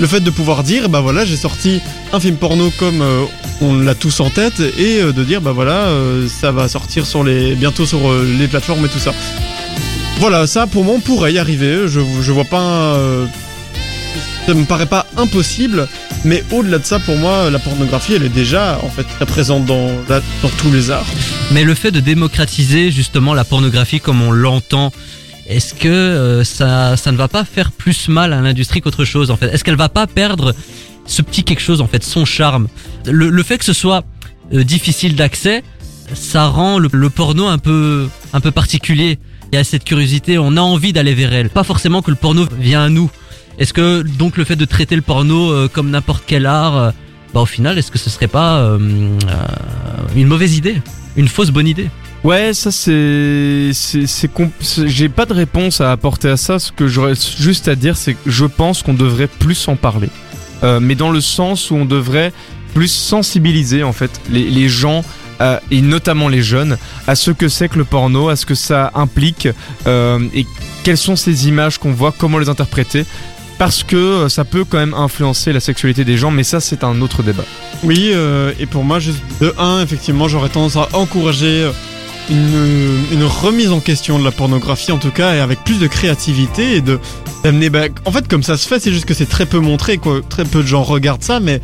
le 0.00 0.06
fait 0.06 0.20
de 0.20 0.30
pouvoir 0.30 0.62
dire, 0.62 0.88
bah 0.88 1.00
voilà, 1.00 1.24
j'ai 1.24 1.36
sorti 1.36 1.80
un 2.12 2.20
film 2.20 2.36
porno 2.36 2.70
comme 2.78 3.00
euh, 3.00 3.24
on 3.60 3.74
l'a 3.74 3.94
tous 3.94 4.20
en 4.20 4.30
tête, 4.30 4.60
et 4.60 5.00
euh, 5.00 5.12
de 5.12 5.24
dire, 5.24 5.40
bah 5.40 5.52
voilà, 5.52 5.86
euh, 5.86 6.28
ça 6.28 6.52
va 6.52 6.68
sortir 6.68 7.06
sur 7.06 7.22
les, 7.22 7.54
bientôt 7.54 7.86
sur 7.86 8.00
les 8.38 8.48
plateformes 8.48 8.84
et 8.84 8.88
tout 8.88 8.98
ça. 8.98 9.12
Voilà, 10.18 10.46
ça 10.46 10.66
pour 10.66 10.84
moi 10.84 10.94
on 10.96 11.00
pourrait 11.00 11.32
y 11.32 11.38
arriver. 11.38 11.88
Je, 11.88 12.00
je 12.22 12.32
vois 12.32 12.44
pas. 12.44 12.96
ça 14.46 14.54
me 14.54 14.64
paraît 14.64 14.86
pas 14.86 15.06
impossible, 15.16 15.88
mais 16.24 16.44
au-delà 16.52 16.78
de 16.78 16.84
ça, 16.84 17.00
pour 17.00 17.16
moi, 17.16 17.50
la 17.50 17.58
pornographie, 17.58 18.14
elle 18.14 18.22
est 18.22 18.28
déjà 18.28 18.78
en 18.84 18.88
fait 18.88 19.02
très 19.04 19.26
présente 19.26 19.64
dans, 19.64 19.88
dans 20.08 20.48
tous 20.58 20.70
les 20.70 20.90
arts. 20.90 21.06
Mais 21.50 21.64
le 21.64 21.74
fait 21.74 21.90
de 21.90 22.00
démocratiser 22.00 22.92
justement 22.92 23.34
la 23.34 23.44
pornographie 23.44 24.00
comme 24.00 24.22
on 24.22 24.30
l'entend, 24.30 24.92
est-ce 25.46 25.74
que 25.74 25.88
euh, 25.88 26.44
ça, 26.44 26.96
ça 26.96 27.12
ne 27.12 27.16
va 27.16 27.28
pas 27.28 27.44
faire 27.44 27.70
plus 27.72 28.08
mal 28.08 28.32
à 28.32 28.40
l'industrie 28.40 28.80
qu'autre 28.80 29.04
chose 29.04 29.30
en 29.30 29.36
fait? 29.36 29.48
Est-ce 29.52 29.64
qu'elle 29.64 29.76
va 29.76 29.88
pas 29.88 30.06
perdre 30.06 30.54
ce 31.06 31.22
petit 31.22 31.44
quelque 31.44 31.60
chose 31.62 31.80
en 31.80 31.86
fait, 31.86 32.02
son 32.02 32.24
charme? 32.24 32.68
Le, 33.06 33.28
le 33.28 33.42
fait 33.42 33.58
que 33.58 33.64
ce 33.64 33.72
soit 33.72 34.04
euh, 34.52 34.64
difficile 34.64 35.16
d'accès, 35.16 35.62
ça 36.14 36.46
rend 36.46 36.78
le, 36.78 36.88
le 36.92 37.10
porno 37.10 37.46
un 37.46 37.58
peu, 37.58 38.08
un 38.32 38.40
peu 38.40 38.50
particulier. 38.50 39.18
Il 39.52 39.56
y 39.56 39.58
a 39.58 39.64
cette 39.64 39.84
curiosité, 39.84 40.38
on 40.38 40.56
a 40.56 40.60
envie 40.60 40.92
d'aller 40.92 41.14
vers 41.14 41.32
elle. 41.32 41.50
Pas 41.50 41.64
forcément 41.64 42.02
que 42.02 42.10
le 42.10 42.16
porno 42.16 42.46
vient 42.58 42.82
à 42.82 42.88
nous. 42.88 43.10
Est-ce 43.58 43.72
que 43.72 44.02
donc 44.02 44.36
le 44.36 44.44
fait 44.44 44.56
de 44.56 44.64
traiter 44.64 44.96
le 44.96 45.02
porno 45.02 45.52
euh, 45.52 45.68
comme 45.68 45.90
n'importe 45.90 46.24
quel 46.26 46.46
art, 46.46 46.76
euh, 46.76 46.90
bah 47.32 47.40
au 47.40 47.46
final, 47.46 47.78
est-ce 47.78 47.90
que 47.90 47.98
ce 47.98 48.10
serait 48.10 48.28
pas 48.28 48.58
euh, 48.58 48.78
euh, 48.78 50.16
une 50.16 50.26
mauvaise 50.26 50.56
idée, 50.56 50.82
une 51.16 51.28
fausse 51.28 51.50
bonne 51.50 51.68
idée? 51.68 51.88
Ouais, 52.24 52.54
ça 52.54 52.70
c'est, 52.72 53.70
c'est, 53.74 54.06
j'ai 54.86 55.08
pas 55.10 55.26
de 55.26 55.34
réponse 55.34 55.80
à 55.82 55.92
apporter 55.92 56.28
à 56.30 56.36
ça. 56.38 56.58
Ce 56.58 56.72
que 56.72 56.88
j'aurais 56.88 57.12
juste 57.38 57.68
à 57.68 57.74
dire, 57.74 57.96
c'est 57.98 58.14
que 58.14 58.18
je 58.30 58.46
pense 58.46 58.82
qu'on 58.82 58.94
devrait 58.94 59.26
plus 59.28 59.68
en 59.68 59.76
parler, 59.76 60.08
Euh, 60.62 60.80
mais 60.80 60.94
dans 60.94 61.10
le 61.10 61.20
sens 61.20 61.70
où 61.70 61.74
on 61.74 61.84
devrait 61.84 62.32
plus 62.72 62.88
sensibiliser 62.88 63.82
en 63.82 63.92
fait 63.92 64.10
les, 64.30 64.48
les 64.48 64.68
gens. 64.68 65.04
à- 65.40 65.60
et 65.72 65.80
notamment 65.82 66.28
les 66.28 66.42
jeunes, 66.42 66.78
à 67.08 67.16
ce 67.16 67.32
que 67.32 67.48
c'est 67.48 67.68
que 67.68 67.76
le 67.76 67.84
porno, 67.84 68.28
à 68.28 68.36
ce 68.36 68.46
que 68.46 68.54
ça 68.54 68.92
implique, 68.94 69.48
euh, 69.88 70.20
et 70.32 70.46
quelles 70.84 70.96
sont 70.96 71.16
ces 71.16 71.48
images 71.48 71.76
qu'on 71.78 71.90
voit, 71.92 72.14
comment 72.16 72.38
les 72.38 72.48
interpréter, 72.48 73.04
parce 73.58 73.82
que 73.82 73.96
euh, 73.96 74.28
ça 74.28 74.44
peut 74.44 74.64
quand 74.64 74.78
même 74.78 74.94
influencer 74.94 75.52
la 75.52 75.58
sexualité 75.58 76.04
des 76.04 76.16
gens, 76.16 76.30
mais 76.30 76.44
ça 76.44 76.60
c'est 76.60 76.84
un 76.84 77.00
autre 77.02 77.24
débat. 77.24 77.44
Oui, 77.82 78.10
euh, 78.12 78.52
et 78.60 78.66
pour 78.66 78.84
moi, 78.84 79.00
juste 79.00 79.18
de 79.40 79.52
1, 79.58 79.82
effectivement, 79.82 80.28
j'aurais 80.28 80.50
tendance 80.50 80.76
à 80.76 80.88
encourager 80.92 81.64
euh, 81.64 81.72
une, 82.30 83.24
remise 83.24 83.70
en 83.70 83.80
question 83.80 84.18
de 84.18 84.24
la 84.24 84.30
pornographie, 84.30 84.92
en 84.92 84.98
tout 84.98 85.10
cas, 85.10 85.34
et 85.34 85.40
avec 85.40 85.64
plus 85.64 85.78
de 85.78 85.86
créativité 85.86 86.76
et 86.76 86.80
de 86.80 86.98
d'amener. 87.42 87.70
Bah, 87.70 87.84
en 88.04 88.12
fait, 88.12 88.28
comme 88.28 88.42
ça 88.42 88.56
se 88.56 88.66
fait, 88.66 88.80
c'est 88.80 88.92
juste 88.92 89.04
que 89.04 89.14
c'est 89.14 89.28
très 89.28 89.46
peu 89.46 89.58
montré, 89.58 89.98
quoi. 89.98 90.20
Très 90.28 90.44
peu 90.44 90.62
de 90.62 90.66
gens 90.66 90.82
regardent 90.82 91.22
ça, 91.22 91.40
mais 91.40 91.60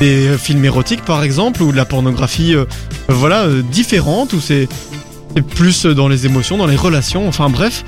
des 0.00 0.36
films 0.38 0.64
érotiques, 0.64 1.04
par 1.04 1.22
exemple, 1.22 1.62
ou 1.62 1.72
de 1.72 1.76
la 1.76 1.84
pornographie, 1.84 2.54
euh, 2.54 2.64
voilà, 3.08 3.44
euh, 3.44 3.62
différente, 3.62 4.32
où 4.32 4.40
c'est 4.40 4.68
plus 5.50 5.86
dans 5.86 6.08
les 6.08 6.26
émotions, 6.26 6.56
dans 6.56 6.66
les 6.66 6.76
relations, 6.76 7.26
enfin 7.26 7.48
bref. 7.48 7.84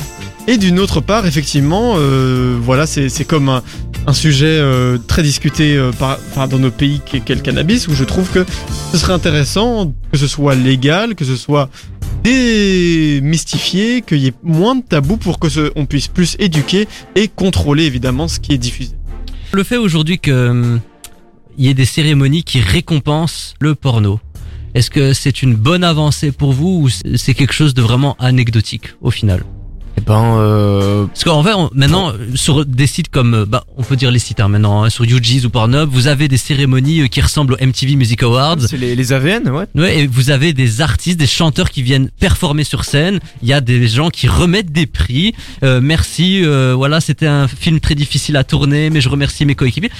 Et 0.48 0.58
d'une 0.58 0.78
autre 0.78 1.00
part, 1.00 1.26
effectivement, 1.26 1.94
euh, 1.96 2.56
voilà, 2.60 2.86
c'est 2.86 3.08
c'est 3.08 3.24
comme 3.24 3.48
un, 3.48 3.62
un 4.06 4.12
sujet 4.12 4.60
très 5.08 5.24
discuté 5.24 5.76
par, 5.98 6.18
enfin, 6.30 6.46
dans 6.46 6.58
nos 6.58 6.70
pays 6.70 7.00
qu'est 7.04 7.20
qu'est 7.20 7.34
le 7.34 7.40
cannabis, 7.40 7.88
où 7.88 7.94
je 7.94 8.04
trouve 8.04 8.28
que 8.30 8.44
ce 8.92 8.98
serait 8.98 9.12
intéressant 9.12 9.92
que 10.12 10.18
ce 10.18 10.28
soit 10.28 10.54
légal, 10.54 11.14
que 11.14 11.24
ce 11.24 11.36
soit 11.36 11.68
démystifié, 12.26 14.02
qu'il 14.02 14.18
y 14.18 14.26
ait 14.28 14.34
moins 14.42 14.74
de 14.74 14.82
tabous 14.82 15.16
pour 15.16 15.38
que 15.38 15.72
on 15.76 15.86
puisse 15.86 16.08
plus 16.08 16.36
éduquer 16.40 16.88
et 17.14 17.28
contrôler 17.28 17.84
évidemment 17.84 18.26
ce 18.26 18.40
qui 18.40 18.52
est 18.52 18.58
diffusé. 18.58 18.94
Le 19.52 19.62
fait 19.62 19.76
aujourd'hui 19.76 20.18
que 20.18 20.48
hum, 20.48 20.80
y 21.56 21.68
ait 21.68 21.74
des 21.74 21.84
cérémonies 21.84 22.42
qui 22.42 22.60
récompensent 22.60 23.54
le 23.60 23.74
porno, 23.74 24.18
est-ce 24.74 24.90
que 24.90 25.12
c'est 25.12 25.42
une 25.42 25.54
bonne 25.54 25.84
avancée 25.84 26.32
pour 26.32 26.52
vous 26.52 26.82
ou 26.84 26.88
c'est 27.16 27.34
quelque 27.34 27.54
chose 27.54 27.74
de 27.74 27.82
vraiment 27.82 28.16
anecdotique 28.18 28.94
au 29.00 29.10
final? 29.10 29.44
Ben, 30.04 30.38
euh, 30.38 31.06
Parce 31.06 31.24
qu'en 31.24 31.42
fait, 31.42 31.54
on- 31.54 31.70
maintenant, 31.74 32.12
sur 32.34 32.64
des 32.66 32.86
sites 32.86 33.08
comme, 33.08 33.34
euh, 33.34 33.44
bah, 33.46 33.64
on 33.76 33.82
peut 33.82 33.96
dire 33.96 34.10
les 34.10 34.18
sites 34.18 34.40
hein, 34.40 34.48
maintenant, 34.48 34.84
hein, 34.84 34.90
sur 34.90 35.04
UG's 35.04 35.44
ou 35.46 35.50
Pornhub, 35.50 35.88
vous 35.90 36.06
avez 36.06 36.28
des 36.28 36.36
cérémonies 36.36 37.00
euh, 37.02 37.06
qui 37.06 37.20
ressemblent 37.20 37.54
aux 37.54 37.64
MTV 37.64 37.96
Music 37.96 38.22
Awards. 38.22 38.56
c'est 38.60 38.76
les, 38.76 38.94
les 38.94 39.12
AVN, 39.12 39.48
ouais. 39.48 39.66
Ouais, 39.74 39.98
et 40.00 40.06
vous 40.06 40.30
avez 40.30 40.52
des 40.52 40.80
artistes, 40.80 41.18
des 41.18 41.26
chanteurs 41.26 41.70
qui 41.70 41.82
viennent 41.82 42.10
performer 42.20 42.64
sur 42.64 42.84
scène. 42.84 43.20
Il 43.42 43.48
y 43.48 43.52
a 43.52 43.60
des 43.60 43.88
gens 43.88 44.10
qui 44.10 44.28
remettent 44.28 44.72
des 44.72 44.86
prix. 44.86 45.34
Euh, 45.62 45.80
merci, 45.82 46.42
euh, 46.44 46.74
voilà, 46.76 47.00
c'était 47.00 47.26
un 47.26 47.48
film 47.48 47.80
très 47.80 47.94
difficile 47.94 48.36
à 48.36 48.44
tourner, 48.44 48.90
mais 48.90 49.00
je 49.00 49.08
remercie 49.08 49.44
mes 49.46 49.54
coéquipiers. 49.54 49.90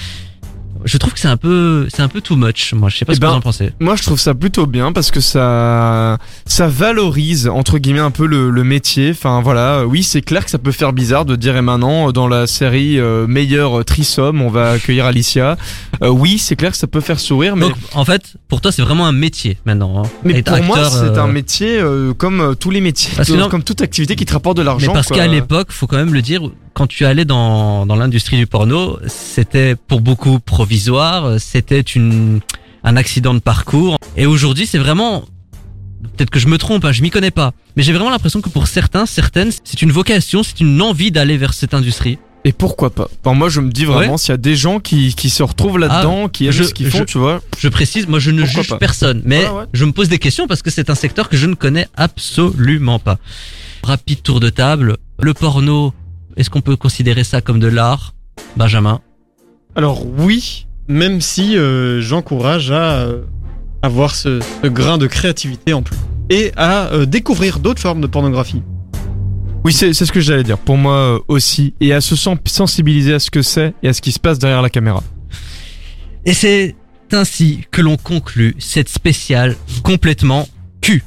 Je 0.87 0.97
trouve 0.97 1.13
que 1.13 1.19
c'est 1.19 1.27
un 1.27 1.37
peu, 1.37 1.87
c'est 1.93 2.01
un 2.01 2.07
peu 2.07 2.21
too 2.21 2.35
much. 2.35 2.73
Moi, 2.73 2.89
je 2.89 2.97
sais 2.97 3.05
pas 3.05 3.11
Eh 3.11 3.15
ce 3.15 3.19
que 3.19 3.25
ben, 3.25 3.31
vous 3.31 3.37
en 3.37 3.41
pensez. 3.41 3.71
Moi, 3.79 3.95
je 3.95 4.03
trouve 4.03 4.19
ça 4.19 4.33
plutôt 4.33 4.65
bien 4.65 4.91
parce 4.91 5.11
que 5.11 5.19
ça, 5.19 6.17
ça 6.45 6.67
valorise 6.67 7.47
entre 7.47 7.77
guillemets 7.77 7.99
un 7.99 8.11
peu 8.11 8.25
le, 8.25 8.49
le 8.49 8.63
métier. 8.63 9.11
Enfin 9.11 9.41
voilà, 9.41 9.85
oui, 9.85 10.01
c'est 10.03 10.21
clair 10.21 10.43
que 10.45 10.49
ça 10.51 10.57
peut 10.57 10.71
faire 10.71 10.93
bizarre 10.93 11.25
de 11.25 11.35
dire 11.35 11.55
et 11.57 11.61
maintenant 11.61 12.11
dans 12.11 12.27
la 12.27 12.47
série 12.47 12.99
euh, 12.99 13.27
meilleur 13.27 13.83
trisome, 13.85 14.41
on 14.41 14.49
va 14.49 14.71
accueillir 14.71 15.05
Alicia. 15.05 15.57
Euh, 16.01 16.07
oui, 16.09 16.37
c'est 16.37 16.55
clair 16.55 16.71
que 16.71 16.77
ça 16.77 16.87
peut 16.87 17.01
faire 17.01 17.19
sourire, 17.19 17.55
mais 17.55 17.67
Donc, 17.67 17.75
en 17.93 18.05
fait, 18.05 18.33
pour 18.47 18.61
toi, 18.61 18.71
c'est 18.71 18.81
vraiment 18.81 19.05
un 19.07 19.11
métier 19.11 19.57
maintenant. 19.65 20.03
hein. 20.03 20.09
mais 20.23 20.39
Être 20.39 20.55
pour 20.55 20.63
moi, 20.63 20.89
c'est 20.89 20.97
euh, 21.17 21.23
un 21.23 21.27
métier 21.27 21.77
euh, 21.79 22.13
comme 22.13 22.39
euh, 22.41 22.53
tous 22.55 22.69
les 22.71 22.81
métiers, 22.81 23.11
Parce 23.15 23.29
que 23.29 23.33
non- 23.33 23.49
comme 23.49 23.63
toute 23.63 23.81
activité 23.81 24.15
qui 24.15 24.25
te 24.25 24.33
rapporte 24.33 24.57
de 24.57 24.61
Mais 24.61 24.65
l'argent. 24.67 24.93
parce 24.93 25.07
qu'à 25.07 25.27
l'époque, 25.27 25.67
faut 25.71 25.87
quand 25.87 25.97
même 25.97 26.13
le 26.13 26.21
dire, 26.21 26.41
quand 26.77 26.85
tu 26.85 27.05
allais 27.07 27.25
dans, 27.25 27.87
dans 27.87 27.95
l'industrie 27.95 28.37
du 28.37 28.45
porno, 28.45 28.99
c'était 29.07 29.75
pour 29.75 29.99
beaucoup 29.99 30.39
provisoire, 30.39 31.39
c'était 31.39 31.79
une, 31.81 32.39
un 32.83 32.95
accident 32.95 33.33
de 33.33 33.39
parcours. 33.39 33.97
Et 34.15 34.27
aujourd'hui, 34.27 34.67
c'est 34.67 34.77
vraiment, 34.77 35.25
peut-être 36.15 36.29
que 36.29 36.37
je 36.37 36.45
me 36.47 36.59
trompe, 36.59 36.85
hein, 36.85 36.91
je 36.91 37.01
m'y 37.01 37.09
connais 37.09 37.31
pas, 37.31 37.53
mais 37.75 37.81
j'ai 37.81 37.93
vraiment 37.93 38.11
l'impression 38.11 38.41
que 38.41 38.49
pour 38.49 38.67
certains, 38.67 39.07
certaines, 39.07 39.49
c'est 39.63 39.81
une 39.81 39.91
vocation, 39.91 40.43
c'est 40.43 40.59
une 40.59 40.79
envie 40.79 41.09
d'aller 41.09 41.37
vers 41.37 41.55
cette 41.55 41.73
industrie. 41.73 42.19
Et 42.45 42.51
pourquoi 42.53 42.91
pas? 42.91 43.07
Enfin, 43.25 43.35
Moi, 43.35 43.49
je 43.49 43.59
me 43.59 43.71
dis 43.71 43.83
vraiment 43.85 44.17
s'il 44.17 44.29
y 44.29 44.33
a 44.35 44.37
des 44.37 44.55
gens 44.55 44.79
qui, 44.79 45.15
qui 45.15 45.31
se 45.31 45.41
retrouvent 45.41 45.79
là-dedans, 45.79 46.29
qui 46.29 46.45
aiment 46.45 46.51
ce 46.53 46.75
qu'ils 46.75 46.91
font, 46.91 46.99
je- 46.99 47.03
tu 47.05 47.17
vois. 47.17 47.41
Je 47.57 47.69
précise, 47.69 48.07
moi 48.07 48.19
je 48.19 48.29
ne 48.29 48.43
Pourquoi 48.43 48.61
juge 48.61 48.69
pas? 48.69 48.77
personne, 48.77 49.23
mais 49.25 49.49
ouais. 49.49 49.63
je 49.73 49.83
me 49.83 49.91
pose 49.93 50.09
des 50.09 50.19
questions 50.19 50.45
parce 50.45 50.61
que 50.61 50.69
c'est 50.69 50.91
un 50.91 50.95
secteur 50.95 51.27
que 51.27 51.37
je 51.37 51.47
ne 51.47 51.55
connais 51.55 51.87
absolument 51.97 52.99
pas. 52.99 53.17
Rapide 53.81 54.21
tour 54.21 54.39
de 54.39 54.49
table, 54.49 54.97
le 55.19 55.33
porno, 55.33 55.91
est-ce 56.37 56.49
qu'on 56.49 56.61
peut 56.61 56.75
considérer 56.77 57.23
ça 57.23 57.41
comme 57.41 57.59
de 57.59 57.67
l'art 57.67 58.13
Benjamin? 58.55 59.01
Alors 59.75 60.05
oui, 60.05 60.67
même 60.87 61.19
si 61.21 61.57
euh, 61.57 62.01
j'encourage 62.01 62.71
à 62.71 62.93
euh, 62.99 63.21
avoir 63.81 64.15
ce, 64.15 64.39
ce 64.63 64.67
grain 64.67 64.97
de 64.97 65.07
créativité 65.07 65.73
en 65.73 65.81
plus 65.81 65.97
et 66.29 66.51
à 66.55 66.87
euh, 66.87 67.05
découvrir 67.05 67.59
d'autres 67.59 67.81
formes 67.81 68.01
de 68.01 68.07
pornographie. 68.07 68.61
Oui, 69.63 69.73
c'est 69.73 69.93
ce 69.93 70.11
que 70.11 70.21
j'allais 70.21 70.43
dire. 70.43 70.57
Pour 70.57 70.77
moi 70.77 70.93
euh, 70.95 71.19
aussi, 71.27 71.73
et 71.81 71.91
à 71.93 71.99
se 71.99 72.15
sen- 72.15 72.37
sensibiliser 72.45 73.13
à 73.15 73.19
ce 73.19 73.29
que 73.29 73.41
c'est 73.41 73.73
et 73.83 73.89
à 73.89 73.93
ce 73.93 74.01
qui 74.01 74.11
se 74.11 74.19
passe 74.19 74.39
derrière 74.39 74.61
la 74.61 74.69
caméra. 74.69 75.03
Et 76.25 76.33
c'est 76.33 76.75
ainsi 77.11 77.61
que 77.71 77.81
l'on 77.81 77.97
conclut 77.97 78.55
cette 78.59 78.89
spéciale 78.89 79.55
complètement 79.83 80.47
cul. 80.81 81.03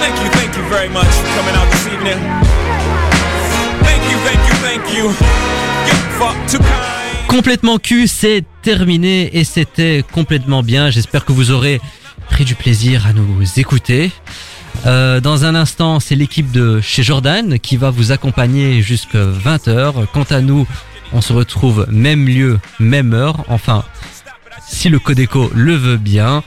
Thank 0.00 0.18
you, 0.18 0.30
thank 0.32 0.56
you 0.56 0.62
very 0.70 0.88
much 0.88 1.06
for 1.06 1.28
coming 1.36 1.54
out 1.56 1.70
this 1.70 1.86
evening. 1.86 2.61
Complètement 7.28 7.78
cul, 7.78 8.06
c'est 8.06 8.44
terminé 8.62 9.30
et 9.38 9.44
c'était 9.44 10.04
complètement 10.12 10.62
bien. 10.62 10.90
J'espère 10.90 11.24
que 11.24 11.32
vous 11.32 11.50
aurez 11.50 11.80
pris 12.28 12.44
du 12.44 12.54
plaisir 12.54 13.06
à 13.06 13.12
nous 13.12 13.42
écouter. 13.56 14.12
Euh, 14.86 15.20
dans 15.20 15.44
un 15.44 15.54
instant, 15.54 16.00
c'est 16.00 16.14
l'équipe 16.14 16.50
de 16.50 16.80
chez 16.80 17.02
Jordan 17.02 17.58
qui 17.58 17.76
va 17.76 17.90
vous 17.90 18.12
accompagner 18.12 18.82
jusqu'à 18.82 19.24
20h. 19.24 20.06
Quant 20.12 20.26
à 20.30 20.40
nous, 20.40 20.66
on 21.12 21.20
se 21.20 21.32
retrouve 21.32 21.86
même 21.90 22.26
lieu, 22.26 22.58
même 22.78 23.14
heure. 23.14 23.44
Enfin, 23.48 23.84
si 24.66 24.88
le 24.88 24.98
Codeco 24.98 25.50
le 25.54 25.74
veut 25.74 25.96
bien. 25.96 26.42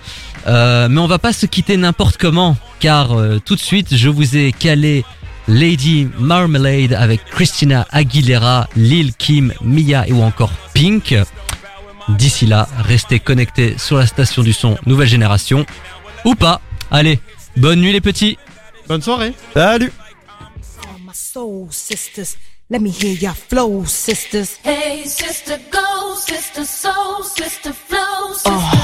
Euh, 0.47 0.87
mais 0.89 0.99
on 0.99 1.07
va 1.07 1.17
pas 1.17 1.33
se 1.33 1.47
quitter 1.47 1.77
n'importe 1.77 2.17
comment, 2.17 2.55
car 2.79 3.13
euh, 3.13 3.39
tout 3.43 3.55
de 3.55 3.61
suite, 3.61 3.95
je 3.95 4.09
vous 4.09 4.37
ai 4.37 4.51
calé 4.51 5.03
Lady 5.47 6.07
Marmalade 6.19 6.93
avec 6.93 7.23
Christina 7.25 7.87
Aguilera, 7.91 8.67
Lil 8.75 9.13
Kim, 9.13 9.53
Mia 9.61 10.07
et 10.07 10.13
ou 10.13 10.21
encore 10.21 10.51
Pink. 10.73 11.15
D'ici 12.09 12.45
là, 12.45 12.67
restez 12.79 13.19
connectés 13.19 13.75
sur 13.77 13.97
la 13.97 14.05
station 14.05 14.43
du 14.43 14.53
son 14.53 14.77
Nouvelle 14.85 15.07
Génération. 15.07 15.65
Ou 16.23 16.35
pas. 16.35 16.61
Allez, 16.91 17.19
bonne 17.57 17.81
nuit 17.81 17.93
les 17.93 18.01
petits. 18.01 18.37
Bonne 18.87 19.01
soirée 19.01 19.33
Salut 19.53 19.91
all 20.95 20.99
my 21.05 21.13
soul 21.13 21.67
sisters. 21.71 22.37
Let 22.69 22.81
me 22.81 22.89
hear 22.89 23.13
your 23.13 23.35
flow, 23.35 23.85
sisters. 23.85 24.57
Hey, 24.63 25.05
sister, 25.05 25.59
go, 25.69 26.15
sister, 26.15 26.65
soul, 26.65 27.23
sister, 27.23 27.73
flow, 27.73 28.33
sister. 28.33 28.74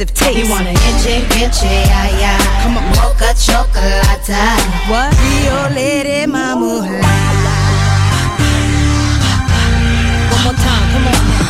expensive 0.00 0.14
taste. 0.14 0.38
You 0.38 0.50
want 0.50 0.66
an 0.66 0.74
inche, 0.74 1.24
inche, 1.42 1.64
ay, 1.64 2.24
ay. 2.24 2.62
Come 2.62 2.76
on, 2.76 2.84
mocha 2.96 3.32
chocolate. 3.34 4.28
What? 4.88 5.14
Rio 5.20 5.74
Lady 5.74 6.30
Mamula. 6.30 7.00
One 10.32 10.44
more 10.44 10.54
time, 10.54 10.92
come 10.92 11.40
on. 11.40 11.45